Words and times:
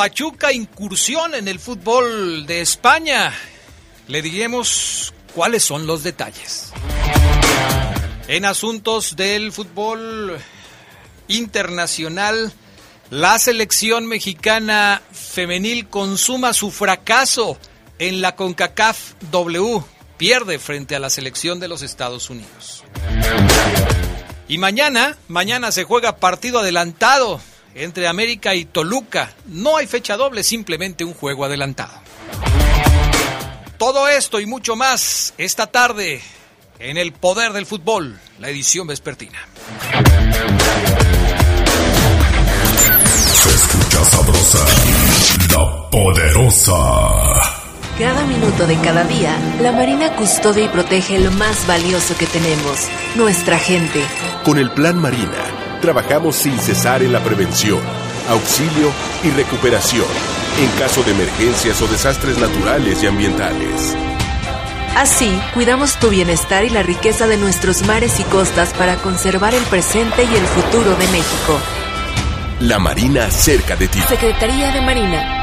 Pachuca 0.00 0.50
incursión 0.50 1.34
en 1.34 1.46
el 1.46 1.58
fútbol 1.58 2.46
de 2.46 2.62
España. 2.62 3.34
Le 4.08 4.22
diremos 4.22 5.12
cuáles 5.34 5.62
son 5.62 5.86
los 5.86 6.02
detalles. 6.02 6.72
En 8.26 8.46
asuntos 8.46 9.14
del 9.14 9.52
fútbol 9.52 10.38
internacional, 11.28 12.50
la 13.10 13.38
selección 13.38 14.06
mexicana 14.06 15.02
femenil 15.12 15.86
consuma 15.88 16.54
su 16.54 16.70
fracaso 16.70 17.58
en 17.98 18.22
la 18.22 18.36
CONCACAF 18.36 19.12
W. 19.30 19.82
Pierde 20.16 20.58
frente 20.58 20.96
a 20.96 20.98
la 20.98 21.10
selección 21.10 21.60
de 21.60 21.68
los 21.68 21.82
Estados 21.82 22.30
Unidos. 22.30 22.84
Y 24.48 24.56
mañana, 24.56 25.18
mañana 25.28 25.70
se 25.70 25.84
juega 25.84 26.16
partido 26.16 26.60
adelantado 26.60 27.42
entre 27.74 28.08
América 28.08 28.54
y 28.54 28.64
Toluca. 28.64 29.32
No 29.46 29.76
hay 29.76 29.86
fecha 29.86 30.16
doble, 30.16 30.42
simplemente 30.42 31.04
un 31.04 31.14
juego 31.14 31.44
adelantado. 31.44 31.92
Todo 33.78 34.08
esto 34.08 34.40
y 34.40 34.46
mucho 34.46 34.76
más 34.76 35.32
esta 35.38 35.66
tarde 35.66 36.20
en 36.78 36.96
El 36.96 37.12
Poder 37.12 37.52
del 37.52 37.66
Fútbol, 37.66 38.18
la 38.38 38.48
edición 38.48 38.86
vespertina. 38.86 39.38
Se 43.32 43.48
escucha 43.48 44.04
sabrosa, 44.04 44.66
la 45.54 45.90
poderosa. 45.90 46.76
Cada 47.98 48.24
minuto 48.26 48.66
de 48.66 48.78
cada 48.80 49.04
día, 49.04 49.36
la 49.60 49.72
Marina 49.72 50.14
custodia 50.16 50.64
y 50.64 50.68
protege 50.68 51.18
lo 51.18 51.30
más 51.32 51.66
valioso 51.66 52.16
que 52.16 52.26
tenemos, 52.26 52.88
nuestra 53.14 53.58
gente. 53.58 54.02
Con 54.44 54.58
el 54.58 54.70
Plan 54.70 54.98
Marina 54.98 55.59
Trabajamos 55.80 56.36
sin 56.36 56.58
cesar 56.58 57.02
en 57.02 57.12
la 57.12 57.20
prevención, 57.20 57.80
auxilio 58.28 58.92
y 59.24 59.30
recuperación 59.30 60.06
en 60.58 60.70
caso 60.78 61.02
de 61.02 61.12
emergencias 61.12 61.80
o 61.80 61.86
desastres 61.86 62.38
naturales 62.38 63.02
y 63.02 63.06
ambientales. 63.06 63.96
Así, 64.94 65.40
cuidamos 65.54 65.96
tu 65.98 66.10
bienestar 66.10 66.64
y 66.64 66.70
la 66.70 66.82
riqueza 66.82 67.26
de 67.26 67.38
nuestros 67.38 67.86
mares 67.86 68.20
y 68.20 68.24
costas 68.24 68.74
para 68.74 68.96
conservar 68.96 69.54
el 69.54 69.62
presente 69.64 70.24
y 70.24 70.36
el 70.36 70.46
futuro 70.46 70.90
de 70.96 71.06
México. 71.08 71.58
La 72.60 72.78
Marina 72.78 73.30
cerca 73.30 73.76
de 73.76 73.88
ti. 73.88 74.00
Secretaría 74.06 74.72
de 74.72 74.80
Marina. 74.82 75.39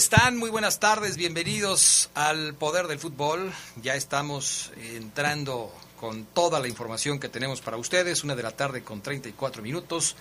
Están? 0.00 0.38
Muy 0.38 0.48
buenas 0.48 0.80
tardes, 0.80 1.18
bienvenidos 1.18 2.08
al 2.14 2.54
Poder 2.54 2.86
del 2.86 2.98
Fútbol. 2.98 3.52
Ya 3.82 3.96
estamos 3.96 4.72
entrando 4.78 5.70
con 6.00 6.24
toda 6.24 6.58
la 6.58 6.68
información 6.68 7.20
que 7.20 7.28
tenemos 7.28 7.60
para 7.60 7.76
ustedes, 7.76 8.24
una 8.24 8.34
de 8.34 8.42
la 8.42 8.52
tarde 8.52 8.82
con 8.82 9.02
34 9.02 9.62
minutos, 9.62 10.16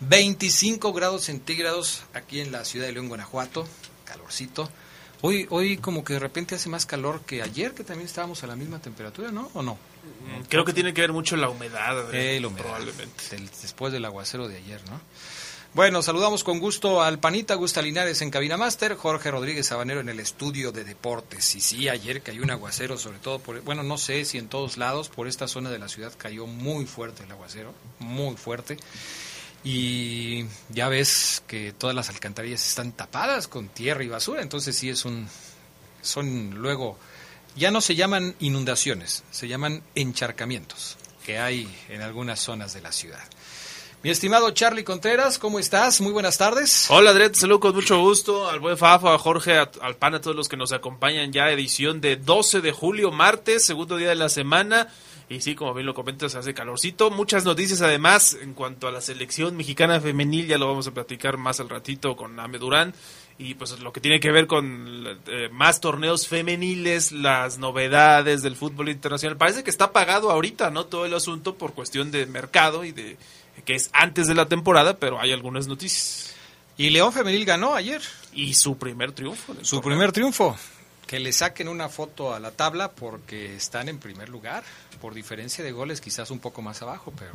25 0.00 0.92
grados 0.92 1.26
centígrados 1.26 2.02
aquí 2.12 2.40
en 2.40 2.50
la 2.50 2.64
ciudad 2.64 2.86
de 2.86 2.92
León, 2.92 3.06
Guanajuato, 3.06 3.68
calorcito. 4.04 4.68
Hoy, 5.20 5.46
hoy 5.50 5.76
como 5.76 6.02
que 6.02 6.14
de 6.14 6.18
repente 6.18 6.56
hace 6.56 6.68
más 6.68 6.84
calor 6.84 7.20
que 7.20 7.40
ayer, 7.40 7.72
que 7.72 7.84
también 7.84 8.08
estábamos 8.08 8.42
a 8.42 8.48
la 8.48 8.56
misma 8.56 8.80
temperatura, 8.80 9.30
¿no? 9.30 9.48
¿O 9.54 9.62
no? 9.62 9.78
Creo 10.48 10.64
que 10.64 10.72
tiene 10.72 10.92
que 10.92 11.02
ver 11.02 11.12
mucho 11.12 11.36
la 11.36 11.48
humedad, 11.50 12.12
eh, 12.12 12.42
probablemente. 12.56 13.36
después 13.62 13.92
del 13.92 14.04
aguacero 14.04 14.48
de 14.48 14.56
ayer, 14.56 14.80
¿no? 14.90 15.00
Bueno, 15.72 16.02
saludamos 16.02 16.42
con 16.42 16.58
gusto 16.58 17.00
al 17.00 17.20
Panita 17.20 17.54
Gusta 17.54 17.80
Linares 17.80 18.22
en 18.22 18.30
Cabina 18.32 18.56
Master, 18.56 18.96
Jorge 18.96 19.30
Rodríguez 19.30 19.68
Sabanero 19.68 20.00
en 20.00 20.08
el 20.08 20.18
estudio 20.18 20.72
de 20.72 20.82
deportes. 20.82 21.54
Y 21.54 21.60
sí, 21.60 21.88
ayer 21.88 22.22
cayó 22.22 22.42
un 22.42 22.50
aguacero, 22.50 22.98
sobre 22.98 23.20
todo 23.20 23.38
por, 23.38 23.60
bueno, 23.60 23.84
no 23.84 23.96
sé 23.96 24.24
si 24.24 24.36
en 24.38 24.48
todos 24.48 24.78
lados, 24.78 25.10
por 25.10 25.28
esta 25.28 25.46
zona 25.46 25.70
de 25.70 25.78
la 25.78 25.88
ciudad 25.88 26.12
cayó 26.18 26.48
muy 26.48 26.86
fuerte 26.86 27.22
el 27.22 27.30
aguacero, 27.30 27.72
muy 28.00 28.36
fuerte. 28.36 28.78
Y 29.62 30.44
ya 30.70 30.88
ves 30.88 31.44
que 31.46 31.72
todas 31.72 31.94
las 31.94 32.08
alcantarillas 32.08 32.66
están 32.66 32.90
tapadas 32.90 33.46
con 33.46 33.68
tierra 33.68 34.02
y 34.02 34.08
basura, 34.08 34.42
entonces 34.42 34.76
sí 34.76 34.88
es 34.88 35.04
un, 35.04 35.28
son 36.02 36.50
luego, 36.56 36.98
ya 37.54 37.70
no 37.70 37.80
se 37.80 37.94
llaman 37.94 38.34
inundaciones, 38.40 39.22
se 39.30 39.46
llaman 39.46 39.84
encharcamientos 39.94 40.96
que 41.24 41.38
hay 41.38 41.72
en 41.88 42.02
algunas 42.02 42.40
zonas 42.40 42.72
de 42.72 42.80
la 42.80 42.90
ciudad. 42.90 43.22
Mi 44.02 44.08
estimado 44.08 44.50
Charlie 44.52 44.82
Contreras, 44.82 45.38
¿cómo 45.38 45.58
estás? 45.58 46.00
Muy 46.00 46.10
buenas 46.12 46.38
tardes. 46.38 46.86
Hola, 46.88 47.12
Dred, 47.12 47.34
saludo 47.34 47.60
con 47.60 47.74
mucho 47.74 48.00
gusto 48.00 48.48
al 48.48 48.58
buen 48.58 48.78
Fafo, 48.78 49.10
a 49.10 49.18
Jorge, 49.18 49.58
a- 49.58 49.70
al 49.82 49.96
PAN, 49.96 50.14
a 50.14 50.20
todos 50.22 50.34
los 50.34 50.48
que 50.48 50.56
nos 50.56 50.72
acompañan 50.72 51.32
ya, 51.32 51.50
edición 51.50 52.00
de 52.00 52.16
12 52.16 52.62
de 52.62 52.72
julio, 52.72 53.10
martes, 53.10 53.62
segundo 53.66 53.98
día 53.98 54.08
de 54.08 54.14
la 54.14 54.30
semana. 54.30 54.88
Y 55.28 55.42
sí, 55.42 55.54
como 55.54 55.74
bien 55.74 55.86
lo 55.86 55.92
comentas, 55.94 56.34
hace 56.34 56.54
calorcito. 56.54 57.10
Muchas 57.10 57.44
noticias 57.44 57.82
además 57.82 58.36
en 58.40 58.54
cuanto 58.54 58.88
a 58.88 58.90
la 58.90 59.02
selección 59.02 59.54
mexicana 59.56 60.00
femenil, 60.00 60.46
ya 60.48 60.56
lo 60.56 60.66
vamos 60.66 60.86
a 60.86 60.92
platicar 60.92 61.36
más 61.36 61.60
al 61.60 61.68
ratito 61.68 62.16
con 62.16 62.40
Ame 62.40 62.58
Durán. 62.58 62.94
Y 63.38 63.54
pues 63.54 63.78
lo 63.80 63.92
que 63.92 64.00
tiene 64.00 64.18
que 64.18 64.32
ver 64.32 64.46
con 64.46 65.06
eh, 65.28 65.48
más 65.52 65.80
torneos 65.80 66.26
femeniles, 66.26 67.12
las 67.12 67.58
novedades 67.58 68.42
del 68.42 68.56
fútbol 68.56 68.88
internacional. 68.88 69.36
Parece 69.36 69.62
que 69.62 69.70
está 69.70 69.86
apagado 69.86 70.30
ahorita, 70.30 70.70
¿no? 70.70 70.86
Todo 70.86 71.04
el 71.06 71.14
asunto 71.14 71.54
por 71.54 71.74
cuestión 71.74 72.10
de 72.10 72.26
mercado 72.26 72.84
y 72.84 72.92
de 72.92 73.16
que 73.62 73.74
es 73.74 73.90
antes 73.92 74.26
de 74.26 74.34
la 74.34 74.46
temporada, 74.46 74.98
pero 74.98 75.20
hay 75.20 75.32
algunas 75.32 75.66
noticias. 75.66 76.30
Y 76.76 76.90
León 76.90 77.12
Femenil 77.12 77.44
ganó 77.44 77.74
ayer. 77.74 78.00
Y 78.32 78.54
su 78.54 78.78
primer 78.78 79.12
triunfo. 79.12 79.54
Su 79.62 79.76
torneo. 79.76 79.82
primer 79.82 80.12
triunfo. 80.12 80.56
Que 81.06 81.18
le 81.20 81.32
saquen 81.32 81.68
una 81.68 81.88
foto 81.88 82.32
a 82.34 82.38
la 82.40 82.52
tabla 82.52 82.92
porque 82.92 83.56
están 83.56 83.88
en 83.88 83.98
primer 83.98 84.28
lugar. 84.28 84.62
Por 85.00 85.12
diferencia 85.14 85.64
de 85.64 85.72
goles, 85.72 86.00
quizás 86.00 86.30
un 86.30 86.38
poco 86.38 86.62
más 86.62 86.80
abajo, 86.82 87.12
pero. 87.18 87.32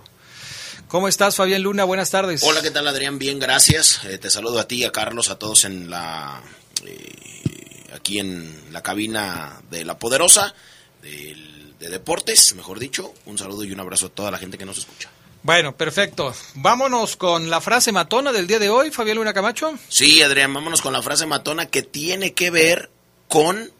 ¿Cómo 0.87 1.07
estás, 1.07 1.35
Fabián 1.35 1.61
Luna? 1.63 1.83
Buenas 1.83 2.09
tardes. 2.11 2.41
Hola, 2.43 2.61
¿qué 2.61 2.71
tal 2.71 2.87
Adrián? 2.87 3.19
Bien, 3.19 3.37
gracias. 3.39 4.03
Eh, 4.05 4.17
te 4.17 4.29
saludo 4.29 4.59
a 4.59 4.67
ti, 4.67 4.83
a 4.85 4.91
Carlos, 4.91 5.29
a 5.29 5.37
todos 5.37 5.65
en 5.65 5.89
la 5.89 6.41
eh, 6.85 7.87
aquí 7.93 8.19
en 8.19 8.71
la 8.73 8.81
cabina 8.81 9.61
de 9.69 9.83
La 9.85 9.97
Poderosa 9.99 10.53
del- 11.01 11.73
de 11.79 11.89
deportes, 11.89 12.55
mejor 12.55 12.79
dicho. 12.79 13.13
Un 13.25 13.37
saludo 13.37 13.63
y 13.63 13.71
un 13.71 13.79
abrazo 13.79 14.07
a 14.07 14.09
toda 14.09 14.31
la 14.31 14.37
gente 14.37 14.57
que 14.57 14.65
nos 14.65 14.77
escucha. 14.77 15.09
Bueno, 15.45 15.77
perfecto. 15.77 16.33
Vámonos 16.55 17.17
con 17.17 17.51
la 17.51 17.61
frase 17.61 17.91
matona 17.91 18.31
del 18.31 18.47
día 18.47 18.57
de 18.57 18.71
hoy, 18.71 18.89
Fabián 18.89 19.17
Luna 19.17 19.31
Camacho. 19.31 19.77
Sí, 19.89 20.23
Adrián, 20.23 20.51
vámonos 20.51 20.81
con 20.81 20.91
la 20.91 21.03
frase 21.03 21.27
matona 21.27 21.67
que 21.67 21.83
tiene 21.83 22.33
que 22.33 22.49
ver 22.49 22.89
con 23.27 23.71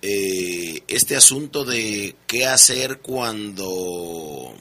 eh, 0.00 0.82
este 0.88 1.14
asunto 1.14 1.66
de 1.66 2.16
qué 2.26 2.46
hacer 2.46 3.00
cuando 3.00 4.54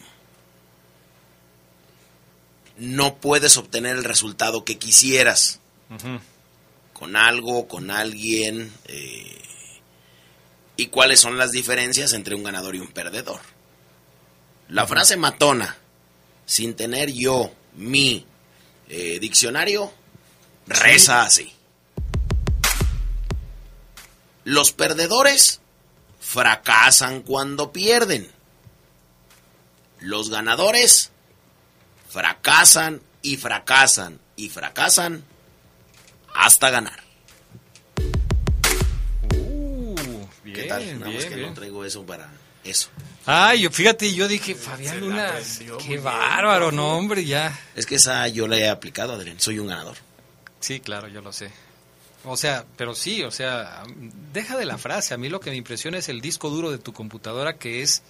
no 2.75 3.15
puedes 3.15 3.55
obtener 3.55 3.95
el 3.95 4.03
resultado 4.03 4.65
que 4.65 4.77
quisieras. 4.77 5.61
con 6.91 7.15
algo, 7.15 7.69
con 7.69 7.91
alguien, 7.91 8.73
eh, 8.89 9.41
y 10.75 10.87
cuáles 10.87 11.21
son 11.21 11.37
las 11.37 11.53
diferencias 11.53 12.11
entre 12.11 12.35
un 12.35 12.43
ganador 12.43 12.75
y 12.75 12.79
un 12.79 12.91
perdedor. 12.91 13.39
La 14.67 14.85
frase 14.85 15.15
matona, 15.15 15.77
sin 16.51 16.75
tener 16.75 17.09
yo 17.13 17.49
mi 17.75 18.25
eh, 18.89 19.19
diccionario, 19.21 19.89
reza 20.67 21.23
así. 21.23 21.49
Los 24.43 24.73
perdedores 24.73 25.61
fracasan 26.19 27.21
cuando 27.21 27.71
pierden. 27.71 28.29
Los 30.01 30.29
ganadores 30.29 31.11
fracasan 32.09 33.01
y 33.21 33.37
fracasan 33.37 34.19
y 34.35 34.49
fracasan 34.49 35.23
hasta 36.35 36.69
ganar. 36.69 37.01
¿Qué 40.53 40.63
tal? 40.63 40.83
bien, 40.83 40.99
Nada 40.99 41.11
más 41.11 41.17
bien, 41.17 41.29
que 41.29 41.35
bien. 41.35 41.47
no 41.47 41.53
traigo 41.53 41.85
eso 41.85 42.05
para 42.05 42.29
eso. 42.63 42.89
Ay, 43.25 43.61
yo- 43.61 43.71
fíjate, 43.71 44.13
yo 44.13 44.27
dije, 44.27 44.55
Fabián 44.55 44.99
Luna, 44.99 45.31
qué 45.85 45.97
bárbaro, 45.99 46.71
no, 46.71 46.97
hombre, 46.97 47.23
ya. 47.25 47.57
Es 47.75 47.85
que 47.85 47.95
esa 47.95 48.27
yo 48.27 48.47
la 48.47 48.57
he 48.57 48.69
aplicado, 48.69 49.13
Adrián. 49.13 49.39
Soy 49.39 49.59
un 49.59 49.67
ganador. 49.67 49.97
Sí, 50.59 50.79
claro, 50.79 51.07
yo 51.07 51.21
lo 51.21 51.31
sé. 51.33 51.51
O 52.23 52.37
sea, 52.37 52.65
pero 52.77 52.93
sí, 52.93 53.23
o 53.23 53.31
sea, 53.31 53.83
deja 54.31 54.57
de 54.57 54.65
la 54.65 54.77
frase. 54.77 55.13
A 55.13 55.17
mí 55.17 55.27
lo 55.29 55.39
que 55.39 55.49
me 55.49 55.55
impresiona 55.55 55.97
es 55.97 56.07
el 56.09 56.21
disco 56.21 56.49
duro 56.51 56.69
de 56.71 56.77
tu 56.77 56.93
computadora 56.93 57.57
que 57.57 57.81
es 57.81 58.03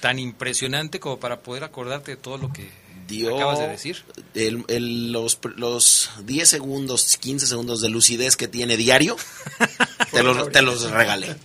tan 0.00 0.18
impresionante 0.18 1.00
como 1.00 1.18
para 1.20 1.40
poder 1.40 1.64
acordarte 1.64 2.12
de 2.12 2.16
todo 2.16 2.36
lo 2.38 2.52
que 2.52 2.68
Dio 3.06 3.34
acabas 3.36 3.58
de 3.58 3.68
decir. 3.68 4.04
el- 4.34 4.64
el- 4.68 5.10
los, 5.12 5.38
los 5.56 6.10
10 6.24 6.48
segundos, 6.48 7.16
15 7.18 7.46
segundos 7.46 7.80
de 7.80 7.88
lucidez 7.88 8.36
que 8.36 8.46
tiene 8.46 8.76
diario, 8.76 9.16
te 10.12 10.22
los, 10.22 10.50
te 10.52 10.62
los 10.62 10.90
regalé. 10.90 11.36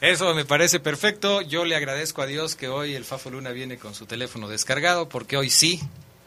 Eso 0.00 0.32
me 0.34 0.44
parece 0.44 0.78
perfecto. 0.78 1.40
Yo 1.42 1.64
le 1.64 1.74
agradezco 1.74 2.22
a 2.22 2.26
Dios 2.26 2.54
que 2.54 2.68
hoy 2.68 2.94
el 2.94 3.04
Fafo 3.04 3.30
Luna 3.30 3.50
viene 3.50 3.78
con 3.78 3.94
su 3.94 4.06
teléfono 4.06 4.48
descargado 4.48 5.08
porque 5.08 5.36
hoy 5.36 5.50
sí 5.50 5.80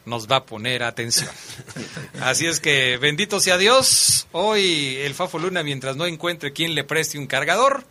nos 0.04 0.30
va 0.30 0.36
a 0.36 0.44
poner 0.44 0.82
atención. 0.82 1.30
Así 2.20 2.46
es 2.46 2.60
que 2.60 2.98
bendito 2.98 3.40
sea 3.40 3.56
Dios. 3.56 4.26
Hoy 4.32 4.96
el 4.96 5.14
Fafo 5.14 5.38
Luna, 5.38 5.62
mientras 5.62 5.96
no 5.96 6.06
encuentre 6.06 6.52
quien 6.52 6.74
le 6.74 6.84
preste 6.84 7.18
un 7.18 7.26
cargador, 7.26 7.84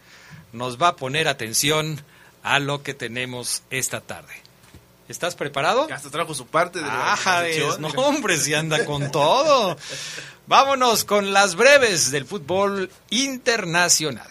nos 0.54 0.80
va 0.80 0.90
a 0.90 0.96
poner 0.96 1.28
atención 1.28 2.04
a 2.44 2.60
lo 2.60 2.84
que 2.84 2.94
tenemos 2.94 3.64
esta 3.72 4.02
tarde. 4.02 4.34
¿Estás 5.08 5.36
preparado? 5.36 5.90
Ya 5.90 5.96
hasta 5.96 6.10
trajo 6.10 6.34
su 6.34 6.46
parte 6.48 6.80
de 6.80 6.86
la 6.86 7.14
Ajá, 7.14 7.42
sección. 7.42 7.82
no 7.82 7.88
hombre, 7.90 8.38
si 8.38 8.54
anda 8.54 8.86
con 8.86 9.12
todo. 9.12 9.78
Vámonos 10.48 11.04
con 11.06 11.34
las 11.34 11.56
breves 11.56 12.12
del 12.12 12.26
fútbol 12.26 12.90
internacional. 13.10 14.30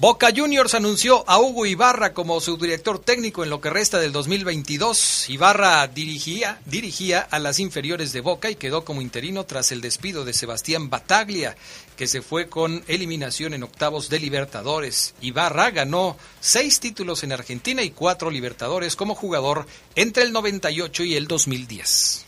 Boca 0.00 0.30
Juniors 0.34 0.72
anunció 0.72 1.28
a 1.28 1.38
Hugo 1.38 1.66
Ibarra 1.66 2.14
como 2.14 2.40
su 2.40 2.56
director 2.56 2.98
técnico 3.00 3.44
en 3.44 3.50
lo 3.50 3.60
que 3.60 3.68
resta 3.68 3.98
del 3.98 4.12
2022. 4.12 5.28
Ibarra 5.28 5.86
dirigía, 5.88 6.58
dirigía 6.64 7.20
a 7.20 7.38
las 7.38 7.58
inferiores 7.58 8.14
de 8.14 8.22
Boca 8.22 8.48
y 8.48 8.54
quedó 8.54 8.82
como 8.82 9.02
interino 9.02 9.44
tras 9.44 9.72
el 9.72 9.82
despido 9.82 10.24
de 10.24 10.32
Sebastián 10.32 10.88
Bataglia, 10.88 11.54
que 11.98 12.06
se 12.06 12.22
fue 12.22 12.48
con 12.48 12.82
eliminación 12.88 13.52
en 13.52 13.62
octavos 13.62 14.08
de 14.08 14.20
Libertadores. 14.20 15.14
Ibarra 15.20 15.70
ganó 15.70 16.16
seis 16.40 16.80
títulos 16.80 17.22
en 17.22 17.32
Argentina 17.32 17.82
y 17.82 17.90
cuatro 17.90 18.30
Libertadores 18.30 18.96
como 18.96 19.14
jugador 19.14 19.66
entre 19.96 20.22
el 20.22 20.32
98 20.32 21.04
y 21.04 21.14
el 21.14 21.28
2010. 21.28 22.24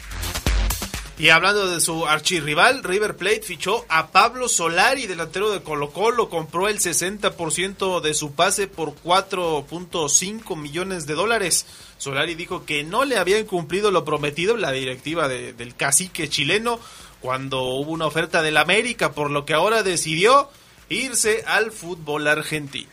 Y 1.22 1.30
hablando 1.30 1.68
de 1.68 1.78
su 1.80 2.04
archirrival, 2.04 2.82
River 2.82 3.16
Plate 3.16 3.42
fichó 3.42 3.86
a 3.88 4.08
Pablo 4.08 4.48
Solari, 4.48 5.06
delantero 5.06 5.52
de 5.52 5.62
Colo 5.62 5.90
Colo, 5.92 6.28
compró 6.28 6.66
el 6.66 6.80
60% 6.80 8.00
de 8.00 8.12
su 8.12 8.32
pase 8.32 8.66
por 8.66 8.96
4.5 9.04 10.56
millones 10.56 11.06
de 11.06 11.14
dólares. 11.14 11.64
Solari 11.96 12.34
dijo 12.34 12.64
que 12.64 12.82
no 12.82 13.04
le 13.04 13.18
habían 13.18 13.44
cumplido 13.46 13.92
lo 13.92 14.04
prometido 14.04 14.56
la 14.56 14.72
directiva 14.72 15.28
de- 15.28 15.52
del 15.52 15.76
cacique 15.76 16.28
chileno 16.28 16.80
cuando 17.20 17.62
hubo 17.62 17.92
una 17.92 18.06
oferta 18.06 18.42
del 18.42 18.56
América, 18.56 19.12
por 19.12 19.30
lo 19.30 19.44
que 19.44 19.54
ahora 19.54 19.84
decidió 19.84 20.50
irse 20.88 21.44
al 21.46 21.70
fútbol 21.70 22.26
argentino. 22.26 22.90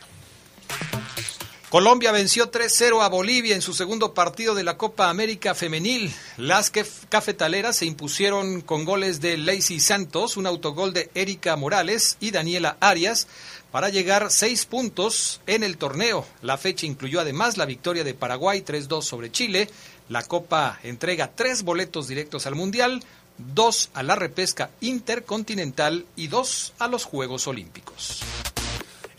Colombia 1.70 2.10
venció 2.10 2.50
3-0 2.50 3.00
a 3.00 3.08
Bolivia 3.08 3.54
en 3.54 3.62
su 3.62 3.74
segundo 3.74 4.12
partido 4.12 4.56
de 4.56 4.64
la 4.64 4.76
Copa 4.76 5.08
América 5.08 5.54
Femenil. 5.54 6.12
Las 6.36 6.72
cafetaleras 7.08 7.76
se 7.76 7.86
impusieron 7.86 8.60
con 8.60 8.84
goles 8.84 9.20
de 9.20 9.38
Lacey 9.38 9.78
Santos, 9.78 10.36
un 10.36 10.48
autogol 10.48 10.92
de 10.92 11.10
Erika 11.14 11.54
Morales 11.54 12.16
y 12.18 12.32
Daniela 12.32 12.76
Arias 12.80 13.28
para 13.70 13.88
llegar 13.88 14.32
seis 14.32 14.66
puntos 14.66 15.42
en 15.46 15.62
el 15.62 15.76
torneo. 15.76 16.26
La 16.42 16.58
fecha 16.58 16.86
incluyó 16.86 17.20
además 17.20 17.56
la 17.56 17.66
victoria 17.66 18.02
de 18.02 18.14
Paraguay 18.14 18.62
3-2 18.62 19.02
sobre 19.02 19.30
Chile. 19.30 19.70
La 20.08 20.24
Copa 20.24 20.80
entrega 20.82 21.30
tres 21.36 21.62
boletos 21.62 22.08
directos 22.08 22.48
al 22.48 22.56
Mundial, 22.56 23.00
dos 23.38 23.90
a 23.94 24.02
la 24.02 24.16
repesca 24.16 24.70
intercontinental 24.80 26.04
y 26.16 26.26
dos 26.26 26.72
a 26.80 26.88
los 26.88 27.04
Juegos 27.04 27.46
Olímpicos. 27.46 28.24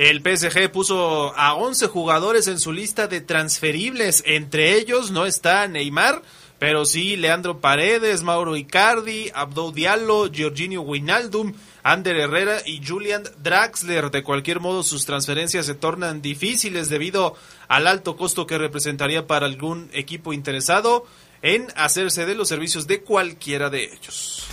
El 0.01 0.23
PSG 0.23 0.71
puso 0.71 1.31
a 1.37 1.53
11 1.53 1.85
jugadores 1.85 2.47
en 2.47 2.57
su 2.57 2.73
lista 2.73 3.05
de 3.07 3.21
transferibles. 3.21 4.23
Entre 4.25 4.73
ellos 4.73 5.11
no 5.11 5.27
está 5.27 5.67
Neymar, 5.67 6.23
pero 6.57 6.85
sí 6.85 7.17
Leandro 7.17 7.59
Paredes, 7.59 8.23
Mauro 8.23 8.55
Icardi, 8.55 9.29
Abdo 9.35 9.71
Diallo, 9.71 10.31
Giorginio 10.31 10.81
Wijnaldum, 10.81 11.53
Ander 11.83 12.15
Herrera 12.15 12.63
y 12.65 12.83
Julian 12.83 13.21
Draxler. 13.43 14.09
De 14.09 14.23
cualquier 14.23 14.59
modo, 14.59 14.81
sus 14.81 15.05
transferencias 15.05 15.67
se 15.67 15.75
tornan 15.75 16.23
difíciles 16.23 16.89
debido 16.89 17.35
al 17.67 17.85
alto 17.85 18.17
costo 18.17 18.47
que 18.47 18.57
representaría 18.57 19.27
para 19.27 19.45
algún 19.45 19.91
equipo 19.93 20.33
interesado 20.33 21.05
en 21.43 21.67
hacerse 21.75 22.25
de 22.25 22.33
los 22.33 22.47
servicios 22.47 22.87
de 22.87 23.01
cualquiera 23.03 23.69
de 23.69 23.83
ellos. 23.83 24.47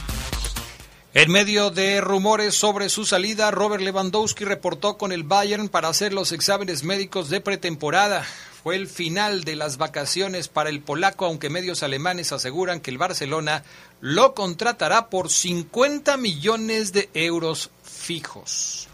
En 1.18 1.32
medio 1.32 1.70
de 1.70 2.00
rumores 2.00 2.54
sobre 2.54 2.88
su 2.88 3.04
salida, 3.04 3.50
Robert 3.50 3.82
Lewandowski 3.82 4.44
reportó 4.44 4.96
con 4.96 5.10
el 5.10 5.24
Bayern 5.24 5.68
para 5.68 5.88
hacer 5.88 6.12
los 6.12 6.30
exámenes 6.30 6.84
médicos 6.84 7.28
de 7.28 7.40
pretemporada. 7.40 8.24
Fue 8.62 8.76
el 8.76 8.86
final 8.86 9.42
de 9.42 9.56
las 9.56 9.78
vacaciones 9.78 10.46
para 10.46 10.70
el 10.70 10.80
polaco, 10.80 11.26
aunque 11.26 11.50
medios 11.50 11.82
alemanes 11.82 12.30
aseguran 12.30 12.78
que 12.78 12.92
el 12.92 12.98
Barcelona 12.98 13.64
lo 14.00 14.32
contratará 14.34 15.08
por 15.10 15.28
50 15.28 16.16
millones 16.18 16.92
de 16.92 17.10
euros 17.14 17.70
fijos. 17.82 18.86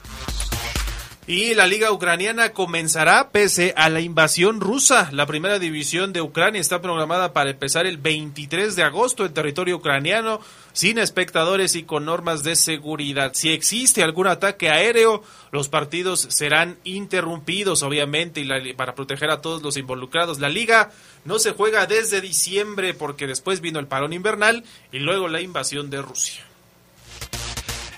Y 1.26 1.54
la 1.54 1.66
liga 1.66 1.90
ucraniana 1.90 2.52
comenzará 2.52 3.30
pese 3.30 3.72
a 3.78 3.88
la 3.88 4.02
invasión 4.02 4.60
rusa. 4.60 5.08
La 5.10 5.24
primera 5.24 5.58
división 5.58 6.12
de 6.12 6.20
Ucrania 6.20 6.60
está 6.60 6.82
programada 6.82 7.32
para 7.32 7.48
empezar 7.48 7.86
el 7.86 7.96
23 7.96 8.76
de 8.76 8.82
agosto 8.82 9.24
en 9.24 9.32
territorio 9.32 9.76
ucraniano, 9.76 10.40
sin 10.74 10.98
espectadores 10.98 11.76
y 11.76 11.84
con 11.84 12.04
normas 12.04 12.42
de 12.42 12.56
seguridad. 12.56 13.32
Si 13.32 13.50
existe 13.50 14.02
algún 14.02 14.26
ataque 14.26 14.68
aéreo, 14.68 15.22
los 15.50 15.70
partidos 15.70 16.26
serán 16.28 16.76
interrumpidos, 16.84 17.82
obviamente, 17.82 18.42
y 18.42 18.74
para 18.74 18.94
proteger 18.94 19.30
a 19.30 19.40
todos 19.40 19.62
los 19.62 19.78
involucrados. 19.78 20.40
La 20.40 20.50
liga 20.50 20.90
no 21.24 21.38
se 21.38 21.52
juega 21.52 21.86
desde 21.86 22.20
diciembre 22.20 22.92
porque 22.92 23.26
después 23.26 23.62
vino 23.62 23.78
el 23.78 23.86
parón 23.86 24.12
invernal 24.12 24.62
y 24.92 24.98
luego 24.98 25.28
la 25.28 25.40
invasión 25.40 25.88
de 25.88 26.02
Rusia. 26.02 26.43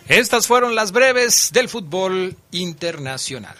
Estas 0.08 0.46
fueron 0.46 0.76
las 0.76 0.92
breves 0.92 1.50
del 1.52 1.68
fútbol 1.68 2.36
internacional. 2.52 3.56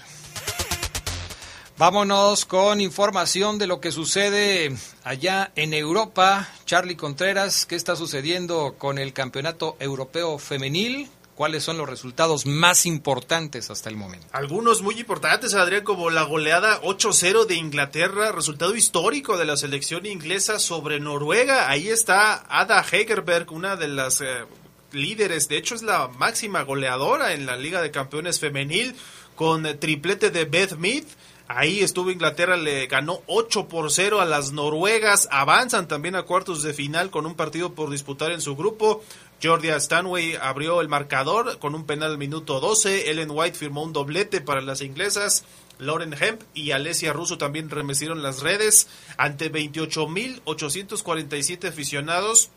Vámonos 1.76 2.44
con 2.44 2.80
información 2.80 3.58
de 3.58 3.66
lo 3.66 3.80
que 3.80 3.90
sucede 3.90 4.72
allá 5.02 5.50
en 5.56 5.74
Europa. 5.74 6.48
Charlie 6.64 6.94
Contreras, 6.94 7.66
¿qué 7.66 7.74
está 7.74 7.96
sucediendo 7.96 8.76
con 8.78 8.98
el 8.98 9.12
Campeonato 9.12 9.76
Europeo 9.80 10.38
Femenil? 10.38 11.08
¿Cuáles 11.34 11.64
son 11.64 11.78
los 11.78 11.88
resultados 11.88 12.46
más 12.46 12.86
importantes 12.86 13.68
hasta 13.68 13.90
el 13.90 13.96
momento? 13.96 14.28
Algunos 14.30 14.82
muy 14.82 15.00
importantes, 15.00 15.52
Adrián, 15.54 15.82
como 15.82 16.10
la 16.10 16.22
goleada 16.22 16.80
8-0 16.80 17.46
de 17.46 17.56
Inglaterra, 17.56 18.30
resultado 18.30 18.76
histórico 18.76 19.36
de 19.36 19.46
la 19.46 19.56
selección 19.56 20.06
inglesa 20.06 20.60
sobre 20.60 21.00
Noruega. 21.00 21.68
Ahí 21.68 21.88
está 21.88 22.46
Ada 22.48 22.84
Hegerberg, 22.88 23.52
una 23.52 23.74
de 23.74 23.88
las 23.88 24.20
eh, 24.20 24.44
líderes. 24.96 25.48
De 25.48 25.56
hecho, 25.56 25.74
es 25.74 25.82
la 25.82 26.08
máxima 26.08 26.62
goleadora 26.62 27.34
en 27.34 27.46
la 27.46 27.56
Liga 27.56 27.82
de 27.82 27.90
Campeones 27.90 28.40
Femenil 28.40 28.94
con 29.34 29.64
triplete 29.78 30.30
de 30.30 30.44
Beth 30.44 30.76
Mead. 30.76 31.04
Ahí 31.48 31.80
estuvo 31.80 32.10
Inglaterra, 32.10 32.56
le 32.56 32.86
ganó 32.86 33.22
8 33.26 33.68
por 33.68 33.92
0 33.92 34.20
a 34.20 34.24
las 34.24 34.50
noruegas. 34.50 35.28
Avanzan 35.30 35.86
también 35.86 36.16
a 36.16 36.24
cuartos 36.24 36.64
de 36.64 36.74
final 36.74 37.10
con 37.10 37.24
un 37.24 37.36
partido 37.36 37.72
por 37.72 37.88
disputar 37.90 38.32
en 38.32 38.40
su 38.40 38.56
grupo. 38.56 39.04
Georgia 39.40 39.78
Stanway 39.78 40.34
abrió 40.34 40.80
el 40.80 40.88
marcador 40.88 41.60
con 41.60 41.76
un 41.76 41.86
penal 41.86 42.10
al 42.12 42.18
minuto 42.18 42.58
12. 42.58 43.10
Ellen 43.10 43.30
White 43.30 43.56
firmó 43.56 43.84
un 43.84 43.92
doblete 43.92 44.40
para 44.40 44.60
las 44.60 44.80
inglesas. 44.80 45.44
Lauren 45.78 46.16
Hemp 46.20 46.42
y 46.52 46.72
Alessia 46.72 47.12
Russo 47.12 47.38
también 47.38 47.70
remecieron 47.70 48.24
las 48.24 48.40
redes 48.40 48.88
ante 49.16 49.52
28.847 49.52 51.68
aficionados 51.68 52.50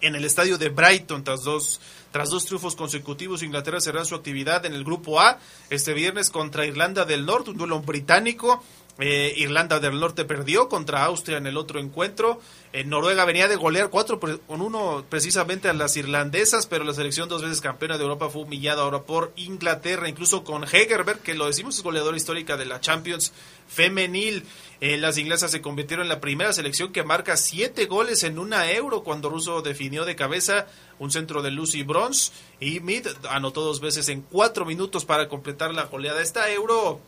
en 0.00 0.14
el 0.14 0.24
estadio 0.24 0.58
de 0.58 0.68
Brighton 0.68 1.24
tras 1.24 1.42
dos 1.42 1.80
tras 2.10 2.30
dos 2.30 2.46
triunfos 2.46 2.74
consecutivos, 2.74 3.42
Inglaterra 3.42 3.80
cerrará 3.80 4.04
su 4.04 4.14
actividad 4.14 4.64
en 4.64 4.72
el 4.72 4.82
grupo 4.82 5.20
A 5.20 5.38
este 5.68 5.92
viernes 5.92 6.30
contra 6.30 6.64
Irlanda 6.64 7.04
del 7.04 7.26
Norte, 7.26 7.50
un 7.50 7.58
duelo 7.58 7.80
británico. 7.80 8.64
Eh, 9.00 9.32
Irlanda 9.36 9.78
del 9.78 10.00
Norte 10.00 10.24
perdió 10.24 10.68
contra 10.68 11.04
Austria 11.04 11.38
en 11.38 11.46
el 11.46 11.56
otro 11.56 11.78
encuentro. 11.78 12.40
En 12.72 12.88
Noruega 12.88 13.24
venía 13.24 13.46
de 13.46 13.54
golear 13.54 13.90
4 13.90 14.18
con 14.18 14.60
1 14.60 15.04
precisamente 15.08 15.68
a 15.68 15.72
las 15.72 15.96
irlandesas, 15.96 16.66
pero 16.66 16.84
la 16.84 16.92
selección 16.92 17.28
dos 17.28 17.42
veces 17.42 17.60
campeona 17.60 17.96
de 17.96 18.02
Europa 18.02 18.28
fue 18.28 18.42
humillada 18.42 18.82
ahora 18.82 19.02
por 19.02 19.32
Inglaterra, 19.36 20.08
incluso 20.08 20.42
con 20.42 20.64
Hegerberg, 20.64 21.20
que 21.20 21.34
lo 21.34 21.46
decimos 21.46 21.76
es 21.76 21.84
goleadora 21.84 22.16
histórica 22.16 22.56
de 22.56 22.66
la 22.66 22.80
Champions 22.80 23.32
femenil. 23.68 24.44
Eh, 24.80 24.96
las 24.96 25.16
inglesas 25.16 25.52
se 25.52 25.62
convirtieron 25.62 26.04
en 26.04 26.10
la 26.10 26.20
primera 26.20 26.52
selección 26.52 26.92
que 26.92 27.04
marca 27.04 27.36
siete 27.36 27.86
goles 27.86 28.24
en 28.24 28.38
una 28.38 28.70
euro 28.70 29.04
cuando 29.04 29.30
Russo 29.30 29.62
definió 29.62 30.04
de 30.04 30.16
cabeza 30.16 30.66
un 30.98 31.12
centro 31.12 31.42
de 31.42 31.52
Lucy 31.52 31.84
Bronze 31.84 32.32
y 32.58 32.80
Mid 32.80 33.06
anotó 33.30 33.62
dos 33.62 33.80
veces 33.80 34.08
en 34.08 34.22
cuatro 34.22 34.64
minutos 34.64 35.04
para 35.04 35.28
completar 35.28 35.72
la 35.72 35.84
goleada. 35.84 36.20
Esta 36.20 36.50
euro 36.50 37.00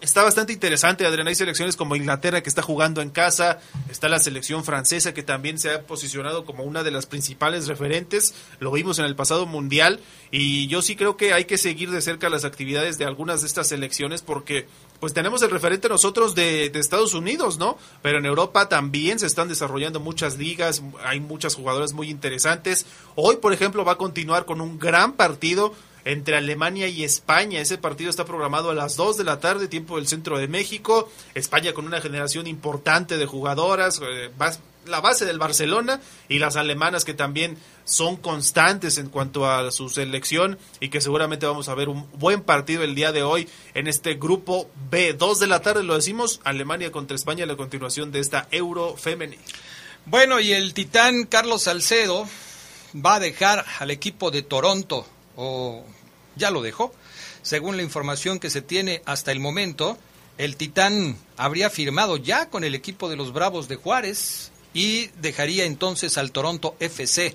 Está 0.00 0.22
bastante 0.22 0.54
interesante, 0.54 1.04
Adrián. 1.04 1.28
Hay 1.28 1.34
selecciones 1.34 1.76
como 1.76 1.94
Inglaterra 1.94 2.42
que 2.42 2.48
está 2.48 2.62
jugando 2.62 3.02
en 3.02 3.10
casa, 3.10 3.58
está 3.90 4.08
la 4.08 4.18
selección 4.18 4.64
francesa 4.64 5.12
que 5.12 5.22
también 5.22 5.58
se 5.58 5.74
ha 5.74 5.82
posicionado 5.82 6.46
como 6.46 6.64
una 6.64 6.82
de 6.82 6.90
las 6.90 7.04
principales 7.04 7.68
referentes, 7.68 8.34
lo 8.60 8.72
vimos 8.72 8.98
en 8.98 9.04
el 9.04 9.14
pasado 9.14 9.44
mundial 9.44 10.00
y 10.30 10.68
yo 10.68 10.80
sí 10.80 10.96
creo 10.96 11.18
que 11.18 11.34
hay 11.34 11.44
que 11.44 11.58
seguir 11.58 11.90
de 11.90 12.00
cerca 12.00 12.30
las 12.30 12.46
actividades 12.46 12.96
de 12.96 13.04
algunas 13.04 13.42
de 13.42 13.48
estas 13.48 13.68
selecciones 13.68 14.22
porque 14.22 14.66
pues 15.00 15.12
tenemos 15.12 15.42
el 15.42 15.50
referente 15.50 15.90
nosotros 15.90 16.34
de, 16.34 16.70
de 16.70 16.78
Estados 16.78 17.12
Unidos, 17.12 17.58
¿no? 17.58 17.76
Pero 18.00 18.18
en 18.18 18.26
Europa 18.26 18.70
también 18.70 19.18
se 19.18 19.26
están 19.26 19.48
desarrollando 19.48 20.00
muchas 20.00 20.38
ligas, 20.38 20.82
hay 21.04 21.20
muchas 21.20 21.54
jugadoras 21.54 21.92
muy 21.92 22.08
interesantes. 22.08 22.86
Hoy, 23.16 23.36
por 23.36 23.52
ejemplo, 23.52 23.84
va 23.84 23.92
a 23.92 23.98
continuar 23.98 24.46
con 24.46 24.62
un 24.62 24.78
gran 24.78 25.12
partido 25.12 25.74
entre 26.04 26.36
Alemania 26.36 26.88
y 26.88 27.04
España. 27.04 27.60
Ese 27.60 27.78
partido 27.78 28.10
está 28.10 28.24
programado 28.24 28.70
a 28.70 28.74
las 28.74 28.96
2 28.96 29.16
de 29.16 29.24
la 29.24 29.40
tarde, 29.40 29.68
tiempo 29.68 29.96
del 29.96 30.08
centro 30.08 30.38
de 30.38 30.48
México. 30.48 31.10
España 31.34 31.72
con 31.72 31.86
una 31.86 32.00
generación 32.00 32.46
importante 32.46 33.16
de 33.16 33.26
jugadoras, 33.26 34.00
eh, 34.02 34.30
la 34.86 35.00
base 35.00 35.24
del 35.24 35.38
Barcelona 35.38 36.00
y 36.28 36.38
las 36.38 36.56
alemanas 36.56 37.04
que 37.04 37.14
también 37.14 37.58
son 37.84 38.16
constantes 38.16 38.98
en 38.98 39.08
cuanto 39.08 39.48
a 39.48 39.70
su 39.70 39.88
selección 39.88 40.58
y 40.80 40.88
que 40.88 41.00
seguramente 41.00 41.46
vamos 41.46 41.68
a 41.68 41.74
ver 41.74 41.88
un 41.88 42.08
buen 42.14 42.42
partido 42.42 42.82
el 42.82 42.94
día 42.94 43.12
de 43.12 43.22
hoy 43.22 43.48
en 43.74 43.86
este 43.86 44.14
grupo 44.14 44.70
B. 44.90 45.14
2 45.14 45.38
de 45.38 45.46
la 45.46 45.60
tarde 45.60 45.82
lo 45.82 45.94
decimos, 45.94 46.40
Alemania 46.44 46.92
contra 46.92 47.14
España, 47.16 47.46
la 47.46 47.56
continuación 47.56 48.12
de 48.12 48.20
esta 48.20 48.48
Euro 48.50 48.96
Femenil. 48.96 49.38
Bueno, 50.06 50.40
y 50.40 50.52
el 50.52 50.72
titán 50.72 51.24
Carlos 51.24 51.62
Salcedo 51.62 52.26
va 52.94 53.16
a 53.16 53.20
dejar 53.20 53.64
al 53.78 53.90
equipo 53.90 54.30
de 54.30 54.42
Toronto 54.42 55.06
o 55.40 55.82
ya 56.36 56.50
lo 56.50 56.60
dejó. 56.62 56.92
Según 57.42 57.78
la 57.78 57.82
información 57.82 58.38
que 58.38 58.50
se 58.50 58.60
tiene 58.60 59.00
hasta 59.06 59.32
el 59.32 59.40
momento, 59.40 59.96
el 60.36 60.56
Titán 60.56 61.16
habría 61.36 61.70
firmado 61.70 62.18
ya 62.18 62.50
con 62.50 62.62
el 62.62 62.74
equipo 62.74 63.08
de 63.08 63.16
los 63.16 63.32
Bravos 63.32 63.66
de 63.66 63.76
Juárez 63.76 64.52
y 64.74 65.06
dejaría 65.20 65.64
entonces 65.64 66.18
al 66.18 66.30
Toronto 66.30 66.76
FC. 66.78 67.34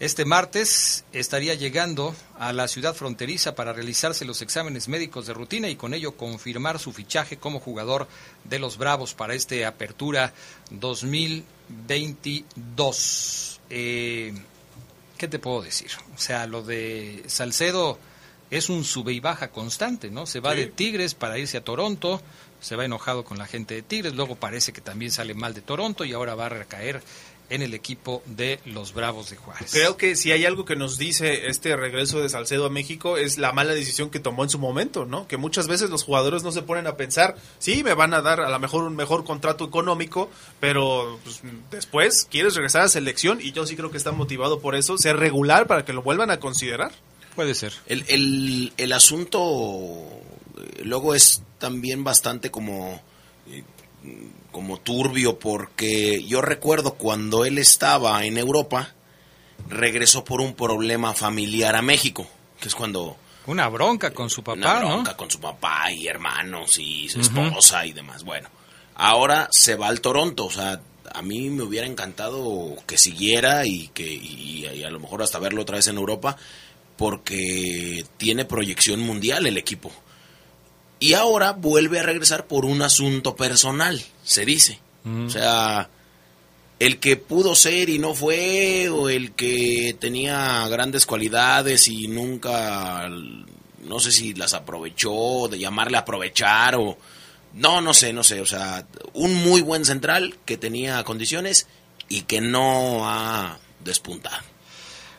Este 0.00 0.24
martes 0.26 1.04
estaría 1.12 1.54
llegando 1.54 2.14
a 2.38 2.52
la 2.52 2.68
ciudad 2.68 2.94
fronteriza 2.94 3.54
para 3.54 3.72
realizarse 3.72 4.26
los 4.26 4.42
exámenes 4.42 4.88
médicos 4.88 5.26
de 5.26 5.34
rutina 5.34 5.68
y 5.68 5.76
con 5.76 5.94
ello 5.94 6.16
confirmar 6.16 6.78
su 6.78 6.92
fichaje 6.92 7.38
como 7.38 7.60
jugador 7.60 8.06
de 8.42 8.58
los 8.58 8.76
Bravos 8.76 9.14
para 9.14 9.34
este 9.34 9.64
Apertura 9.64 10.34
2022. 10.70 13.60
Eh, 13.70 14.34
¿qué 15.24 15.28
te 15.28 15.38
puedo 15.38 15.62
decir? 15.62 15.90
O 16.14 16.18
sea, 16.18 16.46
lo 16.46 16.62
de 16.62 17.22
Salcedo 17.28 17.98
es 18.50 18.68
un 18.68 18.84
sube 18.84 19.14
y 19.14 19.20
baja 19.20 19.50
constante, 19.50 20.10
¿no? 20.10 20.26
Se 20.26 20.40
va 20.40 20.54
de 20.54 20.66
Tigres 20.66 21.14
para 21.14 21.38
irse 21.38 21.56
a 21.56 21.64
Toronto, 21.64 22.20
se 22.60 22.76
va 22.76 22.84
enojado 22.84 23.24
con 23.24 23.38
la 23.38 23.46
gente 23.46 23.74
de 23.74 23.80
Tigres, 23.80 24.14
luego 24.14 24.36
parece 24.36 24.74
que 24.74 24.82
también 24.82 25.10
sale 25.10 25.32
mal 25.32 25.54
de 25.54 25.62
Toronto 25.62 26.04
y 26.04 26.12
ahora 26.12 26.34
va 26.34 26.44
a 26.44 26.50
recaer 26.50 27.02
en 27.50 27.62
el 27.62 27.74
equipo 27.74 28.22
de 28.26 28.60
los 28.64 28.94
Bravos 28.94 29.30
de 29.30 29.36
Juárez. 29.36 29.70
Creo 29.72 29.96
que 29.96 30.16
si 30.16 30.32
hay 30.32 30.44
algo 30.44 30.64
que 30.64 30.76
nos 30.76 30.98
dice 30.98 31.48
este 31.48 31.76
regreso 31.76 32.20
de 32.20 32.28
Salcedo 32.28 32.66
a 32.66 32.70
México 32.70 33.16
es 33.16 33.38
la 33.38 33.52
mala 33.52 33.74
decisión 33.74 34.10
que 34.10 34.20
tomó 34.20 34.44
en 34.44 34.50
su 34.50 34.58
momento, 34.58 35.04
¿no? 35.04 35.28
Que 35.28 35.36
muchas 35.36 35.68
veces 35.68 35.90
los 35.90 36.04
jugadores 36.04 36.42
no 36.42 36.52
se 36.52 36.62
ponen 36.62 36.86
a 36.86 36.96
pensar, 36.96 37.36
sí, 37.58 37.84
me 37.84 37.94
van 37.94 38.14
a 38.14 38.22
dar 38.22 38.40
a 38.40 38.48
lo 38.48 38.58
mejor 38.58 38.84
un 38.84 38.96
mejor 38.96 39.24
contrato 39.24 39.64
económico, 39.64 40.30
pero 40.60 41.18
pues, 41.22 41.42
después 41.70 42.26
quieres 42.30 42.54
regresar 42.54 42.82
a 42.82 42.88
selección 42.88 43.40
y 43.40 43.52
yo 43.52 43.66
sí 43.66 43.76
creo 43.76 43.90
que 43.90 43.98
está 43.98 44.12
motivado 44.12 44.60
por 44.60 44.74
eso, 44.74 44.96
ser 44.98 45.16
regular 45.16 45.66
para 45.66 45.84
que 45.84 45.92
lo 45.92 46.02
vuelvan 46.02 46.30
a 46.30 46.40
considerar. 46.40 46.92
Puede 47.34 47.54
ser. 47.54 47.74
El, 47.86 48.04
el, 48.08 48.72
el 48.76 48.92
asunto 48.92 49.38
eh, 50.56 50.82
luego 50.84 51.14
es 51.14 51.42
también 51.58 52.04
bastante 52.04 52.50
como 52.50 53.02
eh, 53.50 53.64
como 54.54 54.78
turbio 54.78 55.36
porque 55.40 56.22
yo 56.22 56.40
recuerdo 56.40 56.94
cuando 56.94 57.44
él 57.44 57.58
estaba 57.58 58.24
en 58.24 58.38
Europa, 58.38 58.94
regresó 59.68 60.24
por 60.24 60.40
un 60.40 60.54
problema 60.54 61.12
familiar 61.12 61.74
a 61.74 61.82
México, 61.82 62.24
que 62.60 62.68
es 62.68 62.74
cuando... 62.76 63.16
Una 63.46 63.68
bronca 63.68 64.12
con 64.12 64.30
su 64.30 64.44
papá, 64.44 64.56
una 64.56 64.78
bronca 64.78 65.16
con 65.16 65.28
su 65.28 65.40
papá 65.40 65.90
y 65.90 66.06
hermanos 66.06 66.78
y 66.78 67.08
su 67.08 67.20
esposa 67.20 67.84
y 67.84 67.92
demás. 67.92 68.22
Bueno, 68.22 68.48
ahora 68.94 69.48
se 69.50 69.74
va 69.74 69.88
al 69.88 70.00
Toronto, 70.00 70.46
o 70.46 70.50
sea, 70.50 70.80
a 71.12 71.20
mí 71.20 71.50
me 71.50 71.64
hubiera 71.64 71.88
encantado 71.88 72.76
que 72.86 72.96
siguiera 72.96 73.66
y 73.66 73.88
que 73.88 74.06
y, 74.06 74.66
y 74.72 74.84
a 74.84 74.90
lo 74.90 75.00
mejor 75.00 75.20
hasta 75.20 75.40
verlo 75.40 75.62
otra 75.62 75.78
vez 75.78 75.88
en 75.88 75.96
Europa 75.96 76.36
porque 76.96 78.06
tiene 78.18 78.44
proyección 78.44 79.00
mundial 79.00 79.46
el 79.46 79.58
equipo. 79.58 79.90
Y 81.00 81.14
ahora 81.14 81.52
vuelve 81.52 82.00
a 82.00 82.02
regresar 82.02 82.46
por 82.46 82.64
un 82.64 82.82
asunto 82.82 83.36
personal, 83.36 84.02
se 84.22 84.44
dice. 84.44 84.80
O 85.04 85.28
sea, 85.28 85.90
el 86.78 86.98
que 86.98 87.16
pudo 87.16 87.54
ser 87.54 87.90
y 87.90 87.98
no 87.98 88.14
fue, 88.14 88.88
o 88.88 89.08
el 89.08 89.32
que 89.32 89.96
tenía 90.00 90.66
grandes 90.68 91.04
cualidades 91.04 91.88
y 91.88 92.08
nunca, 92.08 93.08
no 93.08 94.00
sé 94.00 94.12
si 94.12 94.34
las 94.34 94.54
aprovechó, 94.54 95.48
de 95.48 95.58
llamarle 95.58 95.98
a 95.98 96.00
aprovechar, 96.00 96.76
o 96.76 96.96
no, 97.54 97.80
no 97.80 97.94
sé, 97.94 98.12
no 98.12 98.24
sé, 98.24 98.40
o 98.40 98.46
sea, 98.46 98.86
un 99.12 99.34
muy 99.34 99.60
buen 99.60 99.84
central 99.84 100.36
que 100.44 100.56
tenía 100.56 101.04
condiciones 101.04 101.66
y 102.08 102.22
que 102.22 102.40
no 102.40 103.08
ha 103.08 103.58
despuntado. 103.84 104.53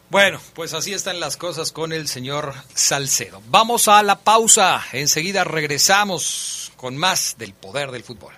Bueno, 0.09 0.39
pues 0.53 0.74
así 0.74 0.93
están 0.93 1.19
las 1.19 1.35
cosas 1.35 1.71
con 1.71 1.91
el 1.91 2.07
señor 2.07 2.53
Salcedo. 2.74 3.41
Vamos 3.47 3.88
a 3.88 4.03
la 4.03 4.19
pausa. 4.19 4.83
Enseguida 4.93 5.43
regresamos 5.43 6.71
con 6.77 6.95
más 6.95 7.35
del 7.38 7.53
poder 7.53 7.91
del 7.91 8.03
fútbol. 8.03 8.33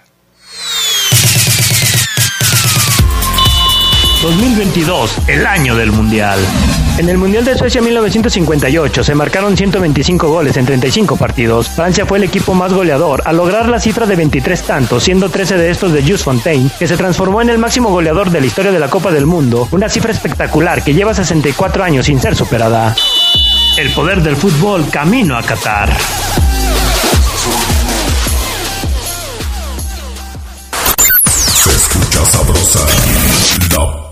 2022, 4.22 5.28
el 5.28 5.46
año 5.46 5.76
del 5.76 5.92
Mundial. 5.92 6.40
En 6.98 7.08
el 7.08 7.20
Mundial 7.20 7.46
de 7.46 7.56
Suecia 7.56 7.84
1958 7.84 9.04
se 9.04 9.14
marcaron 9.14 9.56
125 9.56 10.28
goles 10.28 10.58
en 10.58 10.66
35 10.66 11.18
partidos. 11.18 11.70
Francia 11.70 12.04
fue 12.08 12.18
el 12.18 12.24
equipo 12.24 12.56
más 12.56 12.74
goleador 12.74 13.22
al 13.26 13.38
lograr 13.38 13.70
la 13.70 13.80
cifra 13.80 14.08
de 14.08 14.16
23 14.16 14.64
tantos, 14.64 15.04
siendo 15.04 15.30
13 15.30 15.58
de 15.58 15.70
estos 15.70 15.94
de 15.94 16.02
Jules 16.02 16.24
Fontaine, 16.24 16.72
que 16.80 16.88
se 16.88 16.98
transformó 16.98 17.44
en 17.44 17.50
el 17.50 17.60
máximo 17.60 17.90
goleador 17.90 18.32
de 18.32 18.42
la 18.42 18.48
historia 18.48 18.72
de 18.72 18.80
la 18.80 18.90
Copa 18.90 19.12
del 19.12 19.28
Mundo, 19.28 19.68
una 19.70 19.88
cifra 19.88 20.12
espectacular 20.12 20.84
que 20.84 20.96
lleva 20.96 21.14
64 21.14 21.84
años 21.84 22.08
sin 22.08 22.20
ser 22.20 22.36
superada. 22.36 22.96
El 23.78 23.92
poder 23.92 24.24
del 24.24 24.36
fútbol 24.36 24.90
camino 24.90 25.38
a 25.38 25.44
Qatar. 25.44 25.96
Se 31.54 31.70
escucha 31.70 32.26
sabrosa, 32.26 32.80
la 33.76 34.07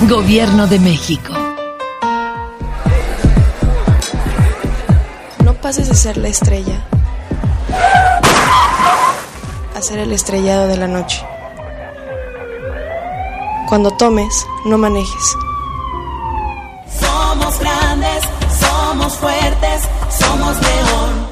Gobierno 0.00 0.66
de 0.66 0.78
México. 0.80 1.32
No 5.44 5.54
pases 5.54 5.88
de 5.88 5.94
ser 5.94 6.16
la 6.16 6.28
estrella 6.28 6.84
a 9.76 9.80
ser 9.80 10.00
el 10.00 10.12
estrellado 10.12 10.66
de 10.66 10.76
la 10.76 10.88
noche. 10.88 11.24
Cuando 13.68 13.90
tomes, 13.92 14.46
no 14.64 14.76
manejes. 14.76 15.36
Somos 17.00 17.60
grandes, 17.60 18.24
somos 18.60 19.12
fuertes, 19.14 19.82
somos 20.10 20.60
león. 20.60 21.31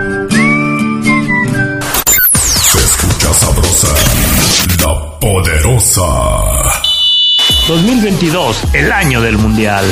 Poderosa. 5.81 6.81
2022, 7.67 8.63
el 8.73 8.91
año 8.91 9.21
del 9.21 9.37
Mundial. 9.37 9.85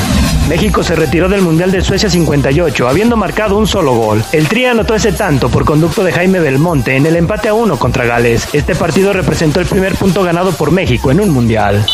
México 0.48 0.82
se 0.82 0.94
retiró 0.94 1.28
del 1.28 1.42
Mundial 1.42 1.70
de 1.70 1.82
Suecia 1.82 2.10
58, 2.10 2.88
habiendo 2.88 3.16
marcado 3.16 3.56
un 3.56 3.66
solo 3.66 3.94
gol. 3.94 4.24
El 4.32 4.48
Tri 4.48 4.66
anotó 4.66 4.94
ese 4.94 5.12
tanto 5.12 5.48
por 5.48 5.64
conducto 5.64 6.04
de 6.04 6.12
Jaime 6.12 6.40
Belmonte 6.40 6.96
en 6.96 7.06
el 7.06 7.16
empate 7.16 7.48
a 7.48 7.54
uno 7.54 7.78
contra 7.78 8.04
Gales. 8.04 8.48
Este 8.52 8.74
partido 8.74 9.12
representó 9.12 9.60
el 9.60 9.66
primer 9.66 9.94
punto 9.94 10.22
ganado 10.22 10.52
por 10.52 10.70
México 10.70 11.10
en 11.10 11.20
un 11.20 11.30
Mundial. 11.30 11.84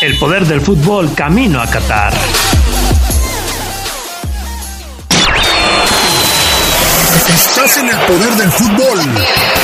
El 0.00 0.18
poder 0.18 0.46
del 0.46 0.60
fútbol 0.60 1.14
camino 1.14 1.60
a 1.60 1.66
Qatar. 1.66 2.12
Estás 7.28 7.78
en 7.78 7.88
el 7.88 7.96
poder 7.96 8.34
del 8.34 8.52
fútbol. 8.52 9.63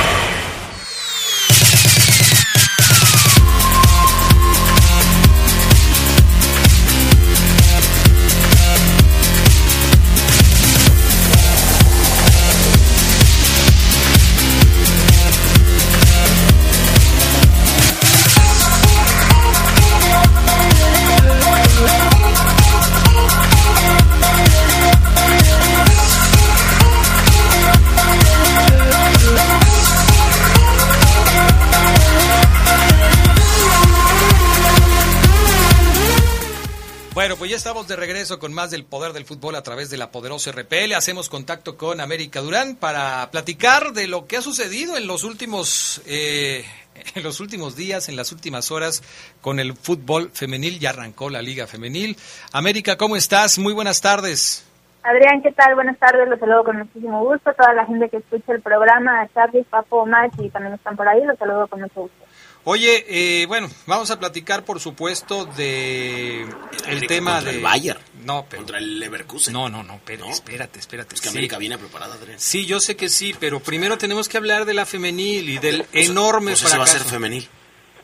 Estamos 37.71 37.87
de 37.87 37.95
regreso 37.95 38.37
con 38.37 38.51
más 38.51 38.69
del 38.69 38.83
poder 38.83 39.13
del 39.13 39.23
fútbol 39.23 39.55
a 39.55 39.63
través 39.63 39.89
de 39.89 39.95
la 39.95 40.11
poderosa 40.11 40.51
RPL. 40.51 40.91
Hacemos 40.93 41.29
contacto 41.29 41.77
con 41.77 42.01
América 42.01 42.41
Durán 42.41 42.75
para 42.75 43.31
platicar 43.31 43.93
de 43.93 44.09
lo 44.09 44.27
que 44.27 44.35
ha 44.35 44.41
sucedido 44.41 44.97
en 44.97 45.07
los 45.07 45.23
últimos 45.23 46.01
eh, 46.05 46.65
en 47.15 47.23
los 47.23 47.39
últimos 47.39 47.77
días, 47.77 48.09
en 48.09 48.17
las 48.17 48.33
últimas 48.33 48.71
horas 48.71 49.01
con 49.39 49.57
el 49.57 49.71
fútbol 49.71 50.31
femenil. 50.33 50.79
Ya 50.79 50.89
arrancó 50.89 51.29
la 51.29 51.41
liga 51.41 51.65
femenil. 51.65 52.17
América, 52.51 52.97
¿cómo 52.97 53.15
estás? 53.15 53.57
Muy 53.57 53.71
buenas 53.71 54.01
tardes. 54.01 54.67
Adrián, 55.03 55.41
¿qué 55.41 55.53
tal? 55.53 55.73
Buenas 55.75 55.97
tardes, 55.97 56.27
los 56.27 56.41
saludo 56.41 56.65
con 56.65 56.77
muchísimo 56.77 57.23
gusto. 57.23 57.53
Toda 57.53 57.73
la 57.73 57.85
gente 57.85 58.09
que 58.09 58.17
escucha 58.17 58.51
el 58.51 58.61
programa, 58.61 59.29
Charlie, 59.33 59.63
Papo, 59.63 60.05
y 60.39 60.49
también 60.49 60.73
están 60.73 60.97
por 60.97 61.07
ahí, 61.07 61.23
los 61.23 61.39
saludo 61.39 61.67
con 61.67 61.79
mucho 61.79 62.01
gusto. 62.01 62.25
Oye, 62.63 63.05
eh, 63.09 63.45
bueno, 63.47 63.69
vamos 63.87 64.11
a 64.11 64.19
platicar, 64.19 64.63
por 64.63 64.79
supuesto, 64.79 65.45
de 65.45 66.45
el 66.87 67.07
tema 67.07 67.35
contra 67.35 67.51
de 67.51 67.57
el 67.57 67.63
Bayern. 67.63 67.99
No, 68.23 68.45
pero, 68.47 68.61
Contra 68.61 68.77
el 68.77 68.99
Leverkusen. 68.99 69.51
no, 69.51 69.67
no, 69.67 69.81
no, 69.81 69.99
pero, 70.05 70.29
espérate, 70.29 70.77
espérate. 70.77 71.15
Es 71.15 71.21
que 71.21 71.29
sí. 71.29 71.33
América 71.33 71.57
viene 71.57 71.79
preparada, 71.79 72.13
Adrián. 72.13 72.39
Sí, 72.39 72.67
yo 72.67 72.79
sé 72.79 72.95
que 72.95 73.09
sí, 73.09 73.33
pero 73.39 73.59
primero 73.61 73.97
tenemos 73.97 74.29
que 74.29 74.37
hablar 74.37 74.65
de 74.65 74.75
la 74.75 74.85
femenil 74.85 75.49
y 75.49 75.57
del 75.57 75.85
enorme 75.91 76.51
Pues 76.51 76.61
eso 76.63 76.77
va 76.77 76.83
a 76.83 76.85
fracaso. 76.85 76.99
ser 77.03 77.07
femenil. 77.13 77.47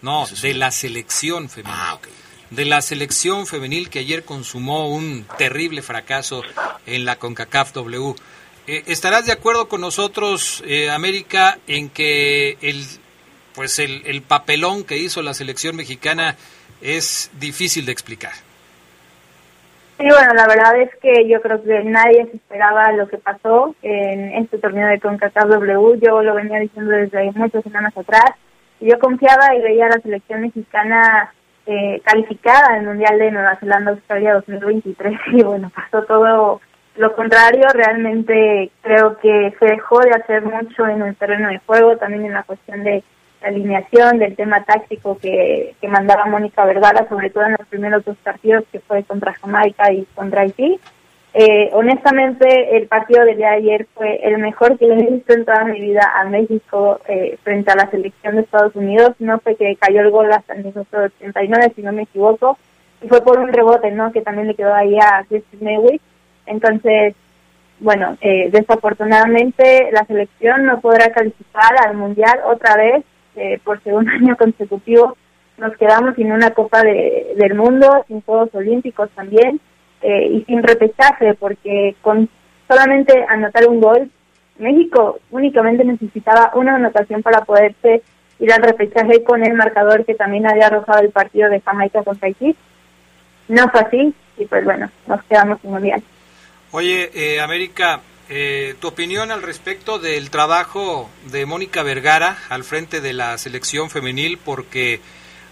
No, 0.01 0.25
de 0.41 0.53
la 0.55 0.71
selección 0.71 1.49
femenil. 1.49 1.77
De 2.49 2.65
la 2.65 2.81
selección 2.81 3.45
femenil 3.45 3.89
que 3.91 3.99
ayer 3.99 4.23
consumó 4.25 4.89
un 4.89 5.27
terrible 5.37 5.83
fracaso 5.83 6.41
en 6.87 7.05
la 7.05 7.17
CONCACAF 7.17 7.73
W. 7.73 8.15
Eh, 8.65 8.83
¿Estarás 8.87 9.25
de 9.27 9.33
acuerdo 9.33 9.67
con 9.67 9.81
nosotros, 9.81 10.63
eh, 10.65 10.89
América, 10.89 11.59
en 11.67 11.89
que 11.89 12.57
el, 12.61 12.85
pues 13.57 13.79
el, 13.79 14.03
el 14.05 14.21
papelón 14.21 14.83
que 14.83 14.97
hizo 14.97 15.23
la 15.23 15.33
selección 15.33 15.75
mexicana 15.75 16.35
es 16.79 17.31
difícil 17.39 17.87
de 17.87 17.91
explicar? 17.91 18.33
Sí, 19.97 20.05
bueno, 20.07 20.31
la 20.35 20.47
verdad 20.47 20.79
es 20.79 20.91
que 21.01 21.27
yo 21.27 21.41
creo 21.41 21.63
que 21.63 21.83
nadie 21.83 22.27
se 22.27 22.37
esperaba 22.37 22.91
lo 22.91 23.07
que 23.07 23.17
pasó 23.17 23.73
en 23.81 24.31
este 24.35 24.59
torneo 24.59 24.87
de 24.87 24.99
CONCACAF 24.99 25.49
W. 25.49 25.99
Yo 25.99 26.21
lo 26.21 26.35
venía 26.35 26.59
diciendo 26.59 26.91
desde 26.91 27.31
muchas 27.31 27.63
semanas 27.63 27.97
atrás. 27.97 28.35
Yo 28.79 28.99
confiaba 28.99 29.55
y 29.55 29.61
veía 29.63 29.87
a 29.87 29.95
la 29.95 30.01
selección 30.01 30.41
mexicana 30.41 31.33
eh, 31.65 31.99
calificada 32.05 32.75
al 32.75 32.85
Mundial 32.85 33.17
de 33.17 33.31
Nueva 33.31 33.57
Zelanda-Australia 33.59 34.35
2023. 34.35 35.19
Y 35.33 35.41
bueno, 35.41 35.71
pasó 35.73 36.03
todo 36.03 36.61
lo 36.95 37.15
contrario. 37.15 37.65
Realmente 37.73 38.69
creo 38.83 39.17
que 39.17 39.55
se 39.59 39.65
dejó 39.65 39.99
de 40.01 40.11
hacer 40.11 40.43
mucho 40.43 40.85
en 40.85 41.01
el 41.01 41.15
terreno 41.15 41.49
de 41.49 41.57
juego, 41.65 41.97
también 41.97 42.23
en 42.23 42.33
la 42.33 42.43
cuestión 42.43 42.83
de 42.83 43.03
alineación, 43.47 44.19
del 44.19 44.35
tema 44.35 44.63
táctico 44.63 45.17
que, 45.17 45.75
que 45.79 45.87
mandaba 45.87 46.25
Mónica 46.25 46.65
Vergara, 46.65 47.07
sobre 47.09 47.29
todo 47.29 47.45
en 47.45 47.55
los 47.57 47.67
primeros 47.67 48.05
dos 48.05 48.17
partidos, 48.17 48.63
que 48.71 48.79
fue 48.79 49.03
contra 49.03 49.33
Jamaica 49.33 49.91
y 49.91 50.05
contra 50.15 50.41
Haití. 50.41 50.79
Eh, 51.33 51.69
honestamente, 51.73 52.77
el 52.77 52.87
partido 52.87 53.23
del 53.23 53.37
día 53.37 53.51
de 53.51 53.55
ayer 53.57 53.87
fue 53.93 54.19
el 54.23 54.39
mejor 54.39 54.77
que 54.79 54.87
le 54.87 54.95
he 54.95 55.11
visto 55.11 55.33
en 55.33 55.45
toda 55.45 55.65
mi 55.65 55.79
vida 55.79 56.01
a 56.15 56.25
México 56.25 56.99
eh, 57.07 57.37
frente 57.43 57.69
a 57.71 57.75
la 57.75 57.91
selección 57.91 58.35
de 58.35 58.41
Estados 58.41 58.75
Unidos. 58.75 59.11
No 59.19 59.39
fue 59.39 59.55
que 59.55 59.75
cayó 59.75 60.01
el 60.01 60.09
gol 60.09 60.31
hasta 60.31 60.53
el 60.53 60.63
minuto 60.63 60.97
89, 60.97 61.73
si 61.75 61.83
no 61.83 61.91
me 61.91 62.03
equivoco, 62.03 62.57
y 63.03 63.07
fue 63.07 63.21
por 63.23 63.39
un 63.39 63.53
rebote, 63.53 63.91
¿no? 63.91 64.11
Que 64.11 64.21
también 64.21 64.47
le 64.47 64.55
quedó 64.55 64.73
ahí 64.73 64.97
a 64.97 65.23
Christy 65.29 65.57
Mewick. 65.61 66.01
Entonces, 66.47 67.13
bueno, 67.79 68.17
eh, 68.21 68.49
desafortunadamente 68.51 69.89
la 69.91 70.05
selección 70.05 70.65
no 70.65 70.81
podrá 70.81 71.11
calificar 71.11 71.75
al 71.85 71.95
Mundial 71.95 72.39
otra 72.45 72.75
vez 72.77 73.05
eh, 73.37 73.59
por 73.63 73.81
segundo 73.83 74.11
año 74.21 74.35
consecutivo. 74.35 75.17
Nos 75.57 75.75
quedamos 75.77 76.15
sin 76.15 76.31
una 76.31 76.51
Copa 76.51 76.81
de, 76.83 77.33
del 77.35 77.55
Mundo, 77.55 78.05
sin 78.07 78.21
Juegos 78.21 78.49
Olímpicos 78.53 79.09
también 79.15 79.59
eh, 80.01 80.27
y 80.31 80.43
sin 80.43 80.61
repechaje, 80.61 81.33
porque 81.33 81.95
con 82.01 82.29
solamente 82.67 83.25
anotar 83.27 83.67
un 83.67 83.79
gol, 83.79 84.11
México 84.59 85.19
únicamente 85.31 85.83
necesitaba 85.83 86.51
una 86.55 86.75
anotación 86.75 87.23
para 87.23 87.45
poderse 87.45 88.03
ir 88.39 88.53
al 88.53 88.61
repechaje 88.61 89.23
con 89.23 89.43
el 89.43 89.53
marcador 89.53 90.05
que 90.05 90.13
también 90.13 90.45
había 90.45 90.67
arrojado 90.67 90.99
el 90.99 91.09
partido 91.09 91.49
de 91.49 91.61
Jamaica 91.61 92.03
contra 92.03 92.27
Haití. 92.27 92.55
No 93.47 93.69
fue 93.69 93.81
así 93.81 94.13
y 94.37 94.45
pues 94.45 94.63
bueno, 94.63 94.89
nos 95.07 95.23
quedamos 95.23 95.59
sin 95.61 95.71
Mundial. 95.71 96.03
Oye, 96.71 97.09
eh, 97.13 97.39
América, 97.39 98.01
eh, 98.29 98.75
tu 98.81 98.89
opinión 98.89 99.31
al 99.31 99.41
respecto 99.41 99.99
del 99.99 100.29
trabajo 100.29 101.09
de 101.31 101.45
Mónica 101.45 101.81
Vergara 101.81 102.37
al 102.49 102.65
frente 102.65 102.99
de 102.99 103.13
la 103.13 103.37
selección 103.37 103.89
femenil, 103.89 104.37
porque 104.37 104.99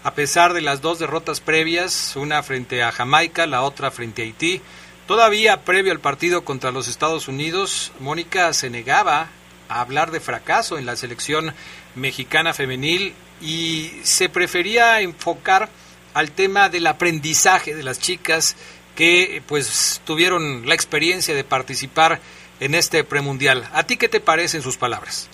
a 0.04 0.12
pesar 0.14 0.52
de 0.52 0.60
las 0.60 0.82
dos 0.82 0.98
derrotas 0.98 1.40
previas, 1.40 2.14
una 2.16 2.42
frente 2.42 2.82
a 2.82 2.92
Jamaica, 2.92 3.46
la 3.46 3.62
otra 3.62 3.90
frente 3.90 4.22
a 4.22 4.24
Haití, 4.26 4.60
todavía 5.06 5.64
previo 5.64 5.90
al 5.90 6.00
partido 6.00 6.44
contra 6.44 6.70
los 6.70 6.86
Estados 6.86 7.28
Unidos, 7.28 7.92
Mónica 7.98 8.52
se 8.52 8.68
negaba 8.68 9.30
a 9.68 9.80
hablar 9.80 10.10
de 10.10 10.20
fracaso 10.20 10.76
en 10.76 10.84
la 10.84 10.96
selección 10.96 11.54
mexicana 11.94 12.52
femenil 12.52 13.14
y 13.40 13.90
se 14.02 14.28
prefería 14.28 15.00
enfocar 15.00 15.70
al 16.12 16.30
tema 16.30 16.68
del 16.68 16.86
aprendizaje 16.86 17.74
de 17.74 17.82
las 17.82 18.00
chicas 18.00 18.54
que 18.94 19.42
pues 19.46 20.00
tuvieron 20.04 20.66
la 20.66 20.74
experiencia 20.74 21.34
de 21.34 21.44
participar 21.44 22.20
en 22.60 22.74
este 22.74 23.04
premundial. 23.04 23.64
¿A 23.72 23.82
ti 23.84 23.96
qué 23.96 24.08
te 24.08 24.20
parecen 24.20 24.62
sus 24.62 24.76
palabras? 24.76 25.28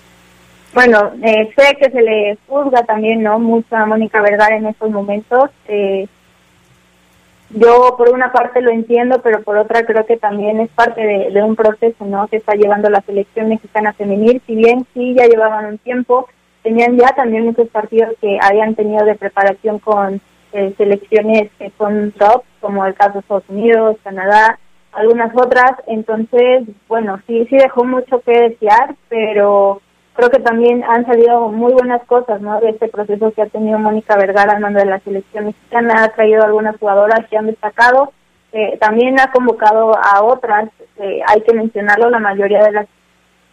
Bueno, 0.73 1.11
eh, 1.21 1.53
sé 1.55 1.75
que 1.79 1.91
se 1.91 2.01
le 2.01 2.37
juzga 2.47 2.83
también, 2.83 3.21
¿no? 3.21 3.37
Mucho 3.37 3.75
a 3.75 3.85
Mónica 3.85 4.21
Vergara 4.21 4.55
en 4.55 4.65
estos 4.65 4.89
momentos. 4.89 5.51
Eh, 5.67 6.07
yo 7.51 7.95
por 7.97 8.09
una 8.09 8.31
parte 8.31 8.61
lo 8.61 8.71
entiendo, 8.71 9.21
pero 9.21 9.43
por 9.43 9.57
otra 9.57 9.85
creo 9.85 10.05
que 10.07 10.17
también 10.17 10.59
es 10.59 10.69
parte 10.71 11.01
de, 11.01 11.43
un 11.43 11.55
proceso, 11.55 12.03
¿no? 12.05 12.27
Que 12.27 12.37
está 12.37 12.55
llevando 12.55 12.89
la 12.89 13.01
selección 13.01 13.49
mexicana 13.49 13.93
femenil. 13.93 14.41
Si 14.47 14.55
bien 14.55 14.87
sí 14.95 15.13
ya 15.15 15.27
llevaban 15.27 15.65
un 15.65 15.77
tiempo, 15.77 16.27
tenían 16.63 16.97
ya 16.97 17.09
también 17.09 17.45
muchos 17.45 17.67
partidos 17.69 18.15
que 18.19 18.39
habían 18.41 18.73
tenido 18.73 19.05
de 19.05 19.13
preparación 19.13 19.77
con 19.77 20.19
eh, 20.53 20.73
selecciones 20.77 21.51
que 21.59 21.71
son 21.77 22.11
top, 22.17 22.43
como 22.59 22.83
el 22.85 22.95
caso 22.95 23.13
de 23.13 23.19
Estados 23.19 23.49
Unidos, 23.49 23.97
Canadá, 24.03 24.57
algunas 24.93 25.31
otras. 25.35 25.71
Entonces, 25.87 26.63
bueno, 26.87 27.19
sí, 27.27 27.45
sí 27.49 27.57
dejó 27.57 27.83
mucho 27.83 28.21
que 28.21 28.31
desear, 28.31 28.95
pero 29.09 29.81
creo 30.13 30.29
que 30.29 30.39
también 30.39 30.83
han 30.83 31.05
salido 31.05 31.49
muy 31.49 31.73
buenas 31.73 32.03
cosas, 32.05 32.41
¿no? 32.41 32.59
De 32.59 32.69
este 32.69 32.87
proceso 32.87 33.31
que 33.31 33.41
ha 33.41 33.47
tenido 33.47 33.79
Mónica 33.79 34.15
Vergara 34.15 34.53
al 34.53 34.61
mando 34.61 34.79
de 34.79 34.85
la 34.85 34.99
selección 34.99 35.45
mexicana, 35.45 36.03
ha 36.03 36.09
traído 36.09 36.43
algunas 36.43 36.77
jugadoras 36.77 37.27
que 37.29 37.37
han 37.37 37.47
destacado, 37.47 38.13
eh, 38.51 38.77
también 38.79 39.19
ha 39.19 39.31
convocado 39.31 39.93
a 39.97 40.23
otras, 40.23 40.69
eh, 40.97 41.21
hay 41.27 41.41
que 41.41 41.53
mencionarlo, 41.55 42.09
la 42.09 42.19
mayoría 42.19 42.63
de 42.63 42.71
las 42.71 42.87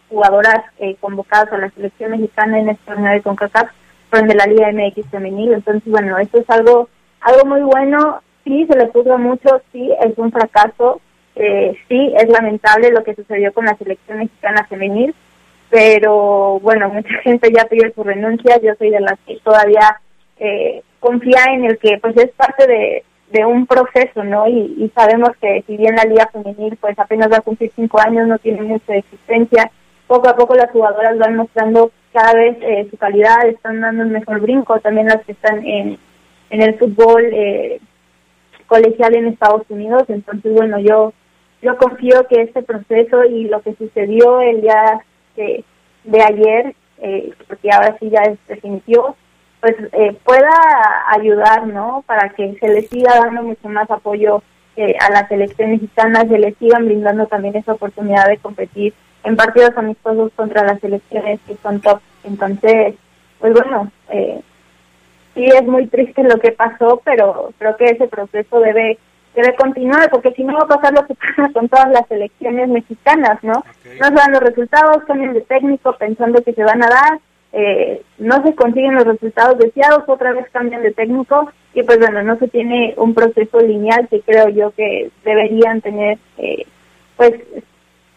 jugadoras 0.09 0.63
eh, 0.77 0.95
convocadas 0.99 1.51
a 1.51 1.57
la 1.57 1.71
selección 1.71 2.11
mexicana 2.11 2.59
en 2.59 2.69
este 2.69 2.85
torneo 2.85 3.13
de 3.13 3.21
CONCACAF 3.21 3.69
fueron 4.09 4.27
de 4.27 4.35
la 4.35 4.45
Liga 4.45 4.71
MX 4.71 5.09
femenil, 5.09 5.53
entonces 5.53 5.89
bueno, 5.89 6.17
esto 6.17 6.39
es 6.39 6.49
algo 6.49 6.89
algo 7.21 7.45
muy 7.45 7.61
bueno, 7.61 8.21
sí 8.43 8.65
se 8.67 8.77
le 8.77 8.87
puso 8.87 9.17
mucho, 9.17 9.61
sí 9.71 9.91
es 10.01 10.17
un 10.17 10.31
fracaso, 10.31 10.99
eh, 11.35 11.77
sí 11.87 12.13
es 12.17 12.29
lamentable 12.29 12.91
lo 12.91 13.03
que 13.03 13.15
sucedió 13.15 13.53
con 13.53 13.65
la 13.65 13.75
selección 13.75 14.19
mexicana 14.19 14.65
femenil, 14.65 15.15
pero 15.69 16.59
bueno, 16.59 16.89
mucha 16.89 17.13
gente 17.23 17.51
ya 17.55 17.65
pidió 17.65 17.91
su 17.93 18.03
renuncia, 18.03 18.59
yo 18.61 18.73
soy 18.77 18.89
de 18.89 18.99
las 18.99 19.17
que 19.25 19.37
todavía 19.43 19.99
eh, 20.37 20.83
confía 20.99 21.45
en 21.53 21.65
el 21.65 21.77
que 21.77 21.97
pues 22.01 22.15
es 22.17 22.31
parte 22.31 22.67
de, 22.67 23.03
un 23.45 23.65
proceso, 23.65 24.25
¿no? 24.25 24.45
Y, 24.45 24.75
y, 24.77 24.91
sabemos 24.93 25.29
que 25.39 25.63
si 25.65 25.77
bien 25.77 25.95
la 25.95 26.03
liga 26.03 26.29
femenil 26.33 26.77
pues 26.81 26.99
apenas 26.99 27.31
va 27.31 27.37
a 27.37 27.41
cumplir 27.41 27.71
cinco 27.73 27.99
años, 28.01 28.27
no 28.27 28.37
tiene 28.39 28.61
mucha 28.61 28.93
existencia, 28.93 29.71
poco 30.05 30.27
a 30.27 30.35
poco 30.35 30.53
las 30.53 30.69
jugadoras 30.69 31.17
van 31.17 31.37
mostrando 31.37 31.91
cada 32.11 32.33
vez 32.33 32.57
eh, 32.61 32.87
su 32.91 32.97
calidad, 32.97 33.47
están 33.47 33.79
dando 33.79 34.03
un 34.03 34.11
mejor 34.11 34.41
brinco, 34.41 34.79
también 34.81 35.07
las 35.07 35.23
que 35.23 35.31
están 35.31 35.65
en, 35.65 35.97
en 36.49 36.61
el 36.61 36.77
fútbol 36.77 37.23
eh, 37.31 37.79
colegial 38.67 39.15
en 39.15 39.27
Estados 39.27 39.63
Unidos, 39.69 40.03
entonces 40.09 40.53
bueno, 40.53 40.79
yo 40.79 41.13
yo 41.61 41.77
confío 41.77 42.27
que 42.27 42.41
este 42.41 42.63
proceso 42.63 43.23
y 43.23 43.45
lo 43.45 43.61
que 43.61 43.75
sucedió 43.75 44.41
el 44.41 44.61
día 44.61 44.99
de, 45.35 45.63
ayer, 46.21 46.75
eh, 46.99 47.33
porque 47.47 47.71
ahora 47.71 47.97
sí 47.99 48.09
ya 48.09 48.21
es 48.23 48.39
definitivo, 48.47 49.15
pues 49.59 49.75
eh, 49.93 50.17
pueda 50.23 50.51
ayudar, 51.09 51.67
¿no? 51.67 52.03
Para 52.07 52.29
que 52.29 52.57
se 52.59 52.67
le 52.67 52.81
siga 52.87 53.19
dando 53.19 53.43
mucho 53.43 53.69
más 53.69 53.89
apoyo 53.91 54.41
eh, 54.75 54.95
a 54.99 55.11
la 55.11 55.27
selección 55.27 55.71
mexicana, 55.71 56.27
se 56.27 56.39
le 56.39 56.53
sigan 56.55 56.85
brindando 56.85 57.27
también 57.27 57.55
esa 57.55 57.73
oportunidad 57.73 58.27
de 58.27 58.37
competir 58.37 58.93
en 59.23 59.35
partidos 59.35 59.77
amistosos 59.77 60.31
contra 60.35 60.63
las 60.63 60.79
selecciones 60.79 61.39
que 61.45 61.55
son 61.61 61.79
top. 61.79 61.99
Entonces, 62.23 62.95
pues 63.39 63.53
bueno, 63.53 63.91
eh, 64.09 64.41
sí 65.35 65.45
es 65.45 65.63
muy 65.63 65.87
triste 65.87 66.23
lo 66.23 66.39
que 66.39 66.51
pasó, 66.51 67.01
pero 67.05 67.53
creo 67.57 67.77
que 67.77 67.85
ese 67.85 68.07
proceso 68.07 68.59
debe 68.59 68.97
debe 69.35 69.55
continuar, 69.55 70.09
porque 70.09 70.31
si 70.31 70.43
no 70.43 70.53
va 70.53 70.63
a 70.63 70.67
pasar 70.67 70.93
lo 70.93 71.05
que 71.05 71.15
pasa 71.15 71.51
con 71.53 71.69
todas 71.69 71.89
las 71.91 72.07
selecciones 72.07 72.69
mexicanas, 72.69 73.43
¿no? 73.43 73.63
Okay. 73.79 73.99
No 73.99 74.07
se 74.07 74.13
dan 74.13 74.31
los 74.31 74.41
resultados, 74.41 75.03
cambian 75.05 75.33
de 75.33 75.41
técnico 75.41 75.95
pensando 75.97 76.43
que 76.43 76.53
se 76.53 76.63
van 76.63 76.83
a 76.83 76.87
dar, 76.87 77.19
eh, 77.53 78.01
no 78.17 78.43
se 78.43 78.55
consiguen 78.55 78.95
los 78.95 79.05
resultados 79.05 79.57
deseados, 79.57 80.03
otra 80.07 80.33
vez 80.33 80.45
cambian 80.51 80.83
de 80.83 80.91
técnico 80.91 81.51
y 81.73 81.83
pues 81.83 81.99
bueno, 81.99 82.23
no 82.23 82.37
se 82.37 82.47
tiene 82.47 82.93
un 82.97 83.13
proceso 83.13 83.59
lineal 83.59 84.07
que 84.09 84.21
creo 84.21 84.49
yo 84.49 84.71
que 84.71 85.09
deberían 85.23 85.81
tener 85.81 86.17
eh, 86.37 86.65
pues 87.17 87.33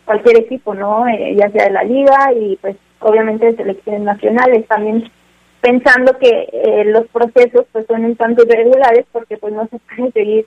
cualquier 0.05 0.39
equipo, 0.39 0.75
¿no? 0.75 1.07
Eh, 1.09 1.35
ya 1.37 1.51
sea 1.51 1.65
de 1.65 1.71
la 1.71 1.85
liga 1.85 2.33
y 2.33 2.57
pues 2.57 2.77
obviamente 3.01 3.47
de 3.47 3.57
selecciones 3.57 4.03
nacionales 4.03 4.67
también 4.67 5.11
pensando 5.61 6.19
que 6.19 6.49
eh, 6.53 6.85
los 6.87 7.07
procesos 7.09 7.67
pues 7.73 7.87
son 7.87 8.05
un 8.05 8.17
tanto 8.17 8.45
irregulares 8.45 9.07
porque 9.13 9.37
pues 9.37 9.53
no 9.53 9.67
se 9.69 9.79
puede 9.79 10.13
seguir 10.13 10.47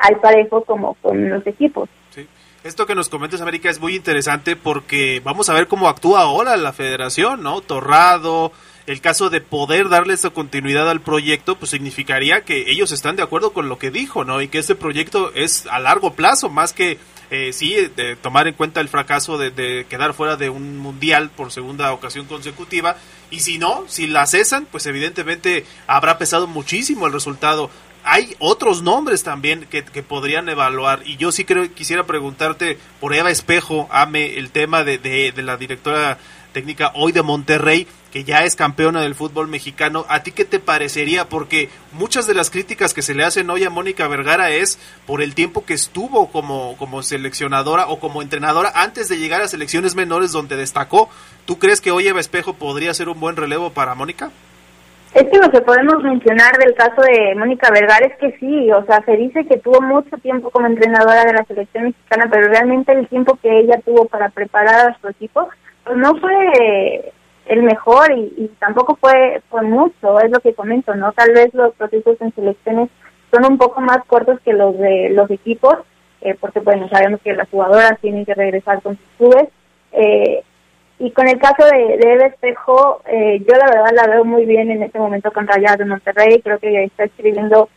al 0.00 0.20
parejo 0.20 0.62
como 0.64 0.94
con 0.94 1.28
los 1.28 1.46
equipos. 1.46 1.88
Sí. 2.10 2.26
Esto 2.62 2.86
que 2.86 2.94
nos 2.94 3.08
comentas, 3.08 3.40
América, 3.40 3.70
es 3.70 3.80
muy 3.80 3.96
interesante 3.96 4.56
porque 4.56 5.20
vamos 5.24 5.48
a 5.48 5.54
ver 5.54 5.66
cómo 5.66 5.88
actúa 5.88 6.22
ahora 6.22 6.56
la 6.56 6.72
federación, 6.72 7.42
¿no? 7.42 7.60
Torrado, 7.62 8.52
el 8.86 9.00
caso 9.00 9.30
de 9.30 9.40
poder 9.40 9.88
darle 9.88 10.14
esa 10.14 10.30
continuidad 10.30 10.90
al 10.90 11.00
proyecto, 11.00 11.56
pues 11.56 11.70
significaría 11.70 12.42
que 12.42 12.70
ellos 12.70 12.92
están 12.92 13.16
de 13.16 13.22
acuerdo 13.22 13.52
con 13.52 13.68
lo 13.68 13.78
que 13.78 13.90
dijo, 13.90 14.24
¿no? 14.24 14.42
Y 14.42 14.48
que 14.48 14.58
este 14.58 14.74
proyecto 14.74 15.32
es 15.34 15.66
a 15.66 15.78
largo 15.78 16.14
plazo, 16.14 16.50
más 16.50 16.72
que 16.72 16.98
eh, 17.30 17.52
sí, 17.52 17.76
de 17.94 18.16
tomar 18.16 18.48
en 18.48 18.54
cuenta 18.54 18.80
el 18.80 18.88
fracaso 18.88 19.38
de, 19.38 19.86
quedar 19.88 20.14
fuera 20.14 20.36
de 20.36 20.50
un 20.50 20.78
mundial 20.78 21.30
por 21.30 21.52
segunda 21.52 21.92
ocasión 21.92 22.26
consecutiva. 22.26 22.96
Y 23.30 23.40
si 23.40 23.58
no, 23.58 23.84
si 23.86 24.08
la 24.08 24.26
cesan, 24.26 24.66
pues 24.66 24.86
evidentemente 24.86 25.64
habrá 25.86 26.18
pesado 26.18 26.48
muchísimo 26.48 27.06
el 27.06 27.12
resultado. 27.12 27.70
Hay 28.04 28.34
otros 28.38 28.82
nombres 28.82 29.22
también 29.22 29.66
que, 29.70 29.84
que 29.84 30.02
podrían 30.02 30.48
evaluar. 30.48 31.02
Y 31.04 31.16
yo 31.16 31.32
sí 31.32 31.44
creo 31.44 31.72
quisiera 31.74 32.04
preguntarte 32.06 32.78
por 33.00 33.14
Eva 33.14 33.30
Espejo, 33.30 33.88
Ame, 33.90 34.38
el 34.38 34.50
tema 34.50 34.84
de, 34.84 34.98
de, 34.98 35.42
la 35.42 35.56
directora 35.56 36.18
técnica 36.52 36.92
hoy 36.94 37.12
de 37.12 37.22
Monterrey 37.22 37.86
que 38.12 38.24
ya 38.24 38.44
es 38.44 38.56
campeona 38.56 39.02
del 39.02 39.14
fútbol 39.14 39.46
mexicano, 39.46 40.04
¿a 40.08 40.24
ti 40.24 40.32
qué 40.32 40.44
te 40.44 40.58
parecería? 40.58 41.28
Porque 41.28 41.70
muchas 41.92 42.26
de 42.26 42.34
las 42.34 42.50
críticas 42.50 42.92
que 42.92 43.02
se 43.02 43.14
le 43.14 43.24
hacen 43.24 43.48
hoy 43.50 43.62
a 43.62 43.70
Mónica 43.70 44.08
Vergara 44.08 44.50
es 44.50 44.80
por 45.06 45.22
el 45.22 45.34
tiempo 45.34 45.64
que 45.64 45.74
estuvo 45.74 46.30
como, 46.32 46.76
como 46.76 47.02
seleccionadora 47.02 47.86
o 47.86 48.00
como 48.00 48.20
entrenadora 48.20 48.72
antes 48.74 49.08
de 49.08 49.18
llegar 49.18 49.42
a 49.42 49.48
selecciones 49.48 49.94
menores 49.94 50.32
donde 50.32 50.56
destacó. 50.56 51.08
¿Tú 51.46 51.60
crees 51.60 51.80
que 51.80 51.92
hoy 51.92 52.08
Eva 52.08 52.20
Espejo 52.20 52.54
podría 52.54 52.94
ser 52.94 53.08
un 53.08 53.20
buen 53.20 53.36
relevo 53.36 53.70
para 53.70 53.94
Mónica? 53.94 54.32
Es 55.14 55.24
que 55.24 55.38
lo 55.38 55.50
que 55.50 55.60
podemos 55.60 56.02
mencionar 56.04 56.56
del 56.56 56.74
caso 56.74 57.02
de 57.02 57.34
Mónica 57.34 57.70
Vergara 57.72 58.06
es 58.06 58.16
que 58.18 58.38
sí, 58.38 58.70
o 58.70 58.84
sea, 58.86 59.02
se 59.04 59.16
dice 59.16 59.44
que 59.44 59.58
tuvo 59.58 59.80
mucho 59.80 60.16
tiempo 60.18 60.50
como 60.50 60.68
entrenadora 60.68 61.24
de 61.24 61.32
la 61.32 61.44
selección 61.44 61.84
mexicana, 61.84 62.28
pero 62.30 62.46
realmente 62.46 62.92
el 62.92 63.08
tiempo 63.08 63.36
que 63.42 63.58
ella 63.58 63.80
tuvo 63.84 64.04
para 64.04 64.28
preparar 64.28 64.90
a 64.90 64.98
su 65.00 65.08
equipo, 65.08 65.48
pues 65.82 65.96
no 65.96 66.14
fue 66.16 67.12
el 67.46 67.62
mejor 67.64 68.12
y, 68.12 68.52
tampoco 68.60 68.96
fue, 69.00 69.42
fue 69.50 69.62
mucho, 69.62 70.20
es 70.20 70.30
lo 70.30 70.38
que 70.38 70.54
comento, 70.54 70.94
¿no? 70.94 71.12
Tal 71.12 71.32
vez 71.32 71.52
los 71.54 71.74
procesos 71.74 72.16
en 72.20 72.32
selecciones 72.32 72.88
son 73.32 73.44
un 73.44 73.58
poco 73.58 73.80
más 73.80 74.04
cortos 74.06 74.38
que 74.44 74.52
los 74.52 74.78
de 74.78 75.10
los 75.10 75.28
equipos, 75.32 75.74
eh, 76.20 76.36
porque 76.38 76.60
bueno, 76.60 76.88
sabemos 76.88 77.20
que 77.22 77.32
las 77.32 77.48
jugadoras 77.48 77.98
tienen 78.00 78.24
que 78.24 78.34
regresar 78.34 78.80
con 78.82 78.96
sus 78.96 79.06
clubes. 79.18 79.48
Eh, 79.92 80.44
y 81.00 81.10
con 81.10 81.26
el 81.28 81.38
caso 81.38 81.64
de, 81.64 81.96
de 81.98 82.12
Eva 82.12 82.26
Espejo, 82.26 83.02
eh, 83.06 83.40
yo 83.40 83.56
la 83.56 83.66
verdad 83.66 83.90
la 83.94 84.06
veo 84.06 84.24
muy 84.24 84.44
bien 84.44 84.70
en 84.70 84.82
este 84.82 84.98
momento 84.98 85.32
con 85.32 85.48
Rayadas 85.48 85.78
de 85.78 85.86
Monterrey, 85.86 86.40
creo 86.42 86.58
que 86.58 86.84
está 86.84 87.04
escribiendo 87.04 87.68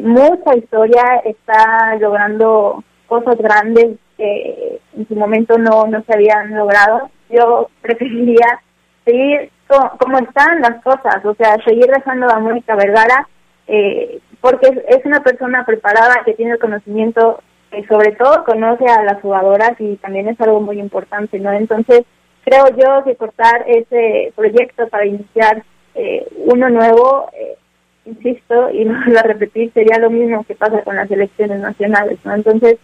mucha 0.00 0.56
historia, 0.56 1.22
está 1.24 1.96
logrando 1.96 2.84
cosas 3.08 3.36
grandes 3.36 3.98
que 4.16 4.80
en 4.96 5.08
su 5.08 5.16
momento 5.16 5.58
no, 5.58 5.86
no 5.86 6.02
se 6.04 6.14
habían 6.14 6.54
logrado. 6.54 7.10
Yo 7.28 7.68
preferiría 7.80 8.60
seguir 9.04 9.50
como, 9.98 10.18
están 10.18 10.60
las 10.60 10.82
cosas, 10.82 11.24
o 11.24 11.34
sea, 11.34 11.56
seguir 11.64 11.86
dejando 11.86 12.28
a 12.28 12.38
Mónica 12.38 12.76
Vergara, 12.76 13.28
eh, 13.66 14.18
porque 14.40 14.68
es, 14.88 15.04
una 15.04 15.22
persona 15.22 15.64
preparada 15.64 16.22
que 16.24 16.34
tiene 16.34 16.52
el 16.52 16.58
conocimiento, 16.58 17.40
y 17.76 17.84
sobre 17.84 18.12
todo 18.12 18.44
conoce 18.44 18.84
a 18.86 19.02
las 19.02 19.22
jugadoras 19.22 19.72
y 19.78 19.96
también 19.96 20.28
es 20.28 20.38
algo 20.42 20.60
muy 20.60 20.78
importante, 20.78 21.38
¿no? 21.38 21.52
Entonces, 21.52 22.02
creo 22.44 22.68
yo 22.76 23.04
que 23.04 23.16
cortar 23.16 23.64
ese 23.66 24.32
proyecto 24.34 24.88
para 24.88 25.06
iniciar 25.06 25.62
eh, 25.94 26.26
uno 26.36 26.68
nuevo, 26.68 27.28
eh, 27.32 27.56
insisto, 28.04 28.70
y 28.70 28.84
no 28.84 28.98
lo 29.06 29.20
repetir, 29.22 29.72
sería 29.72 29.98
lo 29.98 30.10
mismo 30.10 30.44
que 30.44 30.54
pasa 30.54 30.82
con 30.82 30.96
las 30.96 31.10
elecciones 31.10 31.60
nacionales, 31.60 32.18
¿no? 32.24 32.34
Entonces, 32.34 32.78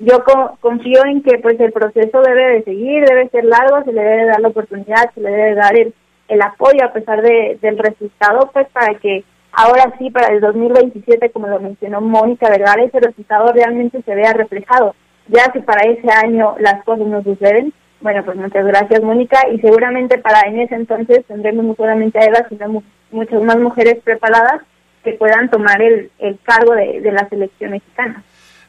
yo 0.00 0.24
confío 0.60 1.04
en 1.04 1.22
que 1.22 1.38
pues 1.38 1.58
el 1.60 1.72
proceso 1.72 2.20
debe 2.22 2.54
de 2.54 2.62
seguir, 2.64 3.04
debe 3.04 3.28
ser 3.28 3.44
largo, 3.44 3.84
se 3.84 3.92
le 3.92 4.02
debe 4.02 4.26
dar 4.26 4.40
la 4.40 4.48
oportunidad, 4.48 5.12
se 5.14 5.20
le 5.20 5.30
debe 5.30 5.54
dar 5.54 5.76
el, 5.76 5.94
el 6.28 6.42
apoyo 6.42 6.84
a 6.84 6.92
pesar 6.92 7.22
de, 7.22 7.58
del 7.62 7.78
resultado, 7.78 8.50
pues 8.52 8.66
para 8.72 8.94
que 8.94 9.24
ahora 9.52 9.94
sí, 9.98 10.10
para 10.10 10.34
el 10.34 10.40
2027, 10.40 11.30
como 11.30 11.46
lo 11.46 11.60
mencionó 11.60 12.00
Mónica 12.00 12.48
Vergara, 12.50 12.82
ese 12.82 12.98
resultado 12.98 13.52
realmente 13.52 14.02
se 14.02 14.14
vea 14.14 14.32
reflejado. 14.32 14.96
Ya 15.28 15.50
si 15.52 15.60
para 15.60 15.88
ese 15.88 16.10
año 16.10 16.56
las 16.58 16.82
cosas 16.84 17.06
no 17.06 17.22
suceden, 17.22 17.72
bueno, 18.00 18.24
pues 18.24 18.36
muchas 18.36 18.66
gracias 18.66 19.02
Mónica 19.02 19.48
y 19.52 19.58
seguramente 19.60 20.18
para 20.18 20.42
en 20.48 20.60
ese 20.60 20.74
entonces 20.74 21.24
tendremos 21.26 21.64
no 21.64 21.74
solamente 21.74 22.18
a 22.18 22.24
Eva, 22.24 22.46
sino 22.48 22.82
muchas 23.10 23.42
más 23.42 23.58
mujeres 23.58 23.98
preparadas 24.04 24.62
que 25.02 25.12
puedan 25.12 25.50
tomar 25.50 25.80
el, 25.82 26.10
el 26.18 26.38
cargo 26.42 26.74
de, 26.74 27.00
de 27.00 27.12
la 27.12 27.28
selección 27.28 27.70
mexicana. 27.70 28.22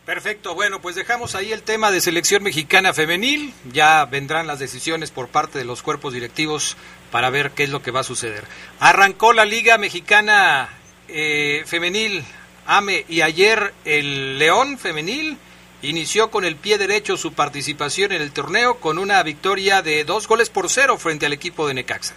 Perfecto, 0.06 0.54
bueno, 0.54 0.82
pues 0.82 0.96
dejamos 0.96 1.34
ahí 1.34 1.52
el 1.52 1.64
tema 1.64 1.90
de 1.90 2.00
selección 2.00 2.44
mexicana 2.44 2.94
femenil, 2.94 3.52
ya 3.74 4.06
vendrán 4.06 4.46
las 4.46 4.60
decisiones 4.60 5.10
por 5.10 5.30
parte 5.30 5.58
de 5.58 5.66
los 5.66 5.82
cuerpos 5.82 6.14
directivos 6.14 6.78
para 7.12 7.32
ver 7.32 7.52
qué 7.52 7.64
es 7.64 7.72
lo 7.72 7.82
que 7.82 7.90
va 7.90 8.02
a 8.02 8.04
suceder. 8.04 8.44
Arrancó 8.80 9.34
la 9.34 9.46
Liga 9.46 9.80
Mexicana 9.80 10.70
eh, 11.08 11.64
Femenil 11.66 12.24
AME 12.68 13.06
y 13.08 13.22
ayer 13.22 13.74
el 13.84 14.38
León 14.38 14.78
Femenil 14.78 15.38
inició 15.86 16.32
con 16.32 16.46
el 16.46 16.56
pie 16.56 16.78
derecho 16.78 17.18
su 17.18 17.34
participación 17.34 18.12
en 18.12 18.22
el 18.22 18.32
torneo 18.32 18.76
con 18.76 18.98
una 18.98 19.22
victoria 19.24 19.82
de 19.82 20.04
dos 20.04 20.28
goles 20.28 20.50
por 20.50 20.70
cero 20.70 20.98
frente 20.98 21.26
al 21.26 21.34
equipo 21.34 21.68
de 21.68 21.74
Necaxa. 21.76 22.16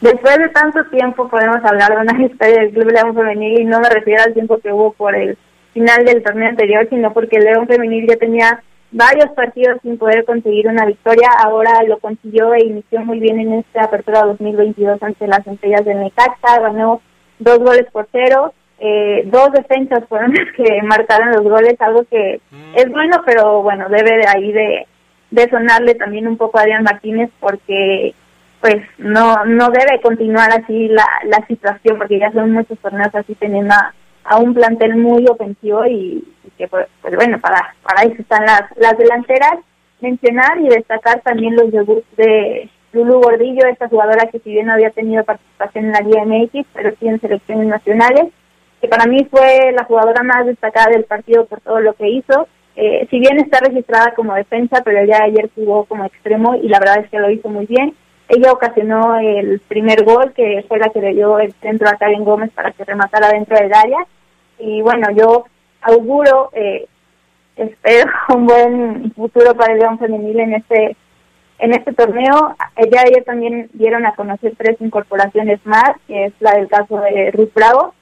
Después 0.00 0.38
de 0.38 0.48
tanto 0.48 0.82
tiempo 0.86 1.28
podemos 1.28 1.62
hablar 1.64 1.90
de 1.90 2.02
una 2.02 2.26
historia 2.26 2.62
del 2.62 2.70
Club 2.72 2.90
León 2.90 3.14
Femenil 3.14 3.60
y 3.60 3.64
no 3.64 3.80
me 3.80 3.90
refiero 3.90 4.22
al 4.22 4.34
tiempo 4.34 4.58
que 4.58 4.72
hubo 4.72 4.92
por 4.92 5.14
el 5.14 5.36
final 5.74 6.04
del 6.04 6.22
torneo 6.22 6.48
anterior, 6.48 6.86
sino 6.88 7.12
porque 7.12 7.36
el 7.36 7.44
León 7.44 7.66
Femenil 7.66 8.06
ya 8.08 8.16
tenía 8.16 8.62
varios 8.92 9.30
partidos 9.32 9.78
sin 9.82 9.98
poder 9.98 10.24
conseguir 10.24 10.68
una 10.68 10.86
victoria. 10.86 11.28
Ahora 11.38 11.82
lo 11.86 11.98
consiguió 11.98 12.54
e 12.54 12.64
inició 12.64 13.04
muy 13.04 13.20
bien 13.20 13.40
en 13.40 13.52
esta 13.54 13.84
apertura 13.84 14.22
2022 14.22 15.02
ante 15.02 15.26
las 15.26 15.46
estrellas 15.46 15.84
del 15.84 16.00
Necaxa. 16.00 16.60
Ganó 16.60 17.00
dos 17.38 17.58
goles 17.58 17.86
por 17.92 18.08
cero. 18.10 18.52
Eh, 18.82 19.24
dos 19.26 19.52
defensas 19.52 20.04
fueron 20.08 20.32
las 20.34 20.52
que 20.56 20.82
marcaron 20.82 21.32
los 21.32 21.42
goles, 21.42 21.74
algo 21.80 22.04
que 22.04 22.40
mm. 22.50 22.76
es 22.76 22.90
bueno, 22.90 23.22
pero 23.26 23.62
bueno, 23.62 23.88
debe 23.90 24.16
de 24.16 24.26
ahí 24.26 24.52
de, 24.52 24.86
de 25.30 25.50
sonarle 25.50 25.94
también 25.94 26.26
un 26.26 26.38
poco 26.38 26.58
a 26.58 26.62
Adrián 26.62 26.82
Martínez 26.82 27.30
porque 27.40 28.14
pues 28.60 28.76
no 28.98 29.44
no 29.46 29.70
debe 29.70 30.00
continuar 30.02 30.50
así 30.52 30.88
la, 30.88 31.06
la 31.24 31.46
situación 31.46 31.98
porque 31.98 32.18
ya 32.18 32.30
son 32.32 32.52
muchos 32.52 32.78
torneos 32.78 33.14
así 33.14 33.34
teniendo 33.34 33.74
a 34.24 34.38
un 34.38 34.54
plantel 34.54 34.96
muy 34.96 35.24
ofensivo 35.26 35.86
y, 35.86 36.24
que 36.58 36.68
pues, 36.68 36.86
pues, 37.00 37.14
bueno 37.16 37.38
para 37.40 37.74
para 37.82 38.02
eso 38.02 38.20
están 38.20 38.44
las 38.44 38.64
las 38.76 38.98
delanteras 38.98 39.60
mencionar 40.00 40.58
y 40.58 40.68
destacar 40.68 41.20
también 41.22 41.56
los 41.56 41.70
debuts 41.70 42.04
de 42.16 42.68
Lulu 42.92 43.20
Gordillo 43.20 43.66
esta 43.66 43.88
jugadora 43.88 44.26
que 44.30 44.40
si 44.40 44.50
bien 44.50 44.66
no 44.66 44.74
había 44.74 44.90
tenido 44.90 45.24
participación 45.24 45.86
en 45.86 45.92
la 45.92 46.00
Liga 46.00 46.24
MX 46.24 46.66
pero 46.74 46.90
sí 46.98 47.08
en 47.08 47.20
selecciones 47.20 47.66
nacionales 47.66 48.26
que 48.80 48.88
para 48.88 49.06
mí 49.06 49.26
fue 49.30 49.72
la 49.72 49.84
jugadora 49.84 50.22
más 50.22 50.46
destacada 50.46 50.90
del 50.90 51.04
partido 51.04 51.46
por 51.46 51.60
todo 51.60 51.80
lo 51.80 51.92
que 51.94 52.08
hizo 52.08 52.48
eh, 52.76 53.06
si 53.10 53.18
bien 53.18 53.38
está 53.38 53.60
registrada 53.60 54.14
como 54.14 54.34
defensa 54.34 54.82
pero 54.84 55.04
ya 55.04 55.24
ayer 55.24 55.50
jugó 55.54 55.84
como 55.84 56.04
extremo 56.04 56.54
y 56.54 56.68
la 56.68 56.78
verdad 56.78 57.00
es 57.04 57.10
que 57.10 57.18
lo 57.18 57.30
hizo 57.30 57.48
muy 57.48 57.66
bien 57.66 57.94
ella 58.30 58.52
ocasionó 58.52 59.18
el 59.18 59.60
primer 59.66 60.04
gol, 60.04 60.32
que 60.34 60.64
fue 60.68 60.78
la 60.78 60.88
que 60.90 61.00
le 61.00 61.14
dio 61.14 61.40
el 61.40 61.52
centro 61.54 61.88
a 61.88 61.96
Karen 61.96 62.24
Gómez 62.24 62.50
para 62.52 62.70
que 62.70 62.84
rematara 62.84 63.28
dentro 63.30 63.58
del 63.58 63.74
área. 63.74 63.98
Y 64.60 64.80
bueno, 64.82 65.08
yo 65.10 65.46
auguro, 65.82 66.50
eh, 66.52 66.86
espero 67.56 68.08
un 68.34 68.46
buen 68.46 69.12
futuro 69.14 69.54
para 69.54 69.72
el 69.72 69.80
León 69.80 69.98
Femenil 69.98 70.38
en 70.38 70.54
este 70.54 70.96
en 71.58 71.72
este 71.74 71.92
torneo. 71.92 72.54
Ella 72.76 73.02
ayer 73.04 73.24
también 73.24 73.68
dieron 73.72 74.06
a 74.06 74.14
conocer 74.14 74.54
tres 74.56 74.80
incorporaciones 74.80 75.58
más, 75.64 75.92
que 76.06 76.26
es 76.26 76.32
la 76.38 76.52
del 76.52 76.68
caso 76.68 77.00
de 77.00 77.32
Ruth 77.32 77.52
Bravo, 77.52 77.94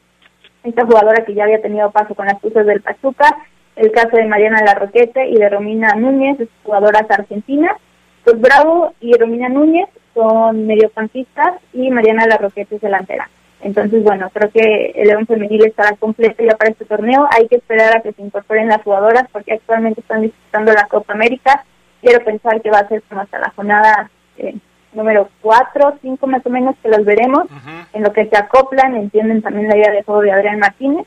esta 0.69 0.87
jugadora 0.87 1.25
que 1.25 1.35
ya 1.35 1.45
había 1.45 1.61
tenido 1.61 1.91
paso 1.91 2.15
con 2.15 2.27
las 2.27 2.41
cruces 2.41 2.67
del 2.67 2.81
Pachuca, 2.81 3.37
el 3.77 3.93
caso 3.93 4.17
de 4.17 4.27
Mariana 4.27 4.63
Larroquete 4.65 5.29
y 5.29 5.37
de 5.37 5.49
Romina 5.49 5.95
Núñez, 5.95 6.39
jugadoras 6.65 7.11
argentinas. 7.11 7.77
Pues 8.25 8.41
Bravo 8.41 8.93
y 9.01 9.17
Romina 9.17 9.49
Núñez 9.49 9.89
son 10.15 10.67
mediocampistas 10.67 11.55
y 11.73 11.91
Mariana 11.91 12.27
Larroquete 12.27 12.77
es 12.77 12.81
delantera. 12.81 13.29
Entonces, 13.61 14.03
bueno, 14.05 14.31
creo 14.33 14.51
que 14.51 14.93
el 14.95 15.09
León 15.09 15.27
Femenil 15.27 15.67
estará 15.67 15.97
completo 15.97 16.45
ya 16.45 16.57
para 16.57 16.71
este 16.71 16.85
torneo. 16.85 17.29
Hay 17.31 17.49
que 17.49 17.57
esperar 17.57 17.97
a 17.97 18.01
que 18.01 18.13
se 18.13 18.23
incorporen 18.23 18.69
las 18.69 18.83
jugadoras 18.83 19.25
porque 19.33 19.55
actualmente 19.55 20.01
están 20.01 20.23
disputando 20.23 20.73
la 20.73 20.87
Copa 20.87 21.13
América. 21.13 21.65
Quiero 22.01 22.25
pensar 22.25 22.61
que 22.63 22.71
va 22.71 22.79
a 22.79 22.89
ser 22.89 23.03
como 23.09 23.23
hasta 23.23 23.39
la 23.39 23.51
jornada 23.51 24.11
eh, 24.37 24.55
número 24.93 25.29
4, 25.43 25.99
5 26.03 26.27
más 26.27 26.45
o 26.45 26.51
menos 26.51 26.75
que 26.83 26.89
las 26.89 27.05
veremos, 27.05 27.45
en 27.93 28.03
lo 28.03 28.13
que 28.13 28.27
se 28.27 28.37
acoplan, 28.37 28.97
entienden 28.97 29.43
también 29.43 29.69
la 29.69 29.77
idea 29.77 29.93
de 29.93 30.03
juego 30.03 30.23
de 30.23 30.33
Adrián 30.33 30.59
Martínez 30.59 31.07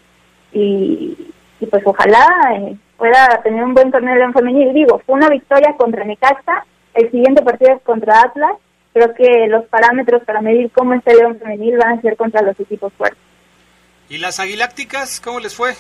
y, 0.54 1.17
pues 1.70 1.84
ojalá 1.86 2.28
eh, 2.56 2.76
pueda 2.98 3.41
tener 3.44 3.63
un 3.63 3.74
buen 3.74 3.91
torneo 3.91 4.13
de 4.13 4.20
León 4.20 4.34
Femenil. 4.34 4.74
Digo, 4.74 5.02
fue 5.06 5.15
una 5.15 5.30
victoria 5.30 5.76
contra 5.78 6.04
Necaxa, 6.04 6.65
el 6.94 7.10
siguiente 7.12 7.41
partido 7.41 7.76
es 7.76 7.82
contra 7.84 8.22
Atlas 8.22 8.58
creo 8.94 9.13
que 9.13 9.48
los 9.48 9.65
parámetros 9.65 10.24
para 10.24 10.41
medir 10.41 10.72
cómo 10.72 10.94
está 10.94 11.12
el 11.12 11.17
León 11.17 11.39
femenil 11.39 11.78
van 11.78 11.98
a 11.98 12.02
ser 12.02 12.17
contra 12.17 12.41
los 12.41 12.60
equipos 12.60 12.91
fuertes. 12.94 13.20
¿Y 14.10 14.17
las 14.17 14.39
aguilácticas, 14.39 15.22
cómo 15.22 15.39
les 15.39 15.56
fue? 15.56 15.74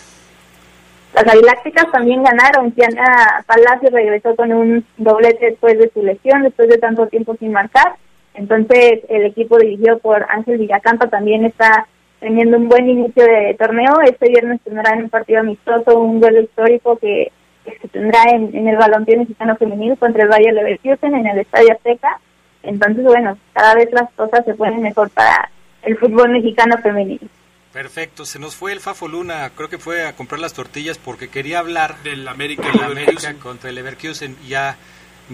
Las 1.13 1.27
aguilácticas 1.27 1.91
también 1.91 2.23
ganaron. 2.23 2.71
Tiana 2.71 3.43
Palacio 3.45 3.89
regresó 3.91 4.35
con 4.35 4.51
un 4.53 4.85
doblete 4.97 5.47
después 5.47 5.77
de 5.77 5.89
su 5.93 6.01
lesión, 6.03 6.43
después 6.43 6.69
de 6.69 6.77
tanto 6.77 7.07
tiempo 7.07 7.35
sin 7.37 7.51
marcar. 7.51 7.95
Entonces, 8.33 9.01
el 9.09 9.25
equipo 9.25 9.57
dirigido 9.57 9.99
por 9.99 10.25
Ángel 10.29 10.57
Villacampa 10.57 11.07
también 11.07 11.45
está 11.45 11.87
teniendo 12.21 12.57
un 12.57 12.69
buen 12.69 12.89
inicio 12.89 13.25
de 13.25 13.55
torneo. 13.59 13.99
Este 14.05 14.29
viernes 14.29 14.61
tendrá 14.63 14.93
un 14.93 15.09
partido 15.09 15.41
amistoso, 15.41 15.99
un 15.99 16.21
duelo 16.21 16.41
histórico 16.41 16.97
que, 16.97 17.31
se 17.63 17.87
tendrá 17.89 18.23
en, 18.31 18.55
en 18.55 18.67
el 18.67 18.77
balompié 18.77 19.17
mexicano 19.17 19.55
femenil 19.55 19.95
contra 19.97 20.23
el 20.23 20.29
Valle 20.29 20.51
Leverkusen 20.51 21.13
en 21.13 21.27
el 21.27 21.39
Estadio 21.39 21.73
Azteca. 21.73 22.19
Entonces, 22.63 23.03
bueno, 23.03 23.37
cada 23.53 23.75
vez 23.75 23.91
las 23.91 24.11
cosas 24.13 24.45
se 24.45 24.55
ponen 24.55 24.81
mejor 24.81 25.09
para 25.11 25.49
el 25.83 25.97
fútbol 25.97 26.29
mexicano 26.29 26.77
femenino. 26.77 27.27
Perfecto, 27.73 28.25
se 28.25 28.37
nos 28.37 28.55
fue 28.55 28.73
el 28.73 28.81
Fafo 28.81 29.07
Luna, 29.07 29.49
creo 29.55 29.69
que 29.69 29.77
fue 29.77 30.05
a 30.05 30.13
comprar 30.13 30.41
las 30.41 30.51
tortillas 30.51 30.97
porque 30.97 31.29
quería 31.29 31.59
hablar 31.59 32.03
del 32.03 32.27
América, 32.27 32.69
del 32.69 32.83
América 32.83 33.33
contra 33.35 33.69
el 33.69 33.75
Leverkusen. 33.75 34.37
Ya 34.45 34.77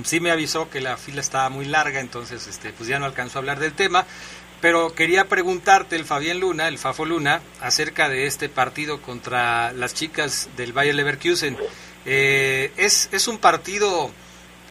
sí 0.03 0.19
me 0.19 0.29
avisó 0.29 0.69
que 0.69 0.79
la 0.79 0.97
fila 0.97 1.21
estaba 1.21 1.49
muy 1.49 1.65
larga, 1.65 1.99
entonces 1.99 2.45
este 2.45 2.73
pues 2.73 2.87
ya 2.87 2.99
no 2.99 3.05
alcanzó 3.05 3.39
a 3.39 3.41
hablar 3.41 3.59
del 3.59 3.73
tema. 3.73 4.05
Pero 4.61 4.93
quería 4.93 5.27
preguntarte, 5.27 5.95
el 5.95 6.05
Fabián 6.05 6.39
Luna, 6.39 6.67
el 6.67 6.77
Fafo 6.77 7.05
Luna, 7.05 7.41
acerca 7.59 8.07
de 8.07 8.27
este 8.27 8.49
partido 8.49 9.01
contra 9.01 9.71
las 9.73 9.95
chicas 9.95 10.49
del 10.57 10.73
Bayer 10.73 10.93
Leverkusen. 10.93 11.57
Eh, 12.05 12.71
es, 12.77 13.09
¿Es 13.11 13.27
un 13.27 13.39
partido 13.39 14.11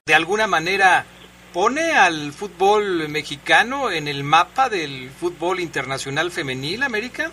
de 0.05 0.15
alguna 0.15 0.47
manera 0.47 1.05
pone 1.53 1.93
al 1.93 2.33
fútbol 2.33 3.09
mexicano 3.09 3.91
en 3.91 4.07
el 4.07 4.23
mapa 4.23 4.69
del 4.69 5.11
fútbol 5.11 5.59
internacional 5.59 6.31
femenil, 6.31 6.85
América? 6.85 7.33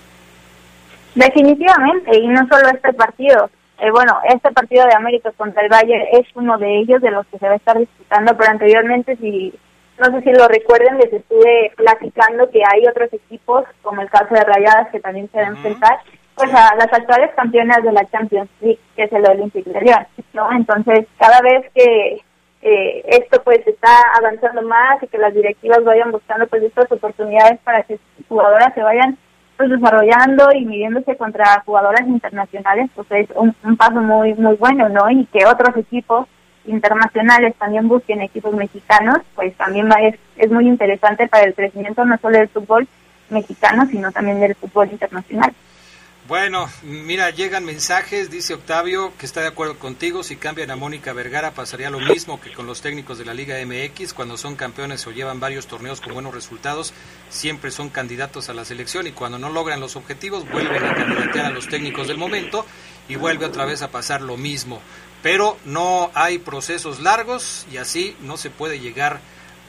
Definitivamente, 1.15 2.17
y 2.17 2.27
no 2.27 2.47
solo 2.47 2.69
este 2.69 2.93
partido. 2.93 3.49
Eh, 3.79 3.91
bueno, 3.91 4.19
este 4.29 4.51
partido 4.51 4.85
de 4.85 4.95
América 4.95 5.31
contra 5.35 5.61
el 5.61 5.69
Bayern 5.69 6.05
es 6.11 6.27
uno 6.35 6.57
de 6.57 6.79
ellos, 6.79 7.01
de 7.01 7.11
los 7.11 7.25
que 7.27 7.37
se 7.37 7.47
va 7.47 7.53
a 7.53 7.57
estar 7.57 7.77
disputando, 7.77 8.35
pero 8.37 8.51
anteriormente, 8.51 9.15
si 9.17 9.53
no 9.99 10.05
sé 10.05 10.21
si 10.23 10.31
lo 10.31 10.47
recuerden, 10.47 10.97
les 10.97 11.13
estuve 11.13 11.71
platicando 11.75 12.49
que 12.49 12.61
hay 12.65 12.87
otros 12.87 13.11
equipos, 13.13 13.65
como 13.81 14.01
el 14.01 14.09
caso 14.09 14.33
de 14.33 14.43
Rayadas, 14.43 14.89
que 14.89 14.99
también 14.99 15.29
se 15.31 15.37
deben 15.37 15.55
enfrentar, 15.55 15.99
pues 16.35 16.51
a 16.51 16.75
las 16.75 16.91
actuales 16.91 17.31
campeonas 17.35 17.83
de 17.83 17.91
la 17.91 18.09
Champions 18.09 18.49
League, 18.61 18.79
que 18.95 19.03
es 19.03 19.13
el 19.13 19.27
Olympic 19.27 19.65
de 19.65 19.81
Lyon, 19.81 20.07
¿no? 20.33 20.51
Entonces, 20.51 21.05
cada 21.19 21.41
vez 21.41 21.69
que 21.75 22.21
eh, 22.63 23.03
esto 23.07 23.43
pues 23.43 23.59
está 23.67 23.89
avanzando 24.17 24.61
más 24.61 25.03
y 25.03 25.07
que 25.07 25.17
las 25.17 25.33
directivas 25.33 25.83
vayan 25.83 26.11
buscando 26.11 26.47
pues 26.47 26.63
estas 26.63 26.91
oportunidades 26.91 27.59
para 27.59 27.83
que 27.83 27.99
jugadoras 28.29 28.73
se 28.73 28.81
vayan 28.81 29.17
pues 29.57 29.69
desarrollando 29.69 30.51
y 30.53 30.65
midiéndose 30.65 31.15
contra 31.15 31.61
jugadoras 31.65 32.07
internacionales, 32.07 32.89
pues 32.95 33.07
es 33.11 33.29
un, 33.35 33.53
paso 33.77 34.01
muy 34.01 34.33
muy 34.33 34.55
bueno, 34.55 34.89
¿no? 34.89 35.09
Y 35.09 35.25
que 35.25 35.45
otros 35.45 35.75
equipos 35.77 36.27
internacionales 36.65 37.55
también 37.57 37.87
busquen 37.87 38.21
equipos 38.21 38.53
mexicanos, 38.55 39.17
pues 39.35 39.55
también 39.55 39.89
va, 39.89 39.95
es, 40.01 40.15
es 40.37 40.51
muy 40.51 40.67
interesante 40.67 41.27
para 41.27 41.45
el 41.45 41.53
crecimiento 41.53 42.05
no 42.05 42.17
solo 42.17 42.37
del 42.37 42.49
fútbol 42.49 42.87
mexicano, 43.29 43.85
sino 43.87 44.11
también 44.11 44.39
del 44.39 44.55
fútbol 44.55 44.89
internacional. 44.91 45.53
Bueno, 46.25 46.69
mira, 46.83 47.31
llegan 47.31 47.65
mensajes, 47.65 48.31
dice 48.31 48.53
Octavio, 48.53 49.11
que 49.17 49.25
está 49.25 49.41
de 49.41 49.47
acuerdo 49.47 49.77
contigo, 49.77 50.23
si 50.23 50.37
cambian 50.37 50.71
a 50.71 50.77
Mónica 50.77 51.11
Vergara 51.11 51.51
pasaría 51.51 51.89
lo 51.89 51.99
mismo 51.99 52.39
que 52.39 52.53
con 52.53 52.65
los 52.65 52.81
técnicos 52.81 53.17
de 53.17 53.25
la 53.25 53.33
Liga 53.33 53.57
MX, 53.65 54.13
cuando 54.13 54.37
son 54.37 54.55
campeones 54.55 55.05
o 55.05 55.11
llevan 55.11 55.41
varios 55.41 55.67
torneos 55.67 55.99
con 55.99 56.13
buenos 56.13 56.33
resultados, 56.33 56.93
siempre 57.29 57.71
son 57.71 57.89
candidatos 57.89 58.47
a 58.47 58.53
la 58.53 58.63
selección 58.63 59.05
y 59.05 59.11
cuando 59.11 59.37
no 59.37 59.49
logran 59.49 59.81
los 59.81 59.97
objetivos 59.97 60.49
vuelven 60.49 60.85
a 60.85 60.95
candidatear 60.95 61.47
a 61.47 61.49
los 61.49 61.67
técnicos 61.67 62.07
del 62.07 62.17
momento 62.17 62.65
y 63.09 63.17
vuelve 63.17 63.45
otra 63.45 63.65
vez 63.65 63.81
a 63.81 63.91
pasar 63.91 64.21
lo 64.21 64.37
mismo. 64.37 64.81
Pero 65.21 65.57
no 65.65 66.09
hay 66.13 66.37
procesos 66.37 67.01
largos 67.01 67.65
y 67.69 67.75
así 67.75 68.15
no 68.21 68.37
se 68.37 68.49
puede 68.49 68.79
llegar 68.79 69.19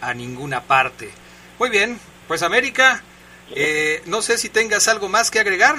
a 0.00 0.14
ninguna 0.14 0.62
parte. 0.62 1.10
Muy 1.58 1.70
bien, 1.70 1.98
pues 2.28 2.42
América, 2.42 3.02
eh, 3.50 4.02
no 4.06 4.22
sé 4.22 4.38
si 4.38 4.50
tengas 4.50 4.86
algo 4.86 5.08
más 5.08 5.32
que 5.32 5.40
agregar 5.40 5.74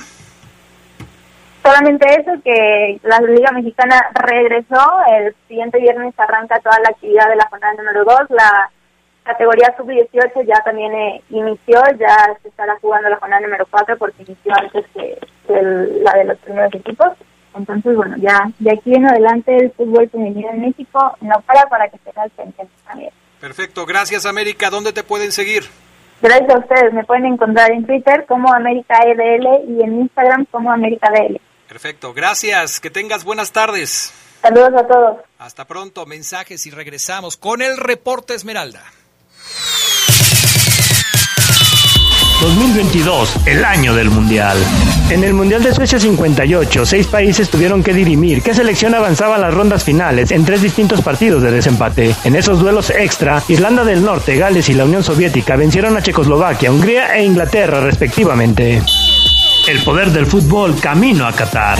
solamente 1.65 2.05
eso, 2.07 2.31
que 2.43 2.99
la 3.03 3.19
Liga 3.19 3.51
Mexicana 3.51 4.09
regresó, 4.13 5.01
el 5.11 5.35
siguiente 5.47 5.79
viernes 5.79 6.13
arranca 6.17 6.59
toda 6.59 6.79
la 6.79 6.89
actividad 6.89 7.27
de 7.27 7.35
la 7.35 7.47
jornada 7.49 7.73
número 7.73 8.05
2, 8.05 8.29
la 8.29 8.69
categoría 9.23 9.73
sub-18 9.75 10.45
ya 10.45 10.61
también 10.63 10.93
eh, 10.93 11.21
inició, 11.31 11.81
ya 11.99 12.37
se 12.41 12.49
estará 12.49 12.77
jugando 12.79 13.09
la 13.09 13.17
jornada 13.17 13.41
número 13.41 13.65
4 13.69 13.97
porque 13.97 14.23
inició 14.23 14.53
antes 14.55 14.85
que, 14.93 15.17
la 15.47 16.11
de 16.11 16.25
los 16.25 16.37
primeros 16.39 16.73
equipos. 16.73 17.09
Entonces, 17.55 17.95
bueno, 17.95 18.15
ya 18.17 18.51
de 18.59 18.71
aquí 18.71 18.93
en 18.93 19.07
adelante 19.07 19.55
el 19.55 19.71
fútbol 19.71 20.09
femenino 20.09 20.49
en 20.51 20.61
México 20.61 21.17
no 21.21 21.39
para 21.41 21.65
para 21.67 21.87
que 21.87 21.97
se 21.97 22.11
pendientes 22.11 22.83
también. 22.85 23.11
Perfecto, 23.39 23.85
gracias 23.85 24.25
América. 24.25 24.69
¿Dónde 24.69 24.93
te 24.93 25.03
pueden 25.03 25.31
seguir? 25.31 25.63
Gracias 26.21 26.49
a 26.49 26.59
ustedes. 26.59 26.93
Me 26.93 27.03
pueden 27.03 27.25
encontrar 27.25 27.71
en 27.71 27.85
Twitter 27.85 28.25
como 28.27 28.53
América 28.53 28.99
EDL 29.05 29.69
y 29.69 29.83
en 29.83 30.01
Instagram 30.01 30.45
como 30.51 30.71
América 30.71 31.09
DL. 31.11 31.39
Perfecto, 31.67 32.13
gracias. 32.13 32.79
Que 32.79 32.89
tengas 32.89 33.23
buenas 33.23 33.51
tardes. 33.51 34.13
Saludos 34.41 34.73
a 34.77 34.87
todos. 34.87 35.17
Hasta 35.39 35.65
pronto, 35.65 36.05
mensajes 36.05 36.65
y 36.65 36.71
regresamos 36.71 37.37
con 37.37 37.61
el 37.61 37.77
reporte 37.77 38.35
Esmeralda. 38.35 38.83
2022, 42.41 43.47
el 43.47 43.65
año 43.65 43.95
del 43.95 44.11
Mundial. 44.11 44.57
En 45.09 45.23
el 45.23 45.33
Mundial 45.33 45.63
de 45.63 45.73
Suecia 45.73 45.99
58, 45.99 46.85
seis 46.85 47.07
países 47.07 47.49
tuvieron 47.49 47.81
que 47.83 47.93
dirimir 47.93 48.43
qué 48.43 48.53
selección 48.53 48.93
avanzaba 48.93 49.35
a 49.35 49.39
las 49.39 49.53
rondas 49.53 49.83
finales 49.83 50.31
en 50.31 50.45
tres 50.45 50.61
distintos 50.61 51.01
partidos 51.01 51.41
de 51.41 51.49
desempate. 51.49 52.15
En 52.23 52.35
esos 52.35 52.59
duelos 52.59 52.91
extra, 52.91 53.41
Irlanda 53.47 53.83
del 53.83 54.03
Norte, 54.03 54.35
Gales 54.35 54.69
y 54.69 54.73
la 54.73 54.85
Unión 54.85 55.03
Soviética 55.03 55.55
vencieron 55.55 55.97
a 55.97 56.03
Checoslovaquia, 56.03 56.71
Hungría 56.71 57.15
e 57.15 57.23
Inglaterra 57.23 57.79
respectivamente. 57.79 58.83
El 59.67 59.81
poder 59.83 60.11
del 60.11 60.27
fútbol 60.27 60.79
camino 60.79 61.25
a 61.25 61.31
Qatar. 61.31 61.79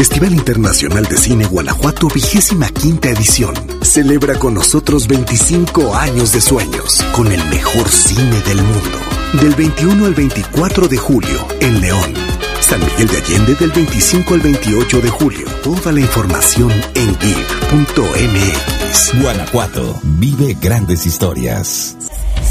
Festival 0.00 0.32
Internacional 0.32 1.04
de 1.04 1.18
Cine 1.18 1.44
Guanajuato, 1.44 2.08
vigésima 2.08 2.68
quinta 2.68 3.10
edición. 3.10 3.52
Celebra 3.82 4.38
con 4.38 4.54
nosotros 4.54 5.06
25 5.06 5.94
años 5.94 6.32
de 6.32 6.40
sueños, 6.40 7.04
con 7.12 7.30
el 7.30 7.44
mejor 7.50 7.86
cine 7.86 8.40
del 8.40 8.62
mundo. 8.62 8.98
Del 9.42 9.54
21 9.54 10.06
al 10.06 10.14
24 10.14 10.88
de 10.88 10.96
julio, 10.96 11.46
en 11.60 11.82
León. 11.82 12.14
San 12.62 12.80
Miguel 12.80 13.08
de 13.08 13.18
Allende 13.18 13.54
del 13.56 13.72
25 13.72 14.32
al 14.32 14.40
28 14.40 15.02
de 15.02 15.10
julio. 15.10 15.46
Toda 15.62 15.92
la 15.92 16.00
información 16.00 16.72
en 16.94 17.18
geek.mx. 17.18 19.20
Guanajuato, 19.20 20.00
vive 20.02 20.56
grandes 20.58 21.04
historias. 21.04 21.94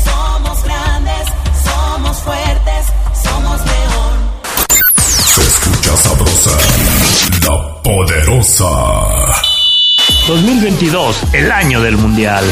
Somos 0.05 0.63
grandes, 0.63 1.27
somos 1.65 2.15
fuertes, 2.19 2.85
somos 3.23 3.59
león. 3.65 4.19
Se 5.25 5.41
escucha 5.41 5.97
sabrosa 5.97 6.51
la 7.45 7.81
Poderosa. 7.83 8.65
2022, 10.27 11.23
el 11.33 11.51
año 11.51 11.81
del 11.81 11.97
Mundial. 11.97 12.43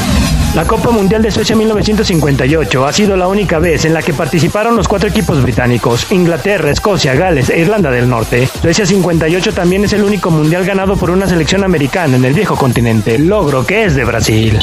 La 0.55 0.65
Copa 0.65 0.89
Mundial 0.89 1.21
de 1.21 1.29
Suecia 1.29 1.55
1958 1.55 2.85
ha 2.85 2.91
sido 2.91 3.15
la 3.15 3.27
única 3.27 3.59
vez 3.59 3.85
en 3.85 3.93
la 3.93 4.01
que 4.01 4.13
participaron 4.13 4.75
los 4.75 4.87
cuatro 4.87 5.09
equipos 5.09 5.41
británicos, 5.43 6.11
Inglaterra, 6.11 6.71
Escocia, 6.71 7.13
Gales 7.13 7.49
e 7.49 7.59
Irlanda 7.59 7.91
del 7.91 8.09
Norte. 8.09 8.49
Suecia 8.61 8.85
58 8.85 9.53
también 9.53 9.85
es 9.85 9.93
el 9.93 10.03
único 10.03 10.31
mundial 10.31 10.65
ganado 10.65 10.95
por 10.95 11.11
una 11.11 11.27
selección 11.27 11.63
americana 11.63 12.15
en 12.15 12.25
el 12.25 12.33
viejo 12.33 12.55
continente, 12.55 13.19
logro 13.19 13.65
que 13.65 13.85
es 13.85 13.95
de 13.95 14.05
Brasil. 14.05 14.57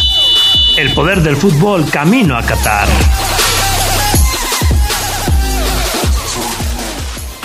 El 0.77 0.93
poder 0.95 1.23
del 1.23 1.37
fútbol 1.37 1.89
camino 1.89 2.37
a 2.37 2.43
Qatar. 2.43 2.89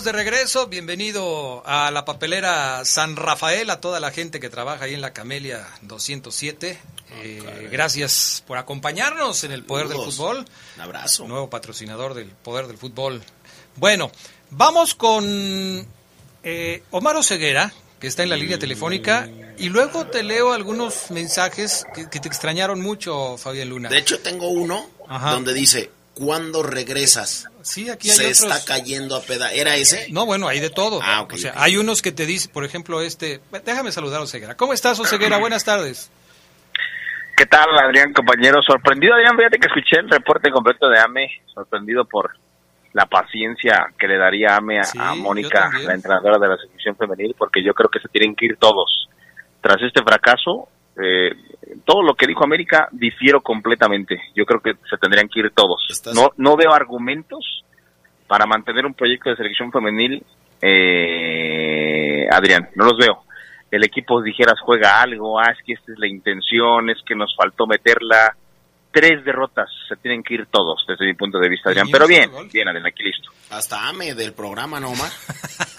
Estamos 0.00 0.04
de 0.04 0.24
regreso. 0.24 0.66
Bienvenido 0.66 1.62
a 1.66 1.90
la 1.90 2.04
papelera 2.04 2.84
San 2.84 3.16
Rafael, 3.16 3.68
a 3.70 3.80
toda 3.80 4.00
la 4.00 4.10
gente 4.10 4.40
que 4.40 4.48
trabaja 4.48 4.84
ahí 4.84 4.94
en 4.94 5.00
la 5.00 5.12
Camelia 5.12 5.66
207. 5.82 6.78
Eh, 7.22 7.68
gracias 7.70 8.42
por 8.46 8.56
acompañarnos 8.56 9.44
en 9.44 9.52
el 9.52 9.64
Poder 9.64 9.88
del. 9.88 9.98
Fútbol. 9.98 10.46
Un 10.76 10.80
abrazo. 10.80 11.26
Nuevo 11.28 11.50
patrocinador 11.50 12.14
del 12.14 12.28
Poder 12.28 12.66
del 12.66 12.78
Fútbol. 12.78 13.22
Bueno, 13.76 14.10
vamos 14.50 14.94
con 14.94 15.86
eh, 16.44 16.82
Omar 16.90 17.16
Oseguera, 17.16 17.72
que 17.98 18.06
está 18.06 18.22
en 18.22 18.30
la 18.30 18.36
línea 18.36 18.58
telefónica, 18.58 19.28
y 19.58 19.68
luego 19.68 20.06
te 20.06 20.22
leo 20.22 20.52
algunos 20.52 21.10
mensajes 21.10 21.84
que, 21.94 22.08
que 22.08 22.20
te 22.20 22.28
extrañaron 22.28 22.80
mucho, 22.80 23.36
Fabián 23.36 23.68
Luna. 23.68 23.88
De 23.90 23.98
hecho, 23.98 24.20
tengo 24.20 24.48
uno 24.48 24.88
Ajá. 25.08 25.32
donde 25.32 25.52
dice, 25.52 25.90
¿cuándo 26.14 26.62
regresas? 26.62 27.48
Sí, 27.62 27.90
aquí 27.90 28.08
hay 28.10 28.16
Se 28.16 28.22
otros. 28.44 28.56
está 28.58 28.64
cayendo 28.74 29.16
a 29.16 29.22
peda. 29.22 29.52
¿Era 29.52 29.76
ese? 29.76 30.06
No, 30.10 30.26
bueno, 30.26 30.48
hay 30.48 30.60
de 30.60 30.70
todo. 30.70 31.00
Ah, 31.02 31.20
ok, 31.22 31.34
o 31.34 31.36
sea, 31.38 31.52
ok. 31.52 31.56
hay 31.60 31.76
unos 31.76 32.02
que 32.02 32.12
te 32.12 32.26
dicen, 32.26 32.50
por 32.52 32.64
ejemplo, 32.64 33.00
este. 33.02 33.40
Déjame 33.64 33.92
saludar 33.92 34.20
a 34.20 34.24
Oseguera. 34.24 34.56
¿Cómo 34.56 34.72
estás, 34.72 34.98
Oseguera? 35.00 35.36
Buenas 35.38 35.64
tardes. 35.64 36.10
¿Qué 37.36 37.46
tal, 37.46 37.68
Adrián, 37.78 38.12
compañero? 38.12 38.60
Sorprendido, 38.62 39.14
Adrián, 39.14 39.36
fíjate 39.36 39.58
que 39.58 39.66
escuché 39.66 39.96
el 40.00 40.10
reporte 40.10 40.50
completo 40.50 40.88
de 40.90 40.98
AME, 41.00 41.26
sorprendido 41.54 42.04
por 42.04 42.36
la 42.92 43.06
paciencia 43.06 43.86
que 43.98 44.08
le 44.08 44.18
daría 44.18 44.56
AME 44.56 44.80
a, 44.80 44.84
Sí, 44.84 44.98
a 45.00 45.14
Mónica, 45.14 45.70
la 45.84 45.94
entrenadora 45.94 46.38
de 46.38 46.48
la 46.48 46.56
selección 46.58 46.96
femenil, 46.96 47.34
porque 47.38 47.64
yo 47.64 47.72
creo 47.72 47.88
que 47.88 48.00
se 48.00 48.08
tienen 48.08 48.34
que 48.34 48.44
ir 48.46 48.56
todos. 48.58 49.08
Tras 49.62 49.80
este 49.80 50.02
fracaso, 50.02 50.68
eh, 50.96 51.30
todo 51.84 52.02
lo 52.02 52.14
que 52.14 52.26
dijo 52.26 52.44
América 52.44 52.88
difiero 52.92 53.40
completamente. 53.40 54.20
Yo 54.34 54.44
creo 54.44 54.60
que 54.60 54.74
se 54.88 54.96
tendrían 54.98 55.28
que 55.28 55.40
ir 55.40 55.50
todos. 55.52 55.86
No, 56.14 56.30
no 56.36 56.56
veo 56.56 56.72
argumentos 56.72 57.64
para 58.26 58.46
mantener 58.46 58.86
un 58.86 58.94
proyecto 58.94 59.30
de 59.30 59.36
selección 59.36 59.72
femenil, 59.72 60.24
eh, 60.62 62.28
Adrián, 62.30 62.68
no 62.76 62.84
los 62.84 62.96
veo. 62.96 63.24
El 63.70 63.84
equipo, 63.84 64.22
dijeras, 64.22 64.54
juega 64.60 65.00
algo, 65.00 65.40
ah, 65.40 65.50
es 65.50 65.58
que 65.64 65.72
esta 65.72 65.92
es 65.92 65.98
la 65.98 66.06
intención, 66.06 66.90
es 66.90 66.98
que 67.04 67.14
nos 67.14 67.34
faltó 67.36 67.66
meterla. 67.66 68.36
Tres 68.92 69.24
derrotas, 69.24 69.68
se 69.88 69.96
tienen 69.96 70.22
que 70.22 70.34
ir 70.34 70.46
todos, 70.46 70.84
desde 70.86 71.06
mi 71.06 71.14
punto 71.14 71.38
de 71.38 71.48
vista, 71.48 71.70
Adrián. 71.70 71.88
Pero 71.90 72.08
bien, 72.08 72.30
bien, 72.52 72.68
Adrián, 72.68 72.86
aquí 72.86 73.04
listo. 73.04 73.30
Hasta 73.50 73.88
AME 73.88 74.14
del 74.14 74.32
programa, 74.32 74.80
¿no, 74.80 74.90
Omar? 74.90 75.10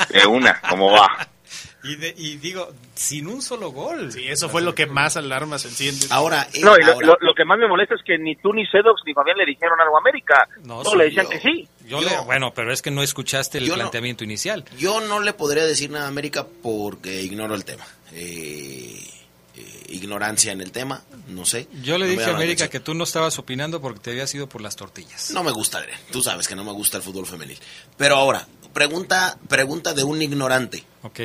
De 0.10 0.26
una, 0.26 0.62
¿cómo 0.70 0.92
va? 0.92 1.08
Y, 1.84 1.96
de- 1.96 2.14
y 2.16 2.38
digo, 2.38 2.72
sin 2.94 3.28
un 3.28 3.42
solo 3.42 3.72
gol. 3.72 4.12
Sí, 4.12 4.28
eso 4.28 4.50
fue 4.50 4.62
lo 4.62 4.76
que 4.76 4.86
más 4.86 5.18
alarmas 5.18 5.66
enciende. 5.66 6.06
Ahora, 6.12 6.48
No, 6.62 6.78
y 6.78 6.84
lo, 6.84 7.02
lo- 7.02 7.18
lo 7.20 7.34
que 7.34 7.44
más 7.44 7.58
me 7.58 7.68
molesta 7.68 7.96
es 7.96 8.02
que 8.06 8.18
ni 8.20 8.36
tú, 8.36 8.54
ni 8.54 8.66
Sedox, 8.68 9.02
ni 9.06 9.14
Fabián 9.14 9.38
le 9.38 9.46
dijeron 9.46 9.80
algo 9.82 9.98
a 9.98 10.00
América. 10.00 10.48
No, 10.64 10.84
No, 10.84 10.92
sí, 10.92 10.98
le 10.98 11.06
decían 11.06 11.26
yo- 11.26 11.30
que 11.32 11.40
sí. 11.40 11.68
Yo 11.88 12.00
le- 12.02 12.18
bueno, 12.26 12.54
pero 12.54 12.72
es 12.72 12.82
que 12.82 12.92
no 12.92 13.02
escuchaste 13.02 13.58
el 13.58 13.66
Yo 13.66 13.74
no- 13.74 13.80
planteamiento 13.80 14.24
inicial. 14.24 14.64
Yo 14.78 15.02
no 15.02 15.20
le 15.22 15.34
podría 15.34 15.66
decir 15.66 15.90
nada 15.90 16.06
a 16.06 16.08
América 16.10 16.46
porque 16.62 17.22
ignoro 17.24 17.56
el 17.56 17.66
tema. 17.66 17.86
Eh, 18.14 19.04
eh, 19.56 19.84
ignorancia 19.90 20.52
en 20.52 20.62
el 20.62 20.72
tema, 20.72 21.02
no 21.30 21.46
sé. 21.46 21.68
Yo 21.82 21.98
le 21.98 22.06
No 22.06 22.12
dije 22.12 22.26
a 22.26 22.36
América 22.36 22.70
que 22.70 22.80
tú 22.80 22.94
no 22.94 23.04
estabas 23.04 23.38
opinando 23.40 23.82
porque 23.82 24.00
te 24.00 24.12
habías 24.12 24.34
ido 24.36 24.48
por 24.48 24.62
las 24.62 24.76
tortillas. 24.76 25.32
No 25.32 25.44
me 25.44 25.52
gusta, 25.52 25.80
Adrián. 25.80 26.00
Tú 26.12 26.22
sabes 26.22 26.48
que 26.48 26.56
no 26.56 26.64
me 26.64 26.72
gusta 26.72 26.98
el 26.98 27.04
fútbol 27.04 27.26
femenil. 27.26 27.58
Pero 27.98 28.16
ahora, 28.16 28.48
pregunta, 28.74 29.38
pregunta 29.50 29.94
de 29.94 30.04
un 30.04 30.22
ignorante. 30.22 30.84
Ok. 31.04 31.20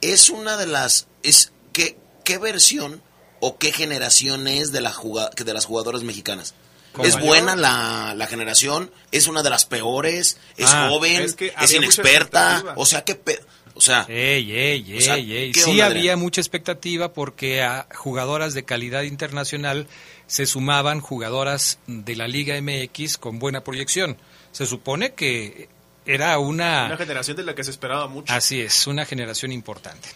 Es 0.00 0.30
una 0.30 0.56
de 0.56 0.66
las... 0.66 1.06
Es, 1.22 1.52
¿qué, 1.72 1.96
¿Qué 2.24 2.38
versión 2.38 3.02
o 3.40 3.56
qué 3.58 3.72
generación 3.72 4.46
es 4.48 4.72
de, 4.72 4.80
la 4.80 4.92
juga- 4.92 5.30
de 5.30 5.54
las 5.54 5.64
jugadoras 5.66 6.02
mexicanas? 6.02 6.54
¿Es 7.02 7.18
buena 7.20 7.54
la, 7.54 8.14
la 8.16 8.26
generación? 8.26 8.90
¿Es 9.12 9.28
una 9.28 9.42
de 9.42 9.50
las 9.50 9.66
peores? 9.66 10.38
¿Es 10.56 10.70
Ah, 10.72 10.88
joven? 10.90 11.22
es 11.22 11.34
que 11.34 11.46
¿Es 11.48 11.54
había 11.56 11.66
mucha 11.66 11.76
inexperta? 11.76 12.74
O 12.76 12.86
sea, 12.86 13.04
¿qué 13.04 13.14
pe- 13.14 13.40
O 13.74 13.80
sea, 13.80 14.04
Ey, 14.08 14.50
ey, 14.50 14.84
ey, 14.92 14.98
O 14.98 15.00
sea, 15.00 15.16
ey. 15.16 15.52
¿qué 15.52 15.60
Sí 15.60 15.70
onda, 15.70 15.86
había 15.86 15.96
Adrián? 16.00 16.18
mucha 16.18 16.40
expectativa 16.40 17.12
porque 17.12 17.62
a 17.62 17.86
jugadoras 17.94 18.52
de 18.54 18.64
calidad 18.64 19.02
internacional 19.02 19.86
se 20.26 20.46
sumaban 20.46 21.00
jugadoras 21.00 21.78
de 21.86 22.16
la 22.16 22.26
Liga 22.26 22.60
MX 22.60 23.16
con 23.18 23.38
buena 23.38 23.62
proyección. 23.62 24.16
Se 24.50 24.66
supone 24.66 25.14
que 25.14 25.68
era 26.08 26.38
una... 26.38 26.86
Una 26.86 26.96
generación 26.96 27.36
de 27.36 27.42
la 27.42 27.54
que 27.54 27.62
se 27.62 27.70
esperaba 27.70 28.08
mucho. 28.08 28.32
Así 28.32 28.62
es, 28.62 28.86
una 28.86 29.04
generación 29.04 29.52
importante. 29.52 30.08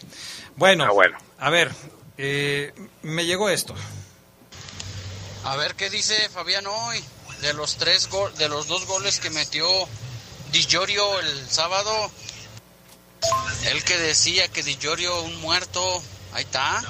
Bueno, 0.55 0.87
a 1.39 1.49
ver, 1.51 1.71
eh, 2.17 2.73
me 3.03 3.25
llegó 3.25 3.47
esto. 3.49 3.75
A 5.43 5.55
ver 5.55 5.75
qué 5.75 5.89
dice 5.91 6.29
Fabián 6.29 6.65
hoy 6.65 7.03
de 7.41 7.53
los 7.53 7.75
tres 7.77 8.09
go- 8.09 8.31
de 8.31 8.49
los 8.49 8.67
dos 8.67 8.87
goles 8.87 9.19
que 9.19 9.29
metió 9.29 9.67
Di 10.51 10.63
Giorgio 10.63 11.19
el 11.19 11.47
sábado. 11.49 12.09
Él 13.65 13.83
que 13.83 13.97
decía 13.97 14.47
que 14.47 14.63
Di 14.63 14.77
Giorgio 14.77 15.21
un 15.21 15.39
muerto, 15.41 16.01
ahí 16.33 16.43
está. 16.43 16.81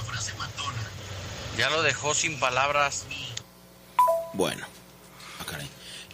Ya 1.58 1.70
lo 1.70 1.82
dejó 1.82 2.14
sin 2.14 2.40
palabras. 2.40 3.04
Bueno, 4.34 4.66
ah, 5.40 5.46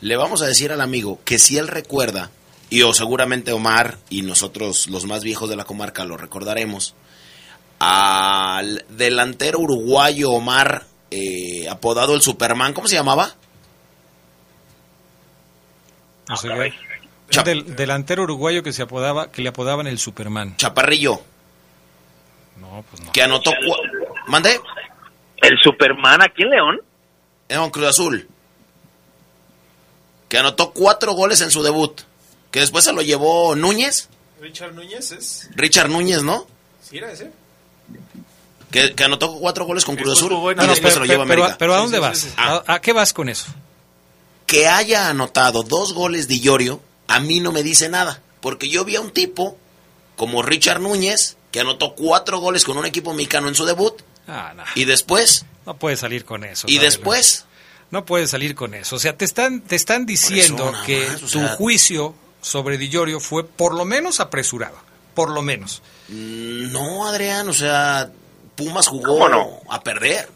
le 0.01 0.15
vamos 0.17 0.41
a 0.41 0.45
decir 0.47 0.71
al 0.71 0.81
amigo 0.81 1.19
que 1.23 1.39
si 1.39 1.57
él 1.57 1.67
recuerda, 1.67 2.31
y 2.69 2.81
o 2.83 2.93
seguramente 2.93 3.51
Omar 3.51 3.97
y 4.09 4.21
nosotros 4.21 4.87
los 4.87 5.05
más 5.05 5.23
viejos 5.23 5.49
de 5.49 5.55
la 5.55 5.65
comarca 5.65 6.05
lo 6.05 6.17
recordaremos, 6.17 6.95
al 7.79 8.85
delantero 8.89 9.59
uruguayo 9.59 10.31
Omar, 10.31 10.85
eh, 11.11 11.67
apodado 11.69 12.13
el 12.15 12.21
Superman, 12.21 12.73
¿cómo 12.73 12.87
se 12.87 12.95
llamaba? 12.95 13.33
O 16.31 16.35
sea, 16.35 16.51
un 16.53 17.43
del- 17.43 17.75
delantero 17.75 18.23
uruguayo 18.23 18.61
que 18.63 18.73
se 18.73 18.83
apodaba, 18.83 19.31
que 19.31 19.41
le 19.41 19.49
apodaban 19.49 19.87
el 19.87 19.97
Superman. 19.97 20.55
Chaparrillo. 20.57 21.21
No, 22.59 22.83
pues 22.89 23.01
no. 23.03 23.11
Que 23.11 23.23
anotó... 23.23 23.51
¿Mande? 24.27 24.59
¿El 25.37 25.57
Superman 25.63 26.21
aquí 26.21 26.43
en 26.43 26.49
León? 26.49 26.81
En 27.47 27.69
Cruz 27.71 27.87
Azul. 27.87 28.27
Que 30.27 30.37
anotó 30.37 30.71
cuatro 30.71 31.13
goles 31.13 31.41
en 31.41 31.49
su 31.49 31.63
debut. 31.63 32.01
Que 32.51 32.59
después 32.61 32.83
se 32.85 32.93
lo 32.93 33.01
llevó 33.01 33.55
Núñez. 33.55 34.09
Richard 34.41 34.73
Núñez 34.73 35.11
es. 35.11 35.49
Richard 35.55 35.89
Núñez, 35.89 36.23
¿no? 36.23 36.47
¿Sí 36.87 36.97
era 36.97 37.11
ese? 37.11 37.31
Que, 38.71 38.93
que 38.93 39.03
anotó 39.03 39.33
cuatro 39.39 39.65
goles 39.65 39.83
con 39.83 39.95
Cruz 39.95 40.13
Azul. 40.17 40.31
Y 40.33 40.55
después 40.67 40.79
pero, 40.81 40.91
se 40.93 40.99
lo 40.99 41.05
lleva 41.05 41.25
pero- 41.25 41.41
América. 41.43 41.57
pero 41.57 41.73
¿a 41.75 41.77
dónde 41.77 41.97
sí, 41.97 42.01
vas? 42.01 42.17
sí, 42.19 42.27
sí. 42.29 42.33
¿A, 42.37 42.63
a 42.67 42.81
qué 42.81 42.93
vas 42.93 43.13
con 43.13 43.29
eso? 43.29 43.45
que 44.45 44.67
haya 44.67 45.09
anotado 45.09 45.61
dos 45.61 45.93
goles 45.93 46.27
de 46.27 46.39
Iorio, 46.39 46.81
a 47.07 47.19
mí 47.19 47.39
no 47.39 47.51
me 47.51 47.61
dice 47.61 47.87
nada. 47.87 48.19
Porque 48.41 48.67
yo 48.67 48.83
vi 48.83 48.95
a 48.95 49.01
un 49.01 49.11
tipo 49.11 49.55
como 50.15 50.41
Richard 50.41 50.81
Núñez, 50.81 51.37
que 51.51 51.59
anotó 51.59 51.93
cuatro 51.93 52.39
goles 52.39 52.63
con 52.63 52.75
un 52.75 52.87
equipo 52.87 53.13
mexicano 53.13 53.47
en 53.47 53.53
su 53.53 53.65
debut, 53.65 54.01
Ah, 54.27 54.53
no. 54.55 54.63
y 54.73 54.85
después, 54.85 55.45
No 55.67 55.77
puedes 55.77 55.99
salir 55.99 56.25
con 56.25 56.43
eso. 56.43 56.65
y 56.67 56.79
después, 56.79 57.45
No 57.91 58.05
puedes 58.05 58.31
salir 58.31 58.55
con 58.55 58.73
eso. 58.73 58.95
O 58.95 58.99
sea, 58.99 59.15
te 59.15 59.23
están, 59.25 59.61
te 59.61 59.75
están 59.75 60.07
diciendo 60.07 60.73
que 60.85 61.07
más, 61.07 61.23
o 61.23 61.27
tu 61.27 61.47
juicio 61.49 62.15
sobre 62.41 62.77
Di 62.77 62.89
Giorgio 62.89 63.19
fue 63.19 63.45
por 63.45 63.73
lo 63.75 63.85
menos 63.85 64.19
apresurado. 64.19 64.77
Por 65.13 65.31
lo 65.31 65.41
menos. 65.41 65.81
mm, 66.07 66.71
no, 66.71 67.07
Adrián, 67.07 67.49
o 67.49 67.53
sea, 67.53 68.09
Pumas 68.55 68.87
jugó 68.87 69.13
¿Cómo 69.19 69.29
no? 69.29 69.59
a 69.69 69.81
perder. 69.81 70.29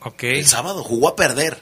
Ok. 0.00 0.22
El 0.24 0.46
sábado 0.46 0.82
jugó 0.84 1.08
a 1.08 1.16
perder. 1.16 1.58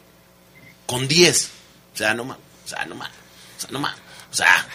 Con 0.86 1.06
10. 1.06 1.50
O 1.94 1.96
sea, 1.96 2.14
no 2.14 2.24
más. 2.24 2.38
O 2.64 2.68
sea, 2.68 2.84
no 2.86 2.94
más. 2.94 3.10
O 3.56 3.60
sea, 3.60 3.70
no 3.70 3.78
más. 3.78 3.96
O 4.30 4.34
sea, 4.34 4.66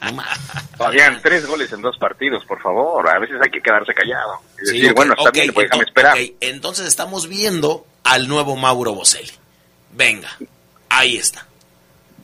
no 0.02 0.12
más. 0.12 0.38
Fabián, 0.76 1.20
tres 1.22 1.46
goles 1.46 1.72
en 1.72 1.82
dos 1.82 1.96
partidos, 1.98 2.44
por 2.44 2.60
favor. 2.62 3.08
A 3.08 3.18
veces 3.18 3.36
hay 3.42 3.50
que 3.50 3.60
quedarse 3.60 3.92
callado. 3.94 4.40
Y 4.62 4.66
Sí, 4.66 4.72
decir, 4.78 4.94
bueno, 4.94 5.14
está 5.18 5.30
bien, 5.30 5.52
pues 5.52 5.64
déjame 5.66 5.84
esperar. 5.84 6.16
Entonces 6.40 6.86
estamos 6.86 7.26
viendo 7.28 7.86
al 8.04 8.28
nuevo 8.28 8.54
Mauro 8.56 8.94
Boselli. 8.94 9.32
Venga, 9.92 10.30
ahí 10.88 11.16
está. 11.16 11.46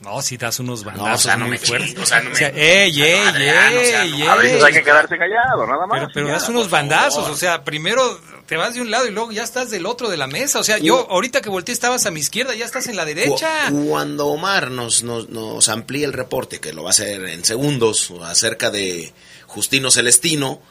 No, 0.03 0.21
si 0.21 0.37
das 0.37 0.59
unos 0.59 0.83
No, 0.83 0.91
o 0.91 0.93
bandazos 0.97 1.21
sea, 1.23 1.37
no 1.37 1.45
muy 1.45 1.51
me 1.51 1.57
fuertes. 1.65 1.97
o 1.97 2.05
sea, 2.05 2.19
no 2.21 2.29
me- 2.29 2.35
O 2.35 2.37
sea, 2.37 2.49
ey, 2.49 3.01
ey, 3.01 3.19
Adrián, 3.27 3.67
o 3.77 3.79
sea, 3.85 4.03
ey, 4.03 4.17
no, 4.19 4.31
A 4.31 4.35
veces 4.35 4.57
ey. 4.57 4.63
hay 4.63 4.73
que 4.73 4.83
quedarse 4.83 5.17
callado, 5.17 5.65
nada 5.65 5.87
más. 5.87 5.99
Pero, 5.99 6.11
pero 6.13 6.27
das 6.27 6.49
unos 6.49 6.69
bandazos, 6.69 7.15
favor. 7.21 7.31
o 7.31 7.37
sea, 7.37 7.63
primero 7.63 8.19
te 8.45 8.57
vas 8.57 8.73
de 8.73 8.81
un 8.81 8.91
lado 8.91 9.07
y 9.07 9.11
luego 9.11 9.31
ya 9.31 9.43
estás 9.43 9.69
del 9.71 9.85
otro 9.85 10.09
de 10.09 10.17
la 10.17 10.27
mesa. 10.27 10.59
O 10.59 10.63
sea, 10.63 10.77
yo 10.77 11.07
ahorita 11.09 11.41
que 11.41 11.49
volteé 11.49 11.73
estabas 11.73 12.05
a 12.05 12.11
mi 12.11 12.19
izquierda, 12.19 12.53
ya 12.53 12.65
estás 12.65 12.87
en 12.87 12.97
la 12.97 13.05
derecha. 13.05 13.69
Cu- 13.69 13.87
Cuando 13.87 14.27
Omar 14.27 14.69
nos, 14.71 15.03
nos, 15.03 15.29
nos 15.29 15.69
amplíe 15.69 16.03
el 16.05 16.13
reporte, 16.13 16.59
que 16.59 16.73
lo 16.73 16.83
va 16.83 16.89
a 16.89 16.91
hacer 16.91 17.23
en 17.25 17.45
segundos, 17.45 18.11
acerca 18.23 18.69
de 18.69 19.13
Justino 19.47 19.89
Celestino, 19.89 20.61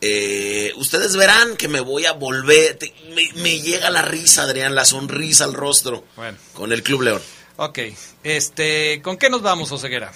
eh, 0.00 0.72
ustedes 0.76 1.16
verán 1.16 1.56
que 1.56 1.68
me 1.68 1.80
voy 1.80 2.06
a 2.06 2.12
volver, 2.12 2.76
te- 2.76 2.92
me, 3.14 3.30
me 3.42 3.60
llega 3.60 3.88
la 3.88 4.02
risa, 4.02 4.42
Adrián, 4.42 4.74
la 4.74 4.84
sonrisa 4.84 5.44
al 5.44 5.54
rostro 5.54 6.04
Bueno. 6.16 6.36
con 6.52 6.72
el 6.72 6.82
Club 6.82 7.02
León. 7.02 7.22
Ok, 7.56 7.78
este, 8.24 9.00
¿con 9.02 9.16
qué 9.16 9.28
nos 9.30 9.42
vamos, 9.42 9.70
Oseguera? 9.72 10.10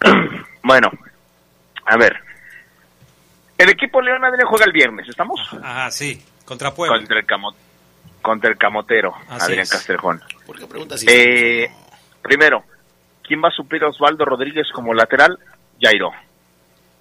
Bueno, 0.62 0.90
a 1.84 1.96
ver. 1.96 2.16
El 3.56 3.68
equipo 3.68 4.00
León 4.02 4.24
Adrián 4.24 4.48
juega 4.48 4.64
el 4.64 4.72
viernes, 4.72 5.08
¿estamos? 5.08 5.40
Ah, 5.62 5.88
sí, 5.92 6.20
contra 6.44 6.74
Puebla. 6.74 6.96
Contra 6.98 7.20
el, 7.20 7.24
camo- 7.24 7.54
contra 8.20 8.50
el 8.50 8.58
camotero, 8.58 9.14
Así 9.28 9.44
Adrián 9.44 9.60
es. 9.60 9.70
Castrejón. 9.70 10.20
¿Por 10.44 10.58
qué 10.58 10.66
preguntas 10.66 10.98
si 10.98 11.06
Eh, 11.08 11.70
primero, 12.20 12.64
¿quién 13.22 13.40
va 13.44 13.48
a 13.48 13.52
suplir 13.52 13.84
a 13.84 13.88
Osvaldo 13.90 14.24
Rodríguez 14.24 14.66
como 14.74 14.92
lateral? 14.92 15.38
Jairo. 15.80 16.10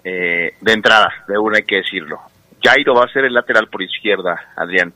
Eh, 0.04 0.56
de 0.62 0.72
entrada, 0.74 1.26
de 1.28 1.36
una 1.40 1.58
hay 1.58 1.64
que 1.66 1.78
decirlo. 1.78 2.22
Jairo 2.64 2.94
va 2.94 3.06
a 3.06 3.12
ser 3.12 3.26
el 3.26 3.34
lateral 3.34 3.68
por 3.68 3.82
izquierda, 3.82 4.54
Adrián. 4.56 4.94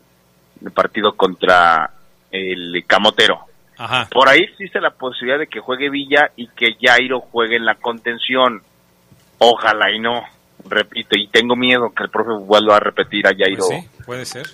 El 0.64 0.72
partido 0.72 1.16
contra 1.18 1.90
el 2.30 2.84
camotero. 2.86 3.48
Ajá. 3.80 4.08
Por 4.12 4.30
ahí 4.30 4.42
existe 4.42 4.80
la 4.80 4.92
posibilidad 4.92 5.40
de 5.40 5.48
que 5.48 5.60
juegue 5.60 5.90
Villa 5.90 6.32
y 6.36 6.48
que 6.50 6.76
Jairo 6.80 7.22
juegue 7.22 7.56
en 7.56 7.66
la 7.66 7.76
contención. 7.76 8.62
Ojalá 9.40 9.92
y 9.92 10.00
no. 10.00 10.22
Repito, 10.68 11.18
y 11.18 11.28
tengo 11.30 11.56
miedo 11.56 11.92
que 11.96 12.04
el 12.04 12.10
profe 12.10 12.32
vuelva 12.46 12.76
a 12.76 12.80
repetir 12.80 13.26
a 13.26 13.32
Jairo 13.36 13.66
Pues 13.66 13.82
sí, 13.82 13.90
puede 14.06 14.26
ser. 14.26 14.46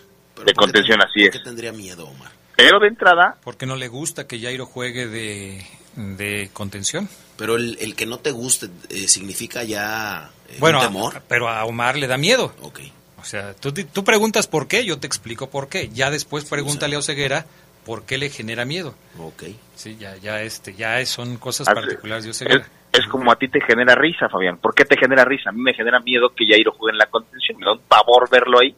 de 0.46 0.54
contención, 0.54 1.00
así 1.02 1.24
es. 1.26 1.32
¿Qué 1.32 1.40
tendría 1.40 1.72
miedo, 1.72 2.08
Omar? 2.08 2.32
Pero 2.56 2.80
de 2.80 2.88
entrada, 2.88 3.36
Porque 3.44 3.66
no 3.66 3.76
le 3.76 3.88
gusta 3.88 4.28
que 4.28 4.40
Jairo 4.40 4.66
juegue 4.68 5.08
de, 5.08 5.66
de 5.96 6.50
contención. 6.54 7.10
Pero 7.38 7.56
el, 7.58 7.78
el 7.82 7.96
que 7.96 8.06
no 8.06 8.20
te 8.20 8.32
guste 8.32 8.68
eh, 8.90 9.08
significa 9.08 9.64
ya 9.64 10.30
eh, 10.48 10.58
Bueno, 10.60 10.78
un 10.78 10.84
a- 10.84 10.88
temor. 10.88 11.22
pero 11.28 11.50
a 11.50 11.66
Omar 11.66 11.98
le 11.98 12.08
da 12.08 12.18
miedo. 12.18 12.54
Ok. 12.62 12.80
O 13.20 13.26
sea, 13.26 13.56
tú, 13.56 13.74
tú 13.74 14.04
preguntas 14.04 14.46
por 14.48 14.68
qué, 14.68 14.86
yo 14.86 15.00
te 15.00 15.08
explico 15.08 15.50
por 15.50 15.68
qué. 15.68 15.90
Ya 15.92 16.12
después 16.12 16.46
pregúntale 16.46 16.96
a 16.96 17.00
Oseguera 17.00 17.48
por 17.86 18.06
qué 18.06 18.18
le 18.18 18.30
genera 18.30 18.66
miedo. 18.66 18.96
Ok. 19.20 19.44
Sí, 19.76 19.96
ya, 20.00 20.16
ya, 20.18 20.42
este, 20.42 20.74
ya 20.74 21.00
es- 21.00 21.10
son 21.10 21.38
cosas 21.38 21.68
Hace- 21.68 21.76
particulares 21.80 22.24
de 22.26 22.32
es, 22.32 22.36
Oseguera. 22.42 22.68
es 22.92 23.08
como 23.08 23.32
a 23.32 23.36
ti 23.38 23.48
te 23.48 23.60
genera 23.62 23.96
risa, 23.96 24.28
Fabián. 24.30 24.58
¿Por 24.58 24.74
qué 24.74 24.86
te 24.86 24.98
genera 24.98 25.24
risa? 25.26 25.50
A 25.50 25.54
mí 25.54 25.62
me 25.62 25.74
genera 25.74 26.00
miedo 26.00 26.34
que 26.36 26.46
Jairo 26.48 26.72
juegue 26.74 26.94
en 26.94 26.98
la 26.98 27.06
contención. 27.08 27.58
Me 27.60 27.66
da 27.66 27.74
un 27.74 27.80
pavor 27.82 28.30
verlo 28.30 28.60
ahí. 28.60 28.76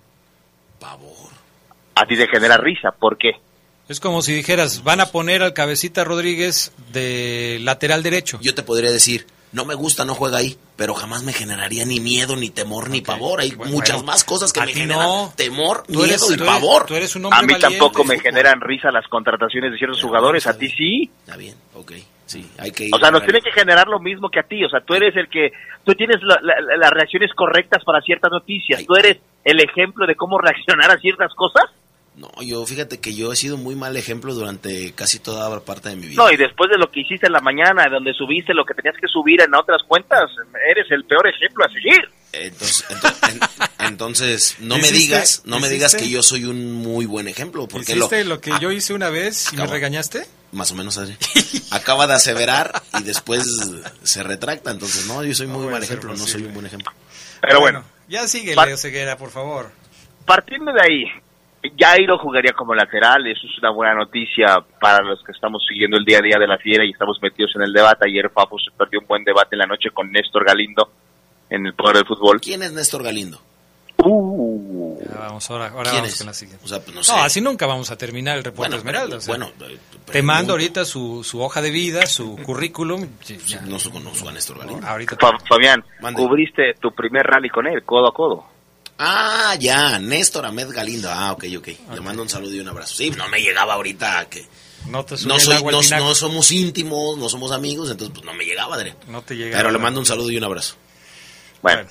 Pavor. 0.80 1.30
A 1.96 2.06
ti 2.06 2.16
te 2.16 2.28
genera 2.28 2.58
risa. 2.58 2.92
¿Por 2.92 3.18
qué? 3.18 3.32
Es 3.88 4.00
como 4.00 4.22
si 4.22 4.34
dijeras, 4.34 4.84
van 4.84 5.00
a 5.00 5.08
poner 5.08 5.42
al 5.42 5.54
cabecita 5.54 6.04
Rodríguez 6.04 6.74
de 6.92 7.58
lateral 7.62 8.04
derecho. 8.04 8.38
Yo 8.42 8.54
te 8.54 8.62
podría 8.64 8.92
decir, 8.92 9.26
no 9.52 9.66
me 9.66 9.74
gusta, 9.76 10.06
no 10.06 10.14
juega 10.14 10.38
ahí, 10.40 10.58
pero 10.76 10.94
jamás 10.94 11.24
me 11.24 11.34
generaría 11.34 11.86
ni 11.86 12.00
miedo, 12.00 12.36
ni 12.36 12.50
temor, 12.50 12.90
ni 12.90 13.02
pavor. 13.02 13.40
Hay 13.40 13.52
Bueno, 13.52 13.72
muchas 13.74 13.98
bueno, 13.98 14.12
más 14.12 14.24
cosas 14.24 14.52
que 14.54 14.62
me 14.62 14.74
generan 14.74 15.00
no. 15.08 15.34
temor, 15.36 15.84
Tú 15.88 16.04
eres- 16.04 16.22
miedo 16.22 16.34
y 16.34 16.38
tú 16.38 16.44
eres- 16.44 16.56
pavor. 16.56 16.86
tú 16.86 16.96
eres 16.96 17.16
un 17.16 17.26
hombre 17.26 17.40
A 17.40 17.42
mí 17.44 17.54
valiente. 17.54 17.78
tampoco 17.78 18.04
me 18.04 18.20
generan 18.20 18.60
risa 18.62 18.92
las 18.92 19.08
contrataciones 19.08 19.72
de 19.72 19.78
ciertos 19.78 20.02
jugadores. 20.02 20.46
A 20.48 20.58
ti 20.58 20.68
sí. 20.70 21.10
Está 21.22 21.38
bien, 21.38 21.56
ok. 21.76 21.94
Sí, 22.26 22.46
hay 22.60 22.72
que 22.72 22.86
ir. 22.88 22.92
O 22.94 23.00
sea, 23.00 23.10
nos 23.10 23.24
tiene 23.24 23.40
que 23.40 23.52
generar 23.54 23.88
lo 23.88 24.00
mismo 24.02 24.30
que 24.30 24.42
a 24.42 24.44
ti. 24.44 24.62
O 24.66 24.70
sea, 24.70 24.82
tú 24.82 24.94
eres 24.96 25.16
el 25.16 25.30
que, 25.30 25.54
tú 25.86 25.94
tienes 25.94 26.18
la- 26.22 26.40
la- 26.42 26.76
las 26.78 26.90
reacciones 26.92 27.32
correctas 27.34 27.84
para 27.86 28.02
ciertas 28.02 28.30
noticias. 28.32 28.86
Tú 28.86 28.96
eres 28.96 29.18
el 29.46 29.62
ejemplo 29.62 30.06
de 30.06 30.16
cómo 30.16 30.38
reaccionar 30.38 30.92
a 30.92 30.98
ciertas 31.00 31.34
cosas. 31.36 31.64
No, 32.18 32.32
yo 32.42 32.66
fíjate 32.66 33.00
que 33.00 33.14
yo 33.14 33.32
he 33.32 33.36
sido 33.36 33.58
muy 33.58 33.76
mal 33.76 33.96
ejemplo 33.96 34.34
durante 34.34 34.92
casi 34.94 35.20
toda 35.20 35.64
parte 35.64 35.90
de 35.90 35.96
mi 35.98 36.08
vida. 36.08 36.24
No, 36.24 36.32
y 36.32 36.36
después 36.36 36.68
de 36.72 36.78
lo 36.80 36.90
que 36.90 37.02
hiciste 37.02 37.28
en 37.28 37.34
la 37.34 37.42
mañana, 37.42 37.88
donde 37.90 38.12
subiste 38.14 38.56
lo 38.56 38.66
que 38.66 38.74
tenías 38.74 38.96
que 39.00 39.08
subir 39.08 39.40
en 39.42 39.54
otras 39.54 39.84
cuentas, 39.88 40.32
eres 40.68 40.90
el 40.90 41.06
peor 41.06 41.28
ejemplo 41.28 41.64
a 41.64 41.68
seguir. 41.70 42.10
Entonces, 42.34 42.86
ento- 42.90 43.30
en- 43.80 43.86
entonces 43.88 44.58
no 44.60 44.80
me 44.80 44.92
digas, 44.92 45.44
no 45.46 45.60
me 45.60 45.70
digas 45.70 45.96
que 45.96 46.10
yo 46.10 46.24
soy 46.24 46.46
un 46.46 46.74
muy 46.74 47.06
buen 47.06 47.28
ejemplo, 47.28 47.68
porque 47.68 47.94
lo, 47.96 48.06
¿Hiciste 48.08 48.26
lo 48.26 48.42
que 48.42 48.52
yo 48.60 48.72
hice 48.72 48.94
una 48.96 49.10
vez 49.12 49.54
y 49.54 49.58
me 49.58 49.68
regañaste? 49.68 50.26
más 50.52 50.72
o 50.72 50.76
menos 50.76 50.98
así. 50.98 51.16
acaba 51.72 52.08
de 52.08 52.14
aseverar 52.16 52.82
y 53.00 53.04
después 53.04 53.46
se 54.02 54.24
retracta, 54.24 54.72
entonces 54.72 55.06
no, 55.06 55.24
yo 55.24 55.36
soy 55.36 55.46
muy 55.46 55.58
puede 55.58 55.72
mal 55.72 55.84
ejemplo, 55.84 56.10
no 56.12 56.16
soy 56.18 56.26
posible. 56.26 56.48
un 56.48 56.54
buen 56.56 56.66
ejemplo. 56.66 56.92
Pero 57.42 57.60
bueno, 57.60 57.84
Ya 58.08 58.28
sigue, 58.28 58.56
Pa- 58.56 58.66
Leo 58.66 58.78
Ceguera, 58.78 59.18
por 59.18 59.30
favor. 59.30 59.70
partiendo 60.26 60.72
de 60.74 60.82
ahí, 60.82 61.04
Jairo 61.78 62.18
jugaría 62.20 62.54
como 62.54 62.76
lateral, 62.76 63.26
eso 63.28 63.48
es 63.48 63.58
una 63.60 63.72
buena 63.72 63.96
noticia 63.96 64.58
para 64.80 65.04
los 65.04 65.24
que 65.24 65.32
estamos 65.32 65.66
siguiendo 65.68 65.98
el 65.98 66.06
día 66.06 66.20
a 66.20 66.22
día 66.22 66.38
de 66.40 66.48
la 66.48 66.58
fiera 66.58 66.86
y 66.86 66.92
estamos 66.92 67.18
metidos 67.22 67.52
en 67.56 67.64
el 67.64 67.74
debate. 67.74 68.08
Ayer 68.08 68.30
Fafo 68.30 68.58
se 68.60 68.72
perdió 68.78 69.00
un 69.00 69.08
buen 69.08 69.24
debate 69.24 69.50
en 69.56 69.60
la 69.60 69.66
noche 69.66 69.90
con 69.92 70.12
Néstor 70.12 70.46
Galindo 70.46 70.90
en 71.50 71.66
el 71.66 71.74
Poder 71.74 71.98
del 71.98 72.06
Fútbol. 72.06 72.40
¿Quién 72.42 72.62
es 72.64 72.74
Néstor 72.74 73.04
Galindo? 73.04 73.40
Uh, 74.04 75.00
Ya 75.10 75.20
vamos, 75.20 75.50
ahora, 75.50 75.68
ahora 75.70 75.90
¿Quién 75.90 75.96
vamos 76.04 76.10
es? 76.14 76.18
con 76.20 76.28
la 76.28 76.34
siguiente. 76.34 76.64
O 76.64 76.68
sea, 76.68 76.80
pues 76.80 76.96
no 77.10 77.16
así 77.24 77.42
nunca 77.42 77.66
vamos 77.66 77.90
a 77.92 77.98
terminar 77.98 78.38
el 78.38 78.44
reporte 78.44 78.70
Bueno, 78.70 78.76
Esmeralda. 78.78 79.18
o 79.18 79.20
sea, 79.22 79.36
bueno, 79.38 79.52
eh, 79.70 79.78
te 80.12 80.22
mando 80.22 80.54
ahorita 80.54 80.86
su, 80.86 81.24
su 81.24 81.42
hoja 81.42 81.62
de 81.62 81.72
vida, 81.72 82.06
su 82.06 82.36
currículum. 82.46 83.08
Ya. 83.48 83.62
No 83.62 83.78
conozco 83.92 84.30
a 84.30 84.32
Néstor 84.32 84.60
Galindo. 84.60 84.86
Ahorita 84.88 85.16
Fa- 85.20 85.38
Fabián, 85.50 85.84
Mande. 86.02 86.22
cubriste 86.22 86.76
tu 86.80 86.92
primer 86.92 87.24
rally 87.26 87.50
con 87.50 87.66
él, 87.68 87.84
codo 87.84 88.08
a 88.10 88.14
codo. 88.14 88.46
Ah, 89.00 89.56
ya, 89.60 90.00
Néstor 90.00 90.46
Ahmed 90.46 90.70
Galindo. 90.72 91.10
Ah, 91.12 91.32
ok, 91.34 91.46
ok. 91.58 91.68
Le 91.94 92.02
mando 92.02 92.22
un 92.24 92.30
saludo 92.30 92.54
y 92.56 92.60
un 92.60 92.68
abrazo. 92.68 92.96
Sí, 92.96 93.12
no 93.12 93.28
me 93.30 93.40
llegaba 93.42 93.74
ahorita 93.76 94.20
a 94.20 94.30
que... 94.30 94.44
no 94.88 95.06
te 95.06 95.16
No, 95.26 95.40
soy, 95.40 95.64
no, 95.64 95.82
no 96.00 96.16
somos 96.16 96.52
íntimos, 96.52 97.18
no 97.18 97.30
somos 97.30 97.52
amigos, 97.52 97.92
entonces 97.92 98.14
pues 98.14 98.26
no 98.26 98.34
me 98.34 98.46
llegaba, 98.46 98.76
Adrián. 98.76 98.96
No 99.08 99.22
te 99.22 99.36
llega. 99.36 99.56
Pero 99.58 99.72
le 99.72 99.78
mando 99.78 100.00
un 100.00 100.06
saludo 100.06 100.32
y 100.32 100.38
un 100.38 100.44
abrazo. 100.44 100.76
Bueno. 101.62 101.88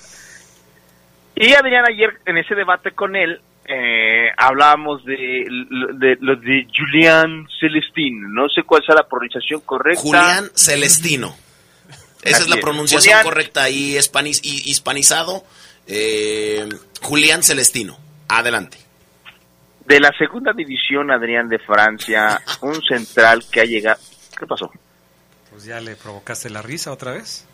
Y 1.37 1.53
Adrián, 1.53 1.85
ayer 1.89 2.11
en 2.25 2.39
ese 2.39 2.55
debate 2.55 2.93
con 2.93 3.15
él, 3.15 3.41
eh, 3.67 4.29
hablábamos 4.37 5.05
de, 5.05 5.45
de 5.95 6.17
lo 6.21 6.37
de 6.37 6.67
Julián 6.77 7.47
Celestín. 7.61 8.33
No 8.35 8.49
sé 8.49 8.63
cuál 8.65 8.83
sea 8.85 8.95
la 8.95 9.07
pronunciación 9.07 9.61
correcta. 9.61 10.01
Julián 10.01 10.51
Celestino. 10.55 11.37
Esa 12.23 12.39
Así 12.39 12.45
es 12.45 12.49
la 12.49 12.57
pronunciación 12.61 13.13
Julián- 13.13 13.23
correcta 13.25 13.63
ahí, 13.65 13.97
hispaniz- 13.97 14.41
hi- 14.43 14.63
hispanizado. 14.71 15.45
Eh, 15.87 16.69
Julián 17.03 17.43
Celestino. 17.43 17.99
Adelante. 18.29 18.79
De 19.87 20.01
la 20.01 20.13
segunda 20.19 20.53
división, 20.53 21.11
Adrián, 21.11 21.49
de 21.49 21.59
Francia, 21.59 22.41
un 22.63 22.83
central 22.83 23.45
que 23.51 23.61
ha 23.61 23.65
llegado... 23.65 24.01
¿Qué 24.39 24.47
pasó? 24.47 24.71
Pues 25.51 25.65
ya 25.65 25.81
le 25.81 25.97
provocaste 25.97 26.51
la 26.51 26.61
risa 26.61 26.93
otra 26.93 27.13
vez. 27.13 27.47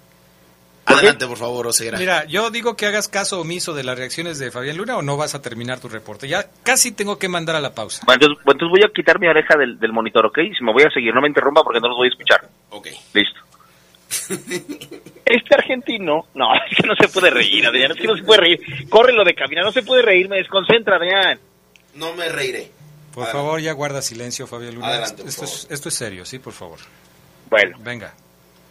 Adelante, 0.85 1.27
por 1.27 1.39
favor, 1.39 1.67
Oseguera. 1.69 1.99
Mira, 1.99 2.25
yo 2.25 2.51
digo 2.51 2.77
que 2.77 2.87
hagas 2.87 3.07
caso 3.07 3.41
omiso 3.41 3.73
de 3.75 3.85
las 3.85 3.97
reacciones 3.97 4.39
de 4.39 4.51
Fabián 4.51 4.77
Luna 4.77 4.97
o 4.97 5.03
no 5.03 5.17
vas 5.17 5.35
a 5.35 5.43
terminar 5.43 5.79
tu 5.79 5.89
reporte. 5.89 6.27
Ya 6.27 6.47
casi 6.65 6.91
tengo 6.91 7.19
que 7.19 7.29
mandar 7.29 7.55
a 7.55 7.61
la 7.61 7.75
pausa. 7.75 8.03
Bueno, 8.05 8.27
entonces, 8.27 8.69
voy 8.69 8.83
a 8.85 8.93
quitar 8.93 9.21
mi 9.21 9.29
oreja 9.29 9.57
del, 9.57 9.79
del 9.79 9.93
monitor, 9.93 10.27
¿ok? 10.27 10.39
Si 10.59 10.65
me 10.65 10.73
voy 10.73 10.83
a 10.83 10.91
seguir, 10.91 11.15
no 11.15 11.21
me 11.21 11.29
interrumpa 11.29 11.63
porque 11.63 11.79
no 11.79 11.89
los 11.89 11.97
voy 11.97 12.09
a 12.09 12.11
escuchar. 12.11 12.49
Ok. 12.71 12.89
Listo. 13.15 13.41
Este 15.25 15.55
argentino, 15.55 16.27
no, 16.35 16.55
es 16.71 16.77
que 16.77 16.87
no 16.87 16.95
se 16.95 17.09
puede 17.09 17.31
reír, 17.31 17.67
Adrián, 17.67 17.93
es 17.93 17.97
que 17.97 18.07
no 18.07 18.17
se 18.17 18.23
puede 18.23 18.41
reír. 18.41 18.89
Corre 18.89 19.13
lo 19.13 19.25
de 19.25 19.35
caminar, 19.35 19.65
no 19.65 19.73
se 19.73 19.83
puede 19.83 20.03
reír, 20.03 20.29
me 20.29 20.37
desconcentra, 20.37 20.97
Adrián. 20.97 21.39
No 21.95 22.15
me 22.15 22.29
reiré. 22.29 22.71
Por 23.15 23.27
favor, 23.27 23.61
ya 23.61 23.73
guarda 23.73 24.01
silencio, 24.03 24.47
Fabián 24.47 24.75
Luna. 24.75 24.89
Adelante, 24.89 25.23
esto, 25.27 25.45
es, 25.45 25.67
esto 25.71 25.89
es 25.89 25.95
serio, 25.95 26.25
sí, 26.25 26.39
por 26.39 26.53
favor. 26.53 26.79
Bueno, 27.51 27.77
Venga. 27.81 28.15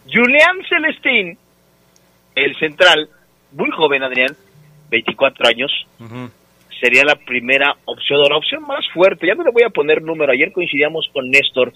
Julián 0.06 0.58
Celestín, 0.68 1.38
el 2.36 2.56
central, 2.58 3.10
muy 3.52 3.70
joven, 3.70 4.04
Adrián, 4.04 4.36
24 4.90 5.48
años, 5.48 5.72
sería 6.80 7.04
la 7.04 7.16
primera 7.16 7.76
opción, 7.86 8.20
o 8.20 8.30
la 8.30 8.38
opción 8.38 8.64
más 8.64 8.84
fuerte. 8.94 9.28
Ya 9.28 9.36
no 9.36 9.44
le 9.44 9.52
voy 9.52 9.64
a 9.64 9.70
poner 9.70 10.02
número. 10.02 10.32
Ayer 10.32 10.52
coincidíamos 10.52 11.08
con 11.14 11.30
Néstor 11.30 11.74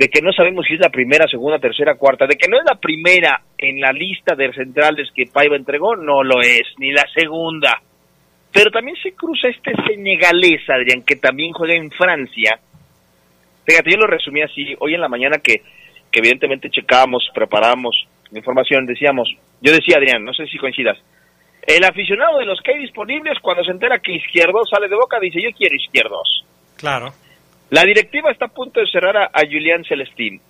de 0.00 0.08
que 0.08 0.22
no 0.22 0.32
sabemos 0.32 0.64
si 0.66 0.72
es 0.72 0.80
la 0.80 0.88
primera, 0.88 1.28
segunda, 1.28 1.58
tercera, 1.58 1.94
cuarta, 1.94 2.26
de 2.26 2.38
que 2.38 2.48
no 2.48 2.56
es 2.56 2.64
la 2.66 2.76
primera 2.80 3.42
en 3.58 3.78
la 3.78 3.92
lista 3.92 4.34
de 4.34 4.50
centrales 4.54 5.10
que 5.14 5.26
Paiva 5.26 5.56
entregó, 5.56 5.94
no 5.94 6.22
lo 6.22 6.40
es, 6.40 6.62
ni 6.78 6.90
la 6.90 7.04
segunda. 7.14 7.82
Pero 8.50 8.70
también 8.70 8.96
se 9.02 9.12
cruza 9.12 9.48
este 9.48 9.72
senegalés, 9.86 10.62
Adrián, 10.70 11.02
que 11.06 11.16
también 11.16 11.52
juega 11.52 11.74
en 11.74 11.90
Francia. 11.90 12.58
Fíjate, 13.66 13.90
yo 13.90 13.98
lo 13.98 14.06
resumí 14.06 14.40
así, 14.40 14.74
hoy 14.78 14.94
en 14.94 15.02
la 15.02 15.08
mañana 15.10 15.36
que, 15.36 15.60
que 16.10 16.20
evidentemente 16.20 16.70
checábamos, 16.70 17.28
preparábamos 17.34 17.94
información, 18.32 18.86
decíamos, 18.86 19.28
yo 19.60 19.70
decía, 19.70 19.98
Adrián, 19.98 20.24
no 20.24 20.32
sé 20.32 20.46
si 20.46 20.56
coincidas, 20.56 20.96
el 21.66 21.84
aficionado 21.84 22.38
de 22.38 22.46
los 22.46 22.58
que 22.62 22.72
hay 22.72 22.78
disponibles, 22.78 23.38
cuando 23.42 23.64
se 23.64 23.72
entera 23.72 23.98
que 23.98 24.14
Izquierdo 24.14 24.64
sale 24.64 24.88
de 24.88 24.96
boca, 24.96 25.20
dice, 25.20 25.42
yo 25.42 25.50
quiero 25.54 25.76
Izquierdos. 25.76 26.46
Claro. 26.78 27.12
La 27.70 27.82
directiva 27.84 28.30
está 28.30 28.46
a 28.46 28.48
punto 28.48 28.80
de 28.80 28.86
cerrar 28.90 29.16
a, 29.16 29.24
a 29.26 29.40
Julián 29.40 29.84
Celestín. 29.84 30.40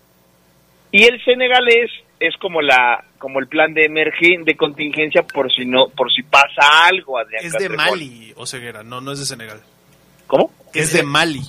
Y 0.93 1.05
el 1.05 1.23
senegalés 1.25 1.91
es 2.19 2.37
como 2.39 2.61
la 2.63 3.05
como 3.19 3.39
el 3.39 3.47
plan 3.47 3.73
de 3.75 3.85
emergen 3.85 4.45
de 4.45 4.57
contingencia 4.57 5.23
por 5.23 5.53
si 5.53 5.65
no 5.65 5.89
por 5.89 6.11
si 6.13 6.23
pasa 6.23 6.87
algo 6.87 7.19
Adrián 7.19 7.45
Es 7.45 7.53
de. 7.53 7.69
Mali, 7.69 8.33
o 8.37 8.45
Ceguera, 8.47 8.83
no, 8.83 9.01
no 9.01 9.13
es 9.13 9.21
de 9.21 9.27
Senegal. 9.27 9.61
¿Cómo? 10.27 10.53
Es 10.75 10.93
de 10.93 11.03
Mali. 11.03 11.43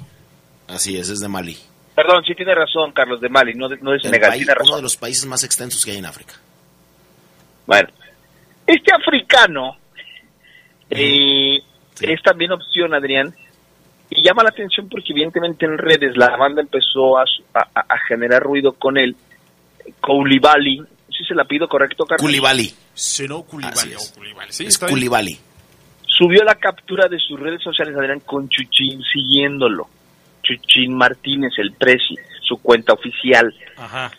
Así 0.68 0.96
es, 0.98 1.10
es 1.10 1.20
de 1.20 1.28
Mali. 1.28 1.58
Perdón, 1.96 2.24
sí 2.26 2.36
tiene 2.36 2.54
razón 2.56 2.92
Carlos 2.94 3.20
de 3.20 3.30
Mali, 3.30 3.54
no 3.56 3.68
de, 3.68 3.78
no 3.78 3.92
de 3.92 4.00
Senegal, 4.00 4.30
país- 4.30 4.40
tiene 4.42 4.54
razón. 4.54 4.68
uno 4.70 4.78
de 4.78 4.84
los 4.84 4.96
países 4.98 5.26
más 5.26 5.44
extensos 5.44 5.84
que 5.84 5.92
hay 5.92 5.98
en 5.98 6.06
África. 6.06 6.34
Bueno, 7.66 7.90
este 8.68 8.92
africano 8.94 9.78
eh, 10.90 11.58
es 12.02 12.22
también 12.24 12.52
opción, 12.52 12.94
Adrián, 12.94 13.34
y 14.22 14.28
llama 14.28 14.44
la 14.44 14.50
atención 14.50 14.88
porque 14.90 15.14
evidentemente 15.14 15.66
en 15.66 15.78
redes 15.78 16.16
la 16.16 16.36
banda 16.38 16.62
empezó 16.62 17.18
a, 17.18 17.26
su- 17.26 17.44
a- 17.54 17.68
a- 17.74 17.98
generar 18.08 18.44
ruido 18.44 18.74
con 18.74 18.98
él. 18.98 19.16
Koulibaly, 20.00 20.78
¿sí 21.10 21.24
se 21.28 21.36
la 21.36 21.46
pido 21.46 21.68
correcto, 21.68 22.06
Carlos? 22.06 22.22
Koulibaly. 22.22 22.74
Si 22.94 23.28
no, 23.28 23.44
Koulibaly. 23.44 23.94
Es. 23.94 24.12
Koulibaly. 24.16 24.52
Sí, 24.52 24.66
es. 24.66 24.78
Koulibaly. 24.78 25.38
Subió 26.06 26.44
la 26.44 26.56
captura 26.56 27.08
de 27.08 27.18
sus 27.20 27.40
redes 27.40 27.62
sociales, 27.64 27.96
Adrián, 27.96 28.20
con 28.20 28.48
Chuchín 28.50 29.02
siguiéndolo. 29.04 29.88
Chuchín 30.44 30.96
Martínez, 30.96 31.54
el 31.58 31.72
presi, 31.74 32.16
su 32.44 32.58
cuenta 32.58 32.94
oficial. 32.94 33.54
Ajá. 33.78 34.12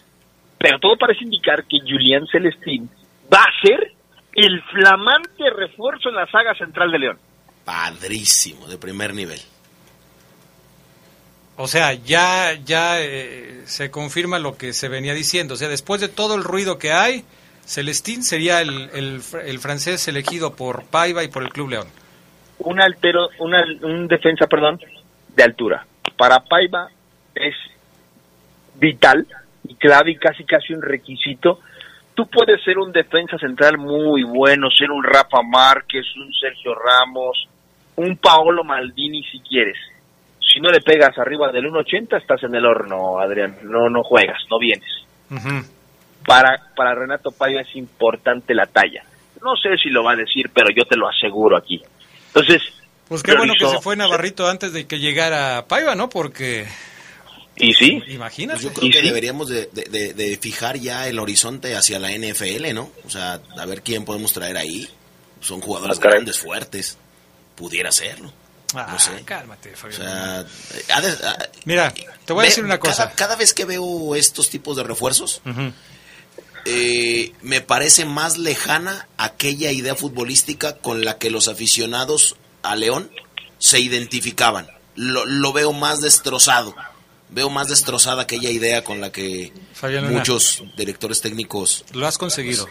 Pero 0.59 0.79
todo 0.79 0.97
parece 0.97 1.25
indicar 1.25 1.65
que 1.65 1.79
Julián 1.81 2.27
Celestín 2.31 2.89
va 3.33 3.41
a 3.43 3.67
ser 3.67 3.93
el 4.35 4.63
flamante 4.73 5.51
refuerzo 5.57 6.09
en 6.09 6.15
la 6.17 6.27
saga 6.29 6.55
central 6.55 6.91
de 6.93 6.99
León. 6.99 7.19
Padrísimo, 7.65 8.67
de 8.69 8.79
primer 8.79 9.13
nivel. 9.15 9.39
O 11.57 11.69
sea, 11.69 11.93
ya, 11.93 12.55
ya 12.65 13.01
eh, 13.01 13.63
se 13.67 13.91
confirma 13.91 14.39
lo 14.39 14.57
que 14.57 14.73
se 14.73 14.89
venía 14.89 15.15
diciendo. 15.15 15.55
O 15.55 15.57
sea, 15.57 15.69
después 15.69 16.01
de 16.01 16.09
todo 16.09 16.35
el 16.35 16.45
ruido 16.45 16.79
que 16.79 16.93
hay, 16.93 17.25
Celestín 17.65 18.23
sería 18.25 18.61
el, 18.61 18.91
el, 18.95 19.21
el 19.45 19.59
francés 19.59 20.09
elegido 20.09 20.57
por 20.57 20.85
Paiva 20.85 21.23
y 21.25 21.29
por 21.29 21.43
el 21.43 21.51
Club 21.51 21.71
León. 21.71 21.89
un 22.59 22.81
altero, 22.81 23.29
una, 23.39 23.65
un 23.83 24.09
defensa, 24.09 24.47
perdón, 24.47 24.81
de 25.35 25.43
altura. 25.43 25.87
Para 26.17 26.41
Paiva 26.41 26.89
es 27.35 27.55
vital 28.75 29.27
y 29.65 29.75
clave 29.77 30.13
y 30.13 30.17
casi 30.17 30.45
casi 30.45 30.73
un 30.73 30.83
requisito. 30.83 31.61
Tú 32.15 32.27
puedes 32.29 32.63
ser 32.65 32.79
un 32.79 32.93
defensa 32.93 33.39
central 33.39 33.79
muy 33.79 34.23
bueno, 34.23 34.69
ser 34.71 34.91
un 34.91 35.03
Rafa 35.03 35.43
Márquez, 35.43 36.05
un 36.17 36.33
Sergio 36.35 36.75
Ramos, 36.75 37.49
un 37.97 38.17
Paolo 38.17 38.65
Maldini 38.65 39.23
si 39.25 39.41
quieres. 39.41 39.77
Si 40.53 40.61
no 40.61 40.71
le 40.71 40.81
pegas 40.81 41.17
arriba 41.19 41.51
del 41.51 41.65
1.80 41.67 42.21
estás 42.21 42.43
en 42.43 42.55
el 42.55 42.67
horno, 42.67 43.19
Adrián. 43.19 43.57
No, 43.63 43.89
no 43.89 44.03
juegas, 44.03 44.39
no 44.51 44.59
vienes. 44.59 44.91
Para, 46.27 46.61
para 46.77 46.95
Renato 46.95 47.31
Paiva 47.33 47.61
es 47.63 47.75
importante 47.77 48.55
la 48.55 48.67
talla. 48.67 49.03
No 49.43 49.57
sé 49.57 49.77
si 49.83 49.89
lo 49.89 50.05
va 50.05 50.13
a 50.13 50.17
decir, 50.17 50.51
pero 50.55 50.69
yo 50.75 50.85
te 50.85 50.97
lo 50.97 51.09
aseguro 51.09 51.57
aquí. 51.57 51.83
Entonces, 52.29 52.63
Pues 53.09 53.23
qué 53.23 53.35
bueno 53.35 53.55
que 53.59 53.67
se 53.67 53.81
fue 53.81 53.97
Navarrito 53.97 54.47
antes 54.49 54.73
de 54.73 54.87
que 54.87 54.99
llegara 55.01 55.67
Paiva, 55.67 55.95
¿no? 55.95 56.09
Porque, 56.09 56.67
Y 57.57 57.73
sí, 57.75 58.03
imagínate. 58.09 58.61
Pues 58.61 58.73
yo 58.75 58.81
creo 58.81 58.93
que 58.93 59.01
sí. 59.01 59.07
deberíamos 59.07 59.49
de, 59.49 59.67
de- 59.73 60.39
fijar 60.41 60.77
ya 60.77 61.09
el 61.09 61.19
horizonte 61.19 61.75
hacia 61.75 61.99
la 61.99 62.11
NFL, 62.13 62.73
¿no? 62.75 62.91
O 63.05 63.11
sea, 63.11 63.41
a 63.59 63.67
ver 63.67 63.83
quién 63.83 64.05
podemos 64.05 64.33
traer 64.33 64.57
ahí. 64.57 64.89
Son 65.41 65.61
jugadores 65.61 65.99
Ah, 65.99 66.09
grandes, 66.09 66.39
fuertes. 66.39 66.99
Pudiera 67.57 67.91
serlo. 67.91 68.33
Ah, 68.75 68.89
no 68.93 68.99
sé. 68.99 69.23
cálmate, 69.25 69.73
O 69.73 69.77
Fabián. 69.77 70.01
sea, 70.01 70.39
ha 70.97 71.01
de- 71.01 71.27
ha- 71.27 71.49
Mira, 71.65 71.93
te 72.25 72.33
voy 72.33 72.45
a 72.45 72.49
decir 72.49 72.65
una 72.65 72.79
cosa. 72.79 73.05
Cada, 73.05 73.15
cada 73.17 73.37
vez 73.37 73.53
que 73.53 73.65
veo 73.65 74.15
estos 74.15 74.49
tipos 74.51 74.77
de 74.77 74.83
refuerzos, 74.85 75.43
eh, 76.65 77.33
me 77.43 77.61
parece 77.61 78.05
más 78.05 78.39
lejana 78.39 79.09
aquella 79.17 79.73
idea 79.73 79.95
futbolística 79.97 80.77
con 80.79 81.05
la 81.05 81.19
que 81.19 81.31
los 81.31 81.49
aficionados 81.49 82.37
a 82.63 82.77
León 82.77 83.11
se 83.59 83.81
identificaban. 83.81 84.69
Lo, 84.95 85.25
lo 85.27 85.53
veo 85.53 85.73
más 85.73 86.01
destrozado. 86.01 86.75
Veo 87.31 87.49
más 87.49 87.69
destrozada 87.69 88.23
aquella 88.23 88.51
idea 88.51 88.85
con 88.85 89.01
la 89.01 89.11
que 89.11 89.53
Fabián 89.73 90.13
muchos 90.13 90.63
directores 90.77 91.23
técnicos... 91.23 91.85
Lo 91.93 92.07
has 92.07 92.19
conseguido. 92.19 92.69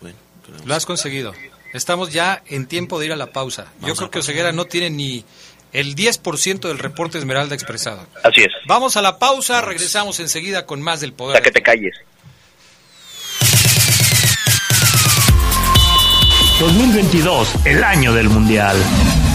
Bueno, 0.00 0.16
Lo 0.64 0.74
has 0.76 0.86
conseguido. 0.86 1.34
Estamos 1.74 2.12
ya 2.12 2.40
en 2.46 2.66
tiempo 2.66 3.00
de 3.00 3.06
ir 3.06 3.12
a 3.12 3.16
la 3.16 3.32
pausa. 3.32 3.66
Yo 3.84 3.96
creo 3.96 4.08
que. 4.08 4.20
Oseguera 4.20 4.52
no 4.52 4.64
tiene 4.64 4.90
ni 4.90 5.24
el 5.72 5.96
10% 5.96 6.68
del 6.68 6.78
reporte 6.78 7.18
Esmeralda 7.18 7.56
expresado. 7.56 8.06
así 8.22 8.42
es. 8.42 8.52
Vamos 8.68 8.96
a 8.96 9.02
la 9.02 9.18
pausa, 9.18 9.60
regresamos 9.60 10.20
enseguida 10.20 10.66
con 10.66 10.80
más 10.80 11.00
del 11.00 11.12
poder. 11.12 11.34
sea, 11.34 11.42
que 11.42 11.50
te 11.50 11.62
calles. 11.62 11.96
2022, 16.60 17.66
el 17.66 17.82
año 17.82 18.14
del 18.14 18.28
Mundial. 18.28 18.76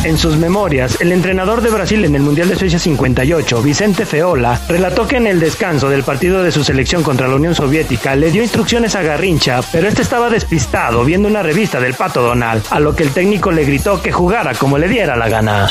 En 0.03 0.17
sus 0.17 0.37
memorias, 0.37 0.99
el 1.01 1.11
entrenador 1.11 1.61
de 1.61 1.69
Brasil 1.69 2.03
en 2.05 2.15
el 2.15 2.21
Mundial 2.21 2.49
de 2.49 2.55
Suecia 2.55 2.79
58, 2.79 3.61
Vicente 3.61 4.05
Feola, 4.05 4.59
relató 4.67 5.07
que 5.07 5.17
en 5.17 5.27
el 5.27 5.39
descanso 5.39 5.89
del 5.89 6.03
partido 6.03 6.43
de 6.43 6.51
su 6.51 6.63
selección 6.63 7.03
contra 7.03 7.27
la 7.27 7.35
Unión 7.35 7.55
Soviética 7.55 8.15
le 8.15 8.31
dio 8.31 8.41
instrucciones 8.41 8.95
a 8.95 9.01
Garrincha, 9.01 9.61
pero 9.71 9.87
este 9.87 10.01
estaba 10.01 10.29
despistado 10.29 11.03
viendo 11.03 11.27
una 11.27 11.43
revista 11.43 11.79
del 11.79 11.93
Pato 11.93 12.21
Donald, 12.21 12.63
a 12.69 12.79
lo 12.79 12.95
que 12.95 13.03
el 13.03 13.11
técnico 13.11 13.51
le 13.51 13.65
gritó 13.65 14.01
que 14.01 14.11
jugara 14.11 14.53
como 14.55 14.77
le 14.77 14.87
diera 14.87 15.15
la 15.15 15.29
gana. 15.29 15.69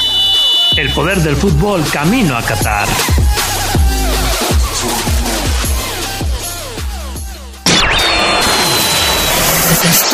El 0.76 0.92
poder 0.92 1.18
del 1.18 1.36
fútbol 1.36 1.82
camino 1.92 2.36
a 2.36 2.42
Qatar. 2.42 2.88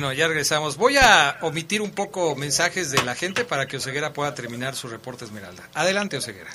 Bueno, 0.00 0.14
ya 0.14 0.28
regresamos. 0.28 0.78
Voy 0.78 0.96
a 0.96 1.36
omitir 1.42 1.82
un 1.82 1.94
poco 1.94 2.34
mensajes 2.34 2.90
de 2.90 3.04
la 3.04 3.14
gente 3.14 3.44
para 3.44 3.66
que 3.66 3.76
Oseguera 3.76 4.14
pueda 4.14 4.34
terminar 4.34 4.72
su 4.72 4.88
reporte 4.88 5.26
Esmeralda. 5.26 5.64
Adelante, 5.74 6.16
Oseguera. 6.16 6.48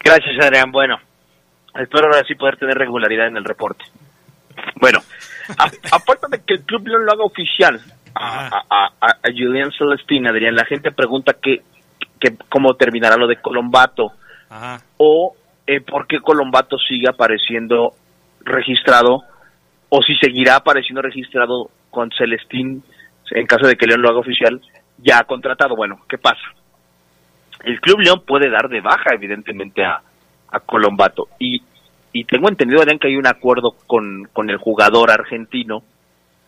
Gracias, 0.00 0.44
Adrián. 0.44 0.72
Bueno, 0.72 0.96
espero 1.72 2.06
ahora 2.06 2.24
sí 2.26 2.34
poder 2.34 2.56
tener 2.56 2.76
regularidad 2.76 3.28
en 3.28 3.36
el 3.36 3.44
reporte. 3.44 3.84
Bueno, 4.80 4.98
aparte 5.92 6.26
de 6.28 6.42
que 6.42 6.54
el 6.54 6.62
club 6.62 6.82
no 6.88 6.98
lo 6.98 7.12
haga 7.12 7.22
oficial 7.22 7.80
a, 8.12 8.48
a, 8.68 8.86
a, 9.00 9.18
Julian 9.30 9.70
Celestine, 9.70 10.30
Adrián, 10.30 10.56
la 10.56 10.64
gente 10.64 10.90
pregunta 10.90 11.34
que, 11.40 11.62
que 12.18 12.36
cómo 12.48 12.74
terminará 12.74 13.16
lo 13.16 13.28
de 13.28 13.40
Colombato 13.40 14.14
o 14.96 15.36
eh, 15.64 15.80
por 15.80 16.08
qué 16.08 16.18
Colombato 16.18 16.76
sigue 16.78 17.08
apareciendo 17.08 17.94
registrado 18.40 19.22
o 19.90 20.02
si 20.02 20.16
seguirá 20.16 20.56
apareciendo 20.56 21.02
registrado 21.02 21.70
con 21.94 22.10
Celestín 22.10 22.82
en 23.30 23.46
caso 23.46 23.66
de 23.66 23.76
que 23.76 23.86
León 23.86 24.02
lo 24.02 24.10
haga 24.10 24.18
oficial 24.18 24.60
ya 24.98 25.18
ha 25.18 25.24
contratado. 25.24 25.76
Bueno, 25.76 26.00
¿qué 26.08 26.18
pasa? 26.18 26.42
El 27.64 27.80
Club 27.80 28.00
León 28.00 28.22
puede 28.26 28.50
dar 28.50 28.68
de 28.68 28.80
baja 28.80 29.14
evidentemente 29.14 29.84
a, 29.84 30.02
a 30.50 30.60
Colombato 30.60 31.28
y, 31.38 31.62
y 32.12 32.24
tengo 32.24 32.48
entendido 32.48 32.82
Adrián 32.82 32.98
que 32.98 33.08
hay 33.08 33.16
un 33.16 33.26
acuerdo 33.26 33.74
con, 33.86 34.28
con 34.32 34.50
el 34.50 34.58
jugador 34.58 35.10
argentino 35.10 35.82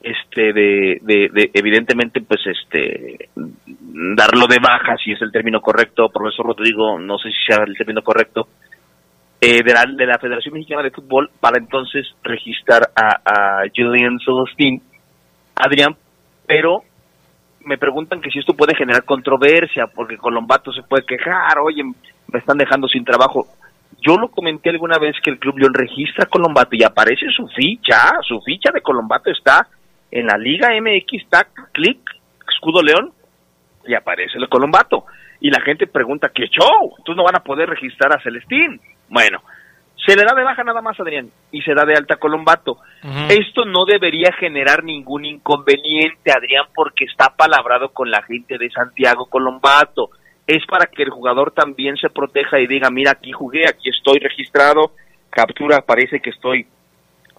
este 0.03 0.53
de, 0.53 1.01
de, 1.03 1.51
evidentemente 1.55 2.21
pues 2.21 2.41
este 2.47 3.31
darlo 3.35 4.47
de 4.47 4.59
baja 4.59 4.97
si 5.03 5.13
es 5.13 5.23
el 5.23 5.33
término 5.33 5.61
correcto 5.63 6.11
profesor 6.11 6.47
Rodrigo 6.47 6.99
no 6.99 7.19
sé 7.19 7.31
si 7.31 7.53
sea 7.53 7.65
el 7.67 7.77
término 7.77 8.03
correcto 8.03 8.47
eh, 9.41 9.63
de, 9.63 9.73
la, 9.73 9.85
de 9.87 10.07
la 10.07 10.19
Federación 10.19 10.55
Mexicana 10.55 10.83
de 10.83 10.91
Fútbol 10.91 11.31
para 11.41 11.59
entonces 11.59 12.07
registrar 12.23 12.91
a, 12.95 13.21
a 13.25 13.63
Julian 13.75 14.19
Celestin, 14.19 14.83
Adrián, 15.57 15.97
pero 16.47 16.83
me 17.65 17.79
preguntan 17.79 18.21
que 18.21 18.31
si 18.31 18.39
esto 18.39 18.55
puede 18.55 18.77
generar 18.77 19.05
controversia, 19.05 19.87
porque 19.89 20.17
Colombato 20.17 20.73
se 20.73 20.83
puede 20.83 21.05
quejar, 21.05 21.59
oye, 21.59 21.83
me 21.83 22.39
están 22.39 22.59
dejando 22.59 22.87
sin 22.87 23.05
trabajo. 23.05 23.47
Yo 24.01 24.17
lo 24.17 24.29
comenté 24.29 24.71
alguna 24.71 24.99
vez 24.99 25.17
que 25.23 25.31
el 25.31 25.39
Club 25.39 25.59
León 25.59 25.75
registra 25.75 26.25
a 26.25 26.29
Colombato 26.29 26.77
y 26.77 26.85
aparece 26.85 27.27
su 27.35 27.49
ficha, 27.49 28.13
su 28.23 28.41
ficha 28.43 28.71
de 28.73 28.83
Colombato 28.83 29.31
está 29.31 29.67
en 30.11 30.27
la 30.27 30.37
Liga 30.37 30.69
MX, 30.81 31.25
está 31.25 31.49
clic, 31.73 31.99
escudo 32.49 32.83
León, 32.83 33.13
y 33.87 33.95
aparece 33.95 34.39
el 34.39 34.49
Colombato. 34.49 35.05
Y 35.41 35.51
la 35.51 35.61
gente 35.61 35.87
pregunta, 35.87 36.31
¿qué 36.35 36.47
show? 36.49 36.95
Entonces 36.99 37.17
no 37.17 37.25
van 37.25 37.37
a 37.37 37.45
poder 37.45 37.69
registrar 37.69 38.15
a 38.15 38.23
Celestín. 38.23 38.81
Bueno, 39.09 39.43
se 40.07 40.17
le 40.17 40.23
da 40.25 40.35
de 40.35 40.45
baja 40.45 40.63
nada 40.63 40.81
más, 40.81 40.99
Adrián, 41.01 41.31
y 41.51 41.63
se 41.63 41.75
da 41.75 41.85
de 41.85 41.95
alta 41.95 42.17
Colombato. 42.17 42.79
Esto 43.29 43.65
no 43.65 43.85
debería 43.85 44.31
generar 44.39 44.85
ningún 44.85 45.25
inconveniente, 45.25 46.31
Adrián, 46.31 46.67
porque 46.75 47.05
está 47.05 47.35
palabrado 47.37 47.91
con 47.91 48.11
la 48.11 48.23
gente 48.23 48.57
de 48.59 48.71
Santiago 48.71 49.27
Colombato. 49.27 50.11
Es 50.47 50.65
para 50.67 50.87
que 50.87 51.03
el 51.03 51.11
jugador 51.11 51.51
también 51.51 51.97
se 51.97 52.09
proteja 52.09 52.61
y 52.61 52.69
diga, 52.69 52.89
mira, 52.91 53.13
aquí 53.13 53.33
jugué, 53.33 53.69
aquí 53.69 53.91
estoy 53.91 54.21
registrado, 54.21 54.93
captura, 55.31 55.81
parece 55.81 56.21
que 56.21 56.31
estoy 56.31 56.67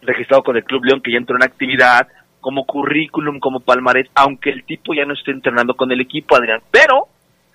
registrado 0.01 0.43
con 0.43 0.57
el 0.57 0.65
Club 0.65 0.83
León, 0.83 1.01
que 1.01 1.11
ya 1.11 1.17
entró 1.17 1.37
en 1.37 1.43
actividad, 1.43 2.07
como 2.41 2.65
currículum, 2.65 3.39
como 3.39 3.61
palmarés, 3.61 4.09
aunque 4.13 4.49
el 4.49 4.63
tipo 4.65 4.93
ya 4.93 5.05
no 5.05 5.13
esté 5.13 5.31
entrenando 5.31 5.75
con 5.75 5.91
el 5.91 6.01
equipo, 6.01 6.35
Adrián. 6.35 6.61
Pero 6.69 7.07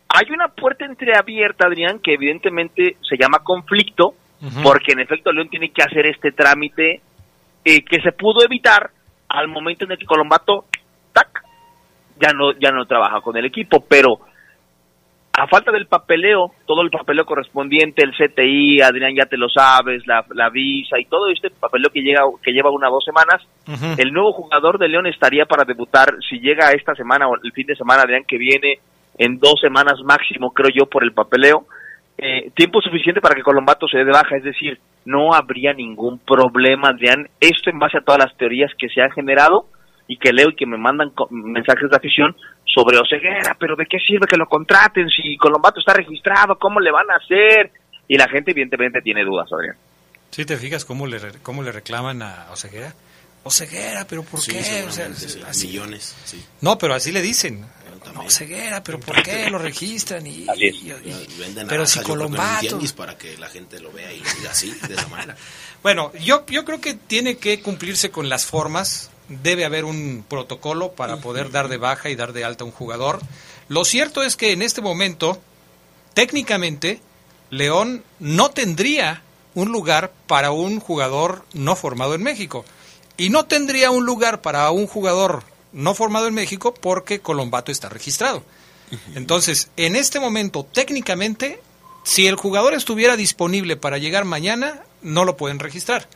hay 0.09 0.31
una 0.31 0.49
puerta 0.49 0.85
entreabierta, 0.85 1.67
Adrián, 1.67 1.99
que 1.99 2.15
evidentemente 2.15 2.97
se 3.01 3.17
llama 3.17 3.39
conflicto, 3.45 4.15
porque 4.63 4.93
en 4.93 5.01
efecto 5.01 5.33
León 5.33 5.49
tiene 5.49 5.71
que 5.71 5.83
hacer 5.83 6.07
este 6.07 6.33
trámite 6.33 7.01
eh, 7.65 7.85
que 7.85 8.01
se 8.01 8.13
pudo 8.13 8.45
evitar 8.45 8.91
al 9.29 9.49
momento 9.49 9.85
en 9.85 9.93
el 9.93 9.99
que 9.99 10.05
Colombato, 10.05 10.65
tac, 11.13 11.45
ya 12.21 12.33
no, 12.33 12.53
ya 12.53 12.71
no 12.71 12.87
trabaja 12.87 13.21
con 13.21 13.37
el 13.37 13.45
equipo, 13.45 13.85
pero 13.89 14.21
a 15.35 15.47
falta 15.47 15.73
del 15.73 15.87
papeleo, 15.87 16.53
todo 16.67 16.83
el 16.83 16.91
papeleo 16.91 17.25
correspondiente, 17.25 18.05
el 18.05 18.13
CTI, 18.13 18.83
Adrián 18.83 19.15
ya 19.17 19.27
te 19.27 19.39
lo 19.39 19.49
sabes, 19.49 20.07
la, 20.07 20.25
la 20.35 20.51
visa 20.51 20.99
y 20.99 21.07
todo 21.07 21.31
este 21.31 21.49
papeleo 21.51 21.91
que 21.91 22.03
llega 22.03 22.23
que 22.43 22.53
lleva 22.53 22.71
una 22.71 22.91
o 22.91 22.95
dos 22.95 23.05
semanas, 23.05 23.41
el 23.97 24.13
nuevo 24.13 24.33
jugador 24.33 24.79
de 24.79 24.89
León 24.89 25.07
estaría 25.07 25.47
para 25.47 25.65
debutar 25.65 26.17
si 26.29 26.39
llega 26.39 26.73
esta 26.73 26.95
semana 26.95 27.29
o 27.29 27.37
el 27.43 27.53
fin 27.53 27.67
de 27.67 27.77
semana, 27.77 28.03
Adrián, 28.03 28.25
que 28.29 28.37
viene 28.37 28.81
en 29.19 29.39
dos 29.39 29.61
semanas 29.61 30.01
máximo, 30.05 30.51
creo 30.51 30.71
yo, 30.75 30.87
por 30.87 31.05
el 31.05 31.13
papeleo. 31.13 31.67
Eh, 32.25 32.53
tiempo 32.55 32.81
suficiente 32.81 33.21
para 33.21 33.35
que 33.35 33.43
Colombato 33.43 33.89
se 33.89 33.99
dé 33.99 34.05
de 34.05 34.13
baja, 34.13 34.37
es 34.37 34.45
decir, 34.45 34.79
no 35.05 35.35
habría 35.35 35.73
ningún 35.73 36.21
problema, 36.21 36.91
Adrián. 36.91 37.29
Esto 37.41 37.71
en 37.71 37.81
base 37.81 37.99
a 37.99 38.03
todas 38.03 38.21
las 38.25 38.37
teorías 38.37 38.71
que 38.79 38.89
se 38.89 39.01
han 39.03 39.11
generado 39.11 39.67
y 40.07 40.17
que 40.19 40.33
leo 40.33 40.51
y 40.51 40.55
que 40.55 40.67
me 40.67 40.79
mandan 40.79 41.13
mensajes 41.31 41.91
de 41.91 41.97
afición 41.97 42.37
sobre 42.65 42.99
Oseguera, 42.99 43.57
pero 43.59 43.75
¿de 43.75 43.87
qué 43.87 43.99
sirve 43.99 44.27
que 44.27 44.37
lo 44.37 44.47
contraten 44.47 45.09
si 45.09 45.37
Colombato 45.37 45.81
está 45.81 45.95
registrado? 45.95 46.57
¿Cómo 46.59 46.79
le 46.79 46.93
van 46.93 47.11
a 47.11 47.17
hacer? 47.17 47.73
Y 48.07 48.17
la 48.17 48.29
gente 48.29 48.53
evidentemente 48.53 49.01
tiene 49.03 49.25
dudas, 49.25 49.49
Adrián. 49.53 49.77
¿Sí 50.31 50.45
te 50.47 50.57
fijas 50.57 50.85
cómo 50.85 51.09
le, 51.09 51.19
cómo 51.43 51.63
le 51.63 51.73
reclaman 51.73 52.23
a 52.23 52.47
Oseguera? 52.53 52.95
Oseguera, 53.45 54.07
pero 54.09 54.23
¿por 54.23 54.41
qué? 54.45 54.63
millones, 55.67 56.47
No, 56.61 56.79
pero 56.79 56.95
así 56.95 57.11
le 57.11 57.21
dicen. 57.21 57.65
No, 58.13 58.31
ceguera, 58.31 58.83
pero 58.83 58.99
¿por 59.01 59.23
qué 59.23 59.49
lo 59.51 59.59
registran? 59.59 60.27
Y, 60.27 60.47
pero 61.69 61.87
si 61.87 62.01
Colombato. 62.01 62.79
para 62.97 63.17
que 63.17 63.37
la 63.39 63.49
gente 63.49 63.81
lo 63.81 63.93
vea 63.93 64.13
y 64.13 64.23
así, 64.51 64.71
de 64.89 64.95
esa 64.95 65.09
manera. 65.09 65.37
bueno, 65.83 66.13
yo, 66.23 66.45
yo 66.47 66.65
creo 66.65 66.81
que 66.81 66.95
tiene 66.95 67.37
que 67.37 67.61
cumplirse 67.61 68.11
con 68.11 68.29
las 68.29 68.47
formas. 68.47 69.11
Debe 69.29 69.65
haber 69.65 69.85
un 69.85 70.25
protocolo 70.29 70.93
para 70.93 71.19
poder 71.19 71.51
dar 71.51 71.69
de 71.69 71.79
baja 71.79 72.11
y 72.11 72.17
dar 72.17 72.33
de 72.33 72.45
alta 72.45 72.65
a 72.65 72.67
un 72.67 72.73
jugador. 72.73 73.21
Lo 73.69 73.85
cierto 73.85 74.23
es 74.23 74.37
que 74.37 74.53
en 74.53 74.63
este 74.63 74.81
momento, 74.81 75.41
técnicamente, 76.15 77.01
León 77.51 78.03
no 78.19 78.51
tendría 78.51 79.23
un 79.55 79.71
lugar 79.73 80.13
para 80.27 80.51
un 80.51 80.81
jugador 80.81 81.45
no 81.53 81.77
formado 81.77 82.15
en 82.15 82.23
México. 82.23 82.65
Y 83.17 83.31
no 83.31 83.45
tendría 83.45 83.91
un 83.91 84.05
lugar 84.07 84.41
para 84.41 84.71
un 84.71 84.87
jugador 84.87 85.45
no 85.73 85.95
formado 85.95 86.27
en 86.27 86.35
México 86.35 86.75
porque 86.75 87.21
Colombato 87.21 87.73
está 87.73 87.89
registrado. 87.89 88.45
Entonces, 89.15 89.71
en 89.79 89.97
este 89.97 90.21
momento, 90.21 90.67
técnicamente, 90.71 91.61
si 92.05 92.27
el 92.27 92.37
jugador 92.37 92.75
estuviera 92.75 93.17
disponible 93.17 93.77
para 93.77 93.97
llegar 93.97 94.27
mañana, 94.27 94.83
no 95.01 95.25
lo 95.25 95.37
pueden 95.37 95.59
registrar 95.59 96.09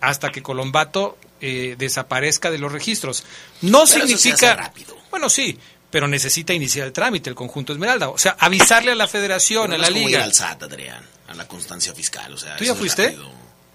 hasta 0.00 0.30
que 0.30 0.42
Colombato 0.42 1.18
eh, 1.40 1.76
desaparezca 1.78 2.50
de 2.50 2.58
los 2.58 2.72
registros. 2.72 3.24
No 3.62 3.86
significa... 3.86 4.72
Bueno, 5.10 5.28
sí, 5.28 5.58
pero 5.90 6.06
necesita 6.08 6.52
iniciar 6.52 6.86
el 6.86 6.92
trámite 6.92 7.30
el 7.30 7.36
conjunto 7.36 7.72
Esmeralda. 7.72 8.08
O 8.08 8.18
sea, 8.18 8.36
avisarle 8.38 8.92
a 8.92 8.94
la 8.94 9.08
federación, 9.08 9.72
a 9.72 9.78
la 9.78 9.90
liga. 9.90 10.22
al 10.24 10.34
SAT, 10.34 10.64
Adrián, 10.64 11.04
a 11.28 11.34
la 11.34 11.48
constancia 11.48 11.94
fiscal. 11.94 12.32
O 12.32 12.38
sea, 12.38 12.56
¿Tú 12.56 12.64
ya 12.64 12.74
fuiste? 12.74 13.16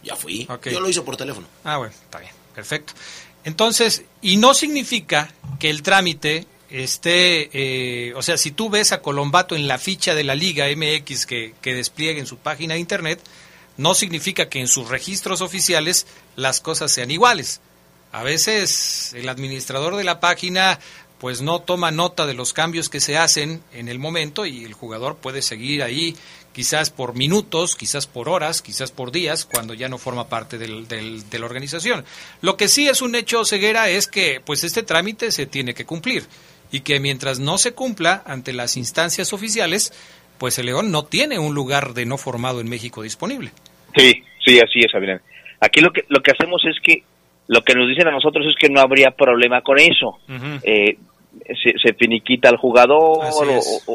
Ya 0.04 0.16
fui. 0.16 0.48
Yo 0.72 0.80
lo 0.80 0.90
hice 0.90 1.02
por 1.02 1.16
teléfono. 1.18 1.48
Ah, 1.64 1.78
bueno, 1.78 1.94
está 1.94 2.20
bien, 2.20 2.34
perfecto. 2.54 2.94
Entonces, 3.44 4.04
y 4.22 4.38
no 4.38 4.54
significa 4.54 5.34
que 5.60 5.70
el 5.70 5.84
trámite 5.84 6.48
esté, 6.70 7.50
eh, 7.54 8.14
o 8.16 8.22
sea, 8.22 8.38
si 8.38 8.52
tú 8.52 8.70
ves 8.70 8.92
a 8.92 9.02
Colombato 9.02 9.56
en 9.56 9.68
la 9.68 9.78
ficha 9.78 10.16
de 10.16 10.24
la 10.24 10.36
Liga 10.36 10.66
MX 10.76 11.26
que, 11.26 11.54
que 11.62 11.76
despliegue 11.76 12.20
en 12.20 12.26
su 12.26 12.38
página 12.38 12.74
de 12.74 12.80
internet, 12.80 13.20
no 13.78 13.94
significa 13.94 14.50
que 14.50 14.60
en 14.60 14.68
sus 14.68 14.90
registros 14.90 15.42
oficiales 15.42 16.08
las 16.36 16.62
cosas 16.62 16.92
sean 16.92 17.12
iguales. 17.12 17.62
A 18.12 18.24
veces 18.24 19.14
el 19.16 19.28
administrador 19.30 19.96
de 19.96 20.04
la 20.04 20.20
página 20.20 20.80
pues 21.20 21.42
no 21.42 21.62
toma 21.62 21.90
nota 21.90 22.26
de 22.26 22.34
los 22.34 22.54
cambios 22.54 22.90
que 22.90 23.00
se 23.00 23.18
hacen 23.18 23.64
en 23.72 23.88
el 23.88 23.98
momento 23.98 24.46
y 24.46 24.66
el 24.66 24.74
jugador 24.74 25.16
puede 25.16 25.42
seguir 25.42 25.82
ahí 25.82 26.18
quizás 26.54 26.90
por 26.90 27.16
minutos, 27.16 27.76
quizás 27.76 28.08
por 28.08 28.30
horas, 28.30 28.62
quizás 28.62 28.92
por 28.92 29.12
días, 29.12 29.46
cuando 29.46 29.74
ya 29.74 29.90
no 29.90 29.98
forma 29.98 30.30
parte 30.30 30.58
del, 30.58 30.88
de 30.88 31.40
la 31.40 31.46
organización. 31.46 32.06
Lo 32.42 32.56
que 32.56 32.68
sí 32.68 32.88
es 32.88 33.02
un 33.02 33.16
hecho 33.16 33.44
ceguera 33.44 33.90
es 33.90 34.08
que 34.08 34.42
pues 34.46 34.64
este 34.64 34.84
trámite 34.84 35.32
se 35.32 35.46
tiene 35.46 35.74
que 35.74 35.86
cumplir 35.86 36.24
y 36.72 36.82
que 36.82 37.00
mientras 37.00 37.40
no 37.40 37.58
se 37.58 37.74
cumpla 37.74 38.24
ante 38.26 38.54
las 38.54 38.78
instancias 38.78 39.34
oficiales, 39.34 39.92
pues 40.38 40.58
el 40.60 40.68
León 40.68 40.92
no 40.92 41.04
tiene 41.06 41.40
un 41.40 41.54
lugar 41.54 41.94
de 41.94 42.06
no 42.06 42.18
formado 42.18 42.62
en 42.62 42.70
México 42.70 43.02
disponible. 43.02 43.52
Sí, 43.96 44.24
sí, 44.44 44.60
así 44.60 44.80
es, 44.80 44.94
Adrián. 44.96 45.22
Aquí 45.60 45.82
lo 45.82 45.92
que, 45.92 46.04
lo 46.10 46.22
que 46.22 46.32
hacemos 46.32 46.62
es 46.66 46.76
que 46.84 47.04
lo 47.48 47.62
que 47.62 47.74
nos 47.74 47.90
dicen 47.90 48.08
a 48.08 48.12
nosotros 48.12 48.46
es 48.48 48.56
que 48.56 48.70
no 48.70 48.80
habría 48.80 49.12
problema 49.12 49.62
con 49.62 49.78
eso 49.78 50.18
se, 51.46 51.74
se 51.82 51.94
finiquita 51.94 52.50
al 52.50 52.58
jugador 52.58 53.20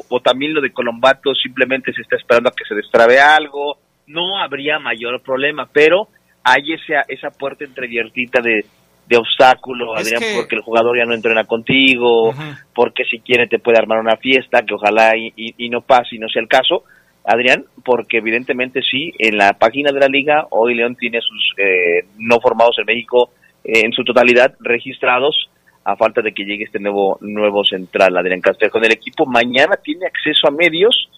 o, 0.09 0.21
también 0.21 0.55
lo 0.55 0.61
de 0.61 0.73
Colombato 0.73 1.35
simplemente 1.35 1.93
se 1.93 2.03
está 2.03 2.17
esperando 2.17 2.49
a 2.49 2.53
que 2.53 2.65
se 2.65 2.75
destrabe 2.75 3.21
algo, 3.21 3.79
no 4.07 4.39
habría 4.39 4.79
mayor 4.79 5.21
problema, 5.23 5.69
pero 5.73 6.09
hay 6.43 6.73
esa, 6.73 7.03
esa 7.09 7.31
puerta 7.31 7.65
entreabiertita 7.65 8.41
de, 8.41 8.65
de 9.07 9.17
obstáculo, 9.17 9.97
Adrián, 9.97 10.23
porque 10.37 10.57
el 10.57 10.63
jugador 10.63 10.97
ya 10.97 11.05
no 11.05 11.15
entrena 11.15 11.45
contigo, 11.45 12.35
porque 12.75 13.05
si 13.05 13.21
quiere 13.21 13.47
te 13.47 13.59
puede 13.59 13.79
armar 13.79 13.99
una 13.99 14.17
fiesta, 14.17 14.63
que 14.63 14.75
ojalá 14.75 15.17
y, 15.17 15.33
y, 15.35 15.69
no 15.69 15.81
pase 15.81 16.17
y 16.17 16.19
no 16.19 16.29
sea 16.29 16.43
el 16.43 16.49
caso, 16.49 16.85
Adrián, 17.25 17.65
porque 17.85 18.19
evidentemente 18.19 18.81
sí, 18.83 19.13
en 19.19 19.37
la 19.37 19.55
página 19.55 19.93
de 19.93 20.01
la 20.01 20.09
liga, 20.09 20.47
hoy 20.51 20.75
León 20.75 20.97
tiene 20.97 21.21
sus 21.21 21.55
eh, 21.59 22.07
no 22.19 22.41
formados 22.41 22.79
en 22.79 22.87
México 22.87 23.31
eh, 23.65 23.83
en 23.85 23.93
su 23.93 24.05
totalidad 24.05 24.55
registrados, 24.61 25.51
a 25.89 25.97
falta 25.97 26.21
de 26.21 26.33
que 26.33 26.45
llegue 26.45 26.65
este 26.65 26.79
nuevo 26.79 27.17
nuevo 27.23 27.65
central, 27.65 28.15
Adrián 28.15 28.43
Castel. 28.43 28.71
Con 28.71 28.85
el 28.85 28.93
equipo 28.93 29.25
mañana 29.25 29.77
tiene 29.83 30.05
acceso 30.05 30.47
a 30.47 30.51
medios, 30.51 31.09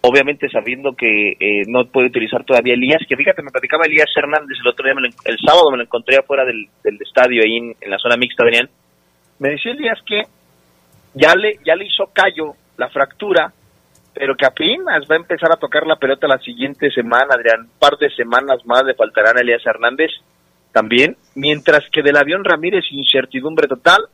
obviamente 0.00 0.48
sabiendo 0.48 0.96
que 0.96 1.36
eh, 1.38 1.62
no 1.68 1.84
puede 1.84 2.08
utilizar 2.08 2.42
todavía 2.42 2.74
Elías, 2.74 3.02
que 3.08 3.16
fíjate, 3.16 3.42
me 3.42 3.52
platicaba 3.52 3.86
Elías 3.86 4.10
Hernández 4.16 4.58
el 4.60 4.66
otro 4.66 4.84
día, 4.84 4.94
el 5.26 5.38
sábado 5.38 5.70
me 5.70 5.76
lo 5.76 5.84
encontré 5.84 6.16
afuera 6.16 6.44
del, 6.44 6.68
estadio, 7.00 7.42
ahí 7.44 7.56
en, 7.56 7.76
en, 7.80 7.88
la 7.88 7.98
zona 7.98 8.16
mixta, 8.16 8.42
Adrián. 8.42 8.68
Me 9.38 9.50
decía 9.50 9.70
Elías 9.70 10.00
que 10.04 10.22
ya 11.14 11.36
le, 11.36 11.60
ya 11.64 11.76
le 11.76 11.86
hizo 11.86 12.10
callo 12.12 12.54
la 12.78 12.88
fractura, 12.88 13.52
pero 14.12 14.34
que 14.34 14.46
apenas 14.46 15.06
va 15.08 15.14
a 15.14 15.18
empezar 15.22 15.52
a 15.52 15.56
tocar 15.56 15.86
la 15.86 15.96
pelota 15.96 16.26
la 16.26 16.38
siguiente 16.38 16.90
semana, 16.90 17.36
Adrián. 17.36 17.60
Un 17.60 17.78
par 17.78 17.96
de 17.96 18.10
semanas 18.10 18.66
más 18.66 18.82
le 18.84 18.94
faltarán 18.94 19.38
a 19.38 19.42
Elías 19.42 19.64
Hernández 19.64 20.10
también, 20.76 21.16
mientras 21.34 21.84
que 21.90 22.02
del 22.02 22.18
avión 22.18 22.44
Ramírez 22.44 22.84
incertidumbre 22.90 23.66
total, 23.66 24.08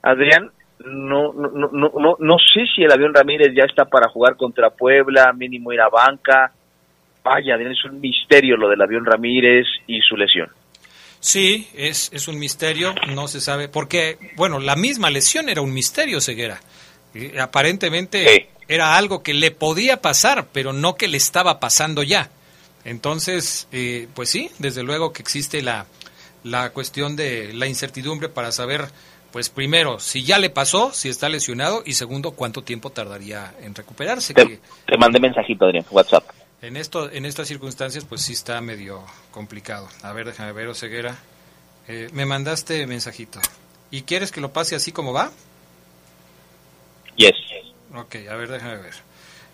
Adrián, 0.00 0.50
no, 0.82 1.34
no, 1.34 1.50
no, 1.50 1.68
no, 1.70 2.16
no 2.18 2.36
sé 2.38 2.64
si 2.74 2.84
el 2.84 2.90
avión 2.90 3.12
Ramírez 3.12 3.52
ya 3.54 3.64
está 3.64 3.84
para 3.84 4.08
jugar 4.08 4.34
contra 4.34 4.70
Puebla, 4.70 5.34
mínimo 5.34 5.74
ir 5.74 5.80
a 5.82 5.90
banca. 5.90 6.54
Vaya, 7.22 7.56
Adrián, 7.56 7.72
es 7.72 7.84
un 7.84 8.00
misterio 8.00 8.56
lo 8.56 8.66
del 8.70 8.80
avión 8.80 9.04
Ramírez 9.04 9.66
y 9.86 10.00
su 10.00 10.16
lesión. 10.16 10.48
Sí, 11.20 11.68
es, 11.74 12.10
es 12.14 12.28
un 12.28 12.38
misterio, 12.38 12.94
no 13.14 13.28
se 13.28 13.42
sabe, 13.42 13.68
porque, 13.68 14.16
bueno, 14.36 14.58
la 14.58 14.74
misma 14.74 15.10
lesión 15.10 15.50
era 15.50 15.60
un 15.60 15.74
misterio, 15.74 16.22
Ceguera. 16.22 16.58
Y 17.12 17.36
aparentemente 17.36 18.26
sí. 18.26 18.46
era 18.68 18.96
algo 18.96 19.22
que 19.22 19.34
le 19.34 19.50
podía 19.50 20.00
pasar, 20.00 20.46
pero 20.50 20.72
no 20.72 20.94
que 20.94 21.08
le 21.08 21.18
estaba 21.18 21.60
pasando 21.60 22.02
ya. 22.02 22.30
Entonces, 22.86 23.68
eh, 23.70 24.08
pues 24.14 24.30
sí, 24.30 24.48
desde 24.58 24.82
luego 24.82 25.12
que 25.12 25.20
existe 25.20 25.60
la, 25.60 25.84
la 26.46 26.70
cuestión 26.70 27.16
de 27.16 27.52
la 27.52 27.66
incertidumbre 27.66 28.28
para 28.28 28.52
saber, 28.52 28.88
pues 29.32 29.50
primero, 29.50 29.98
si 29.98 30.22
ya 30.22 30.38
le 30.38 30.48
pasó, 30.48 30.92
si 30.92 31.08
está 31.08 31.28
lesionado, 31.28 31.82
y 31.84 31.94
segundo, 31.94 32.32
cuánto 32.32 32.62
tiempo 32.62 32.90
tardaría 32.90 33.54
en 33.60 33.74
recuperarse. 33.74 34.32
Te, 34.32 34.46
que 34.46 34.60
te 34.86 34.96
mandé 34.96 35.18
mensajito, 35.18 35.66
Adrián, 35.66 35.84
WhatsApp. 35.90 36.24
En, 36.62 36.76
esto, 36.76 37.10
en 37.10 37.26
estas 37.26 37.48
circunstancias, 37.48 38.04
pues 38.04 38.22
sí 38.22 38.32
está 38.32 38.60
medio 38.60 39.04
complicado. 39.32 39.88
A 40.02 40.12
ver, 40.12 40.26
déjame 40.26 40.52
ver, 40.52 40.68
Oseguera. 40.68 41.16
Eh, 41.88 42.08
me 42.12 42.26
mandaste 42.26 42.86
mensajito. 42.86 43.40
¿Y 43.90 44.02
quieres 44.02 44.32
que 44.32 44.40
lo 44.40 44.52
pase 44.52 44.74
así 44.74 44.92
como 44.92 45.12
va? 45.12 45.30
Yes. 47.16 47.34
Ok, 47.94 48.16
a 48.30 48.36
ver, 48.36 48.50
déjame 48.50 48.76
ver. 48.78 48.94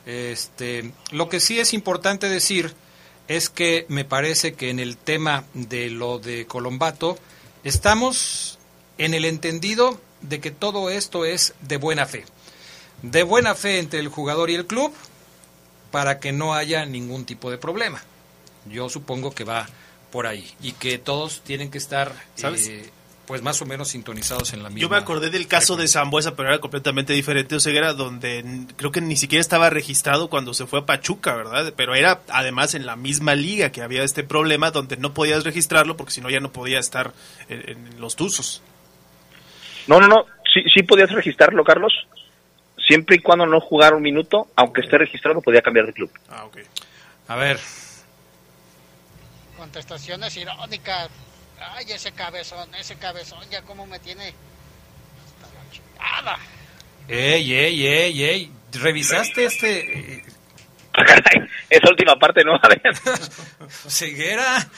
Este, 0.05 0.93
lo 1.11 1.28
que 1.28 1.40
sí 1.40 1.59
es 1.59 1.74
importante 1.74 2.28
decir 2.28 2.74
es 3.28 3.48
que 3.48 3.86
me 3.88 4.04
parece 4.04 4.54
que 4.54 4.70
en 4.70 4.78
el 4.78 4.96
tema 4.96 5.44
de 5.54 5.90
lo 5.90 6.18
de 6.18 6.46
Colombato 6.46 7.18
estamos 7.64 8.58
en 8.98 9.14
el 9.14 9.24
entendido 9.24 10.00
de 10.20 10.40
que 10.40 10.50
todo 10.50 10.90
esto 10.90 11.24
es 11.24 11.54
de 11.60 11.76
buena 11.76 12.06
fe. 12.06 12.24
De 13.02 13.22
buena 13.22 13.54
fe 13.54 13.78
entre 13.78 14.00
el 14.00 14.08
jugador 14.08 14.50
y 14.50 14.54
el 14.54 14.66
club 14.66 14.92
para 15.90 16.20
que 16.20 16.32
no 16.32 16.54
haya 16.54 16.86
ningún 16.86 17.24
tipo 17.24 17.50
de 17.50 17.58
problema. 17.58 18.02
Yo 18.66 18.88
supongo 18.88 19.32
que 19.32 19.44
va 19.44 19.68
por 20.10 20.26
ahí 20.26 20.54
y 20.60 20.72
que 20.72 20.98
todos 20.98 21.42
tienen 21.42 21.70
que 21.70 21.78
estar 21.78 22.14
eh, 22.42 22.90
pues 23.26 23.42
más 23.42 23.62
o 23.62 23.66
menos 23.66 23.88
sintonizados 23.88 24.52
en 24.52 24.62
la 24.62 24.68
misma. 24.68 24.80
Yo 24.80 24.88
me 24.88 24.96
acordé 24.96 25.30
del 25.30 25.46
caso 25.46 25.76
de 25.76 25.86
Zambuesa, 25.86 26.34
pero 26.34 26.48
era 26.48 26.58
completamente 26.58 27.12
diferente, 27.12 27.54
o 27.54 27.60
sea, 27.60 27.72
era 27.72 27.92
donde 27.92 28.44
creo 28.76 28.90
que 28.90 29.00
ni 29.00 29.16
siquiera 29.16 29.40
estaba 29.40 29.70
registrado 29.70 30.28
cuando 30.28 30.54
se 30.54 30.66
fue 30.66 30.80
a 30.80 30.86
Pachuca, 30.86 31.34
¿verdad? 31.34 31.72
Pero 31.76 31.94
era 31.94 32.20
además 32.28 32.74
en 32.74 32.84
la 32.84 32.96
misma 32.96 33.34
liga 33.34 33.70
que 33.70 33.82
había 33.82 34.02
este 34.02 34.24
problema 34.24 34.70
donde 34.70 34.96
no 34.96 35.14
podías 35.14 35.44
registrarlo 35.44 35.96
porque 35.96 36.12
si 36.12 36.20
no 36.20 36.30
ya 36.30 36.40
no 36.40 36.52
podía 36.52 36.78
estar 36.78 37.12
en, 37.48 37.68
en 37.68 38.00
los 38.00 38.16
Tuzos. 38.16 38.62
No, 39.86 40.00
no, 40.00 40.08
no, 40.08 40.26
sí, 40.52 40.62
sí 40.74 40.82
podías 40.82 41.10
registrarlo, 41.10 41.64
Carlos. 41.64 41.92
Siempre 42.86 43.16
y 43.16 43.18
cuando 43.20 43.46
no 43.46 43.60
jugara 43.60 43.96
un 43.96 44.02
minuto, 44.02 44.48
aunque 44.56 44.80
esté 44.80 44.98
registrado, 44.98 45.40
podía 45.40 45.62
cambiar 45.62 45.86
de 45.86 45.92
club. 45.92 46.10
Ah, 46.28 46.44
ok. 46.44 46.58
A 47.28 47.36
ver. 47.36 47.58
Contestaciones 49.56 50.36
irónicas. 50.36 51.08
Ay, 51.70 51.86
ese 51.88 52.12
cabezón, 52.12 52.74
ese 52.74 52.96
cabezón, 52.96 53.44
ya 53.50 53.62
como 53.62 53.86
me 53.86 53.98
tiene 53.98 54.34
hasta 55.24 55.46
la 55.54 55.70
chingada. 55.70 56.38
Ey, 57.08 57.54
ey, 57.54 57.86
ey, 57.86 58.24
ey. 58.24 58.52
¿Revisaste 58.72 59.44
este...? 59.44 60.24
Esa 61.70 61.88
última 61.90 62.16
parte 62.16 62.42
no, 62.44 62.52
Ceguera, 63.88 64.68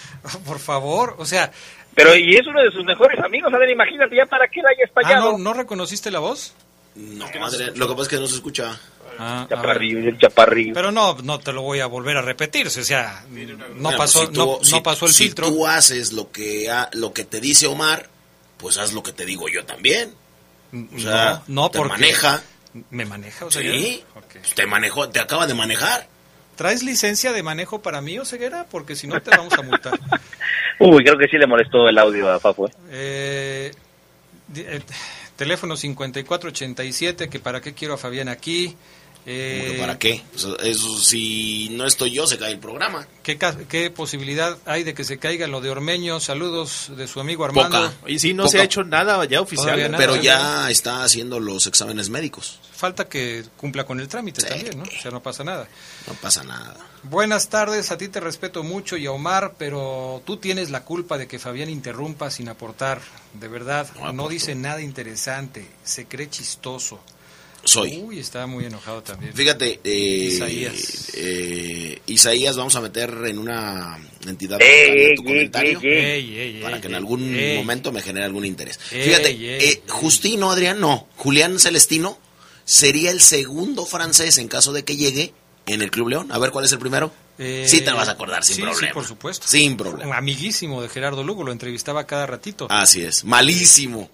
por 0.47 0.61
favor, 0.61 1.17
o 1.19 1.25
sea... 1.25 1.51
Pero, 1.95 2.15
y 2.15 2.37
es 2.37 2.47
uno 2.47 2.61
de 2.61 2.71
sus 2.71 2.85
mejores 2.85 3.19
amigos, 3.21 3.53
a 3.53 3.59
ver, 3.59 3.71
imagínate 3.71 4.17
ya 4.17 4.27
para 4.27 4.49
qué 4.49 4.63
la 4.63 4.71
haya 4.71 4.85
estallado. 4.85 5.31
Ah, 5.31 5.33
¿no, 5.33 5.39
¿no 5.39 5.53
reconociste 5.55 6.11
la 6.11 6.21
voz? 6.21 6.55
No, 6.95 7.27
madre, 7.41 7.73
lo 7.75 7.89
que 7.89 7.95
pasa 7.95 8.03
es 8.03 8.09
que 8.09 8.17
no 8.17 8.27
se 8.27 8.37
escucha. 8.37 8.81
Ah, 9.19 9.47
chaparrillo, 9.49 9.99
el 9.99 10.19
chaparrillo. 10.19 10.75
Pero 10.75 10.91
no, 10.93 11.17
no 11.23 11.39
te 11.41 11.53
lo 11.53 11.63
voy 11.63 11.81
a 11.81 11.87
volver 11.87 12.17
a 12.17 12.23
repetir, 12.23 12.67
o 12.67 12.71
sea, 12.71 13.25
no 13.31 13.83
Bueno, 13.83 13.99
pasó, 13.99 14.21
si 14.21 14.27
tú- 14.33 14.59
no, 14.59 14.65
si- 14.65 14.73
no 14.73 14.83
pasó 14.83 15.07
el 15.07 15.13
si 15.13 15.25
filtro. 15.25 15.49
tú 15.49 15.67
haces 15.67 16.13
lo 16.13 16.31
que, 16.33 16.71
ha- 16.71 16.89
lo 16.93 17.13
que 17.13 17.25
te 17.25 17.41
dice 17.41 17.67
Omar, 17.67 18.09
pues 18.59 18.79
haz 18.79 18.93
lo 18.93 19.03
que 19.03 19.13
te 19.13 19.25
digo 19.27 19.49
yo 19.49 19.65
también. 19.65 20.13
O 20.95 20.99
sea, 20.99 21.43
no, 21.47 21.63
no, 21.63 21.71
te 21.71 21.79
porque 21.79 21.93
maneja. 21.93 22.43
me 22.91 23.05
maneja, 23.05 23.45
o 23.45 23.51
sea, 23.51 23.63
Sí, 23.63 24.03
pues 24.13 24.55
te 24.55 24.67
manejó, 24.67 25.09
te 25.09 25.21
acaba 25.21 25.47
de 25.47 25.55
manejar. 25.55 26.09
¿Traes 26.57 26.83
licencia 26.83 27.33
de 27.33 27.43
manejo 27.43 27.83
para 27.83 28.01
mí, 28.01 28.19
o 28.19 28.25
ceguera? 28.25 28.67
Porque 28.71 28.95
si 28.97 29.07
no 29.07 29.21
te 29.23 29.31
vamos 29.31 29.53
a 29.55 29.63
multar. 29.63 29.99
Uy, 30.81 31.03
creo 31.05 31.19
que 31.19 31.27
sí 31.29 31.37
le 31.37 31.47
molestó 31.47 31.89
el 31.89 31.99
audio 31.99 32.31
a 32.31 32.39
Fafo. 32.41 32.67
¿eh? 32.69 32.73
Eh, 32.91 33.73
eh, 34.57 34.81
teléfono 35.37 35.77
5487, 35.77 37.29
que 37.29 37.41
para 37.41 37.61
qué 37.61 37.75
quiero 37.75 37.95
a 37.95 37.99
Fabián 37.99 38.29
aquí. 38.29 38.77
Eh, 39.27 39.63
¿Cómo 39.63 39.73
que 39.73 39.81
¿Para 39.81 39.99
qué? 39.99 40.23
Pues, 40.33 40.47
eso, 40.63 40.99
si 41.01 41.69
no 41.71 41.87
estoy 41.87 42.13
yo, 42.13 42.27
se 42.27 42.39
cae 42.39 42.53
el 42.53 42.59
programa. 42.59 43.07
¿qué, 43.23 43.91
posibilidad 43.91 44.59
hay 44.67 44.85
de 44.85 44.93
que 44.93 45.03
se 45.05 45.19
caiga 45.19 45.47
lo 45.47 45.61
de 45.61 45.71
Ormeño? 45.71 46.21
Saludos 46.21 46.93
de 46.95 47.09
su 47.09 47.21
amigo 47.21 47.45
Armando. 47.45 47.91
Poca. 47.91 48.11
Y 48.11 48.19
sí, 48.19 48.35
no 48.35 48.45
Poca. 48.45 48.53
se 48.53 48.61
ha 48.61 48.65
hecho 48.65 48.85
nada 48.85 49.25
ya 49.25 49.41
oficial. 49.41 49.81
Nada, 49.91 49.97
Pero 49.97 50.17
ya 50.17 50.71
está 50.71 51.05
haciendo 51.05 51.41
los 51.41 51.67
exámenes 51.67 52.11
médicos. 52.11 52.61
Falta 52.73 53.09
que 53.09 53.45
cumpla 53.57 53.85
con 53.85 53.99
el 53.99 54.09
trámite 54.09 54.43
también, 54.43 54.79
¿no? 54.79 54.85
O 54.85 55.01
sea, 55.01 55.11
no 55.11 55.23
pasa 55.23 55.43
nada. 55.43 55.67
No 56.07 56.13
pasa 56.15 56.45
nada. 56.45 56.77
Buenas 57.05 57.49
tardes, 57.49 57.91
a 57.91 57.99
ti 57.99 58.09
te 58.09 58.21
respeto 58.21 58.63
mucho 58.63 58.97
y 58.97 59.07
a 59.07 59.13
Omar, 59.13 59.55
pero 59.59 60.23
tú 60.27 60.37
tienes 60.37 60.71
la 60.71 60.85
culpa 60.85 61.17
de 61.17 61.27
que 61.27 61.39
Fabián 61.39 61.71
interrumpa 61.71 62.31
sin 62.31 62.49
aportar. 62.49 63.01
De 63.33 63.49
verdad, 63.49 63.87
no, 64.13 64.29
dice 64.29 64.55
nada 64.55 64.83
interesante, 64.83 65.67
se 65.83 66.07
cree 66.07 66.29
chistoso. 66.29 67.01
Soy. 67.65 68.03
Uy, 68.05 68.19
está 68.19 68.47
muy 68.47 68.67
enojado 68.67 69.03
también. 69.03 69.33
Fíjate, 69.35 69.81
eh, 69.83 70.29
Isaías. 70.33 71.11
eh, 71.15 71.99
Isaías, 72.07 72.57
vamos 72.57 72.77
a 72.77 72.81
meter 72.81 73.11
en 73.27 73.39
una 73.39 73.99
entidad 74.27 74.61
Ey, 74.61 75.15
tu 75.15 75.23
ey, 75.23 75.27
comentario 75.27 75.81
ey, 75.83 76.39
ey. 76.39 76.61
Para 76.63 76.81
que 76.81 76.89
en 76.89 76.95
algún 76.95 77.35
ey. 77.35 77.57
momento 77.57 77.91
me 77.93 78.03
genere 78.03 78.27
algún 78.27 78.45
interés. 78.45 78.79
Fíjate, 78.79 79.29
ey, 79.31 79.47
eh. 79.49 79.83
Justino, 79.89 80.51
Adrián, 80.51 80.81
no. 80.81 81.09
Julián 81.17 81.59
Celestino 81.59 82.19
sería 82.65 83.11
el 83.11 83.21
segundo 83.21 83.87
francés 83.87 84.39
en 84.39 84.49
caso 84.49 84.73
de 84.73 84.85
que 84.85 84.97
llegue 84.97 85.33
en 85.67 85.83
el 85.83 85.91
Club 85.91 86.09
León. 86.09 86.33
A 86.33 86.39
ver, 86.39 86.51
¿cuál 86.51 86.65
es 86.67 86.73
el 86.73 86.79
primero? 86.79 87.13
Eh, 87.39 87.65
sí 87.67 87.81
te 87.81 87.91
vas 87.91 88.09
a 88.09 88.13
acordar 88.13 88.45
sin 88.45 88.57
sí, 88.57 88.63
problema. 88.63 88.87
Sí, 88.89 88.95
por 88.95 89.05
supuesto. 89.05 89.49
Sin 89.49 89.77
problema. 89.77 90.11
Un 90.11 90.17
amiguísimo 90.17 90.83
de 90.83 90.89
Gerardo 90.89 91.25
Lugo, 91.25 91.43
lo 91.43 91.51
entrevistaba 91.53 92.07
cada 92.07 92.27
ratito. 92.27 92.67
Así 92.71 93.03
es. 93.03 93.25
Malísimo. 93.25 94.09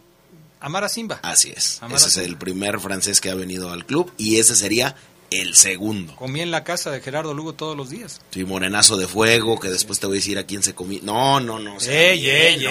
Amara 0.60 0.88
Simba. 0.88 1.20
Así 1.22 1.50
es. 1.56 1.82
Amara 1.82 1.96
ese 1.96 2.08
es 2.08 2.16
el 2.18 2.36
primer 2.36 2.78
francés 2.80 3.20
que 3.20 3.30
ha 3.30 3.34
venido 3.34 3.70
al 3.72 3.84
club 3.86 4.12
y 4.18 4.38
ese 4.38 4.54
sería 4.54 4.94
el 5.30 5.54
segundo. 5.54 6.16
Comía 6.16 6.42
en 6.42 6.50
la 6.50 6.64
casa 6.64 6.90
de 6.90 7.00
Gerardo 7.00 7.34
Lugo 7.34 7.52
todos 7.52 7.76
los 7.76 7.88
días. 7.88 8.20
Sí, 8.30 8.44
morenazo 8.44 8.96
de 8.96 9.06
fuego, 9.06 9.60
que 9.60 9.68
después 9.68 10.00
te 10.00 10.06
voy 10.06 10.16
a 10.16 10.18
decir 10.18 10.38
a 10.38 10.44
quién 10.44 10.62
se 10.62 10.74
comió. 10.74 10.98
No, 11.04 11.38
no, 11.40 11.58
no. 11.60 11.76
ey, 11.80 12.28
ey, 12.28 12.66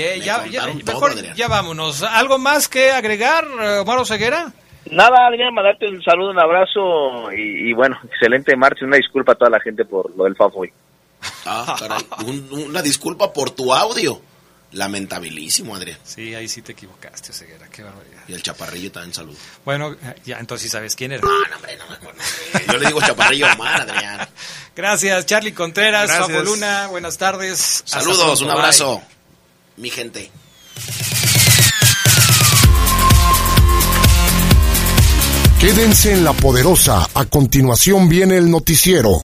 ey, 0.00 0.20
ya, 0.20 0.44
todo, 0.84 1.48
vámonos. 1.48 2.02
¿Algo 2.04 2.38
más 2.38 2.68
que 2.68 2.90
agregar, 2.92 3.46
eh, 3.60 3.78
Omar 3.78 4.06
Ceguera? 4.06 4.52
Nada, 4.88 5.26
Adrián, 5.26 5.52
mandarte 5.52 5.88
un 5.88 6.00
saludo, 6.04 6.30
un 6.30 6.38
abrazo 6.38 7.32
y, 7.32 7.70
y 7.70 7.72
bueno, 7.72 7.98
excelente 8.12 8.54
martes. 8.56 8.84
Una 8.84 8.96
disculpa 8.98 9.32
a 9.32 9.34
toda 9.34 9.50
la 9.50 9.60
gente 9.60 9.84
por 9.84 10.16
lo 10.16 10.22
del 10.24 10.36
Fafo 10.36 10.60
hoy. 10.60 10.72
Ah, 11.44 11.74
caray. 11.78 11.98
Un- 12.24 12.48
una 12.68 12.82
disculpa 12.82 13.32
por 13.32 13.50
tu 13.50 13.74
audio. 13.74 14.20
Lamentabilísimo, 14.72 15.74
Adrián. 15.76 15.98
Sí, 16.04 16.34
ahí 16.34 16.48
sí 16.48 16.60
te 16.60 16.72
equivocaste, 16.72 17.32
Ceguera, 17.32 17.68
qué 17.68 17.82
barbaridad. 17.82 18.22
Y 18.28 18.32
el 18.34 18.42
chaparrillo 18.42 18.90
también 18.92 19.14
saludo. 19.14 19.36
Bueno, 19.64 19.96
ya 20.24 20.38
entonces 20.38 20.70
sabes 20.70 20.94
quién 20.96 21.12
era. 21.12 21.22
No, 21.22 21.28
no, 21.48 21.56
hombre, 21.56 21.76
no 21.76 21.86
me 21.88 21.94
acuerdo. 21.94 22.20
Yo 22.66 22.78
le 22.78 22.86
digo 22.86 23.00
chaparrillo 23.00 23.46
a 23.46 23.54
Omar, 23.54 23.82
Adrián. 23.82 24.28
Gracias, 24.74 25.24
Charlie 25.26 25.52
Contreras, 25.52 26.10
Gracias. 26.10 26.44
Luna, 26.44 26.88
buenas 26.88 27.16
tardes. 27.16 27.82
Saludos, 27.86 28.18
pronto, 28.18 28.40
un 28.42 28.48
bye. 28.48 28.56
abrazo. 28.58 29.02
Mi 29.76 29.90
gente. 29.90 30.30
Quédense 35.60 36.12
en 36.12 36.22
la 36.22 36.32
poderosa. 36.34 37.08
A 37.14 37.24
continuación 37.24 38.08
viene 38.08 38.36
el 38.36 38.50
noticiero. 38.50 39.14